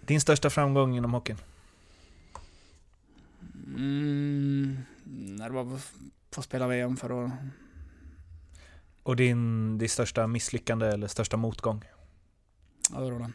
Din 0.00 0.20
största 0.20 0.50
framgång 0.50 0.96
inom 0.96 1.14
hockeyn? 1.14 1.38
Mm, 3.66 4.78
när 5.04 5.48
det 5.48 5.54
var 5.54 5.64
på 6.30 6.40
att 6.40 6.44
spela 6.44 6.66
VM 6.66 6.96
förra 6.96 7.14
året. 7.14 7.32
Och 9.04 9.16
din, 9.16 9.78
din 9.78 9.88
största 9.88 10.26
misslyckande 10.26 10.86
eller 10.86 11.06
största 11.06 11.36
motgång? 11.36 11.84
Ja, 12.92 13.00
det 13.00 13.10
var 13.10 13.18
den. 13.18 13.32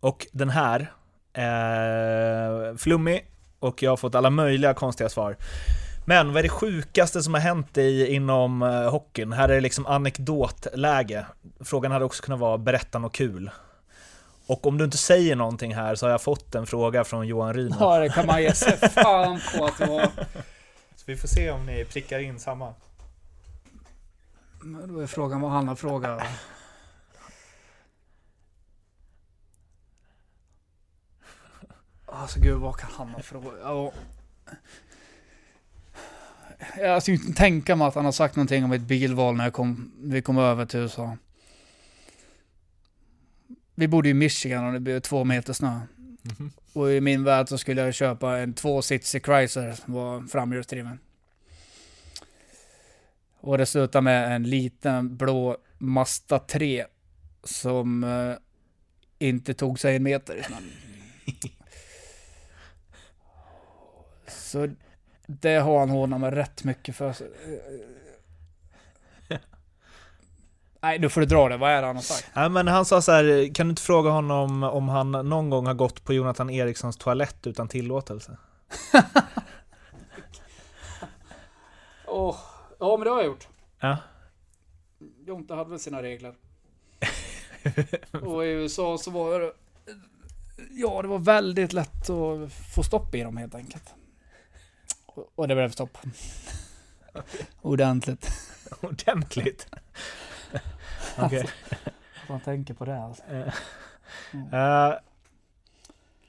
Och 0.00 0.26
den 0.32 0.50
här 0.50 0.92
är 1.32 2.76
flummig 2.76 3.30
och 3.58 3.82
jag 3.82 3.90
har 3.90 3.96
fått 3.96 4.14
alla 4.14 4.30
möjliga 4.30 4.74
konstiga 4.74 5.08
svar. 5.08 5.36
Men 6.06 6.28
vad 6.28 6.36
är 6.36 6.42
det 6.42 6.48
sjukaste 6.48 7.22
som 7.22 7.34
har 7.34 7.40
hänt 7.40 7.74
dig 7.74 8.06
inom 8.06 8.62
eh, 8.62 8.90
hockeyn? 8.90 9.32
Här 9.32 9.48
är 9.48 9.54
det 9.54 9.60
liksom 9.60 9.86
anekdotläge. 9.86 11.26
Frågan 11.60 11.92
hade 11.92 12.04
också 12.04 12.22
kunnat 12.22 12.40
vara 12.40 12.58
berätta 12.58 12.98
något 12.98 13.12
kul. 13.12 13.50
Och 14.46 14.66
om 14.66 14.78
du 14.78 14.84
inte 14.84 14.98
säger 14.98 15.36
någonting 15.36 15.74
här 15.74 15.94
så 15.94 16.06
har 16.06 16.10
jag 16.10 16.22
fått 16.22 16.54
en 16.54 16.66
fråga 16.66 17.04
från 17.04 17.26
Johan 17.26 17.54
Ryman. 17.54 17.78
Ja, 17.80 17.98
det 17.98 18.08
kan 18.08 18.26
man 18.26 18.42
ge 18.42 18.54
sig 18.54 18.76
fan 18.76 19.40
på 19.58 19.64
att 19.64 19.78
det 19.78 19.86
var. 19.86 20.06
Så 20.96 21.04
vi 21.06 21.16
får 21.16 21.28
se 21.28 21.50
om 21.50 21.66
ni 21.66 21.84
prickar 21.84 22.18
in 22.18 22.38
samma. 22.38 22.74
Men 24.60 24.92
Då 24.92 25.00
är 25.00 25.06
frågan 25.06 25.40
vad 25.40 25.50
han 25.50 25.68
har 25.68 25.74
frågat. 25.74 26.22
Alltså 32.06 32.40
gud, 32.40 32.56
vad 32.56 32.76
kan 32.76 32.90
han 32.92 33.08
ha 33.08 33.22
frågat? 33.22 33.54
Ja. 33.62 33.92
Jag 36.78 37.02
skulle 37.02 37.16
inte 37.16 37.32
tänka 37.32 37.76
mig 37.76 37.86
att 37.86 37.94
han 37.94 38.04
har 38.04 38.12
sagt 38.12 38.36
någonting 38.36 38.64
om 38.64 38.72
ett 38.72 38.80
bilval 38.82 39.36
när 39.36 39.44
jag 39.44 39.52
kom, 39.52 39.92
vi 40.02 40.22
kom 40.22 40.38
över 40.38 40.66
till 40.66 40.80
USA. 40.80 41.16
Vi 43.74 43.88
bodde 43.88 44.08
i 44.08 44.14
Michigan 44.14 44.66
och 44.66 44.72
det 44.72 44.80
blev 44.80 45.00
två 45.00 45.24
meter 45.24 45.52
snö. 45.52 45.80
Och 46.72 46.92
i 46.92 47.00
min 47.00 47.24
värld 47.24 47.48
så 47.48 47.58
skulle 47.58 47.82
jag 47.82 47.94
köpa 47.94 48.38
en 48.38 48.54
två 48.54 48.82
sitsig 48.82 49.24
Chrysler 49.24 49.72
som 49.72 49.94
var 49.94 50.28
framhjulsdriven. 50.28 50.98
Och 53.48 53.58
det 53.58 53.66
slutade 53.66 54.02
med 54.02 54.34
en 54.34 54.42
liten 54.42 55.16
blå 55.16 55.56
Mazda 55.78 56.38
3 56.38 56.86
som 57.44 58.04
eh, 58.04 58.34
inte 59.18 59.54
tog 59.54 59.80
sig 59.80 59.96
en 59.96 60.02
meter. 60.02 60.46
Så 64.28 64.68
det 65.26 65.54
har 65.54 65.78
han 65.78 65.90
hånat 65.90 66.20
mig 66.20 66.30
rätt 66.30 66.64
mycket 66.64 66.96
för. 66.96 67.14
Nej, 70.80 70.98
nu 70.98 71.08
får 71.08 71.20
du 71.20 71.26
dra 71.26 71.48
det. 71.48 71.56
Vad 71.56 71.70
är 71.70 71.80
det 71.80 71.86
han 71.86 71.96
har 71.96 72.02
sagt? 72.02 72.30
Ja, 72.34 72.48
men 72.48 72.68
han 72.68 72.84
sa 72.84 73.02
så 73.02 73.12
här, 73.12 73.54
kan 73.54 73.66
du 73.66 73.70
inte 73.70 73.82
fråga 73.82 74.10
honom 74.10 74.62
om 74.62 74.88
han 74.88 75.10
någon 75.12 75.50
gång 75.50 75.66
har 75.66 75.74
gått 75.74 76.04
på 76.04 76.12
Jonathan 76.12 76.50
Erikssons 76.50 76.96
toalett 76.96 77.46
utan 77.46 77.68
tillåtelse? 77.68 78.36
Åh, 82.06 82.36
ja 82.78 82.96
men 82.96 83.04
det 83.04 83.10
har 83.10 83.16
jag 83.18 83.26
gjort. 83.26 83.48
Ja. 83.80 83.96
Jonte 85.26 85.54
hade 85.54 85.70
väl 85.70 85.78
sina 85.78 86.02
regler. 86.02 86.34
och 88.22 88.44
i 88.44 88.48
USA 88.48 88.98
så 88.98 89.10
var 89.10 89.40
det... 89.40 89.52
Ja, 90.70 91.02
det 91.02 91.08
var 91.08 91.18
väldigt 91.18 91.72
lätt 91.72 92.10
att 92.10 92.52
få 92.74 92.82
stopp 92.82 93.14
i 93.14 93.22
dem 93.22 93.36
helt 93.36 93.54
enkelt. 93.54 93.94
Och- 95.34 95.48
det 95.48 95.54
blev 95.54 95.70
stopp. 95.70 95.98
Ordentligt. 97.62 98.30
Ordentligt. 98.80 99.68
Okej. 101.18 101.48
Man 102.28 102.40
tänker 102.40 102.74
på 102.74 102.84
det 102.84 103.02
alltså. 103.02 103.22
Eh, 104.52 104.94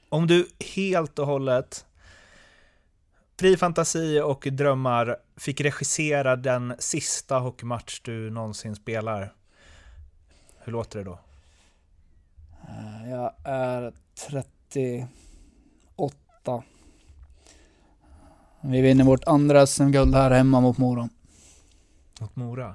om 0.08 0.26
du 0.26 0.48
helt 0.74 1.18
och 1.18 1.26
hållet, 1.26 1.86
fri 3.40 3.56
fantasi 3.56 4.20
och 4.20 4.48
drömmar, 4.52 5.16
fick 5.36 5.60
regissera 5.60 6.36
den 6.36 6.74
sista 6.78 7.38
hockeymatch 7.38 8.00
du 8.00 8.30
någonsin 8.30 8.76
spelar, 8.76 9.32
hur 10.58 10.72
låter 10.72 10.98
det 10.98 11.04
då? 11.04 11.18
Jag 13.10 13.32
är 13.44 13.92
38. 14.28 15.08
Vi 18.60 18.80
vinner 18.80 19.04
vårt 19.04 19.24
andra 19.24 19.66
SM-guld 19.66 20.14
här 20.14 20.30
hemma 20.30 20.60
mot 20.60 20.78
Mora. 20.78 21.08
Mot 22.20 22.36
Mora? 22.36 22.74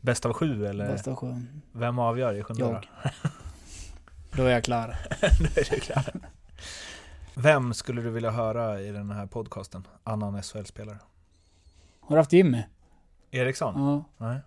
Bäst 0.00 0.26
av 0.26 0.32
sju 0.32 0.66
eller? 0.66 0.86
Bästa 0.86 1.10
av 1.10 1.16
sju. 1.16 1.34
Vem 1.72 1.98
avgör 1.98 2.34
i 2.34 2.42
sjunde? 2.42 2.64
Jag. 2.64 2.88
Då 4.36 4.44
är 4.44 4.50
jag 4.50 4.64
klar. 4.64 4.96
Då 5.20 5.44
är 5.44 5.70
det 5.70 5.80
klart. 5.80 6.14
Vem 7.34 7.74
skulle 7.74 8.02
du 8.02 8.10
vilja 8.10 8.30
höra 8.30 8.80
i 8.80 8.92
den 8.92 9.10
här 9.10 9.26
podcasten? 9.26 9.86
Annan 10.04 10.42
SHL-spelare? 10.42 10.98
Har 12.00 12.16
du 12.16 12.20
haft 12.20 12.32
Jimmy? 12.32 12.62
Eriksson? 13.30 13.74
Ja, 13.76 14.04
Nej. 14.26 14.40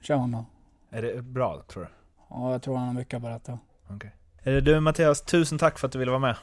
kör 0.00 0.14
honom. 0.14 0.46
Är 0.90 1.02
det 1.02 1.22
bra, 1.22 1.62
tror 1.68 1.82
du? 1.82 1.88
Ja, 2.30 2.52
jag 2.52 2.62
tror 2.62 2.76
han 2.76 2.86
har 2.86 2.94
mycket 2.94 3.16
att 3.16 3.22
berätta. 3.22 3.58
Eh, 4.42 4.54
Du 4.56 4.80
Mattias, 4.80 5.22
tusen 5.22 5.58
tack 5.58 5.78
för 5.78 5.86
att 5.86 5.92
du 5.92 5.98
ville 5.98 6.10
vara 6.10 6.20
med. 6.20 6.36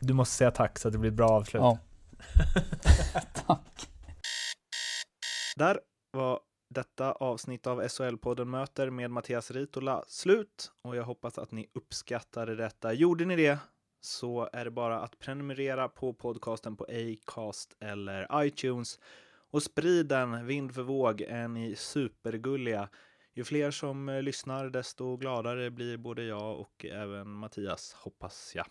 Du 0.00 0.14
måste 0.14 0.34
säga 0.34 0.50
tack 0.50 0.78
så 0.78 0.88
att 0.88 0.92
det 0.92 0.98
blir 0.98 1.10
ett 1.10 1.16
bra 1.16 1.28
avslut. 1.28 1.62
Ja. 1.62 1.78
Där 5.56 5.80
var 6.12 6.40
detta 6.72 7.12
avsnitt 7.12 7.66
av 7.66 7.82
SHL-podden 7.82 8.44
Möter 8.44 8.90
med 8.90 9.10
Mattias 9.10 9.50
Ritola 9.50 10.04
slut 10.06 10.72
och 10.82 10.96
jag 10.96 11.04
hoppas 11.04 11.38
att 11.38 11.52
ni 11.52 11.68
uppskattade 11.72 12.56
detta. 12.56 12.92
Gjorde 12.92 13.24
ni 13.24 13.36
det 13.36 13.58
så 14.00 14.48
är 14.52 14.64
det 14.64 14.70
bara 14.70 15.00
att 15.00 15.18
prenumerera 15.18 15.88
på 15.88 16.12
podcasten 16.12 16.76
på 16.76 16.84
Acast 16.84 17.76
eller 17.80 18.44
iTunes 18.44 19.00
och 19.50 19.62
sprid 19.62 20.06
den 20.06 20.46
vind 20.46 20.74
för 20.74 20.82
våg 20.82 21.20
är 21.20 21.48
ni 21.48 21.76
supergulliga. 21.76 22.88
Ju 23.34 23.44
fler 23.44 23.70
som 23.70 24.08
eh, 24.08 24.22
lyssnar 24.22 24.68
desto 24.70 25.16
gladare 25.16 25.70
blir 25.70 25.96
både 25.96 26.24
jag 26.24 26.60
och 26.60 26.84
även 26.84 27.28
Mattias 27.28 27.92
hoppas 27.92 28.52
jag. 28.54 28.66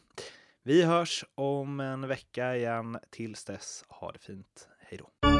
Vi 0.63 0.83
hörs 0.83 1.25
om 1.35 1.79
en 1.79 2.07
vecka 2.07 2.55
igen. 2.55 2.97
Tills 3.09 3.45
dess, 3.45 3.85
ha 3.87 4.11
det 4.11 4.19
fint. 4.19 4.69
Hej 4.79 4.99
då! 4.99 5.30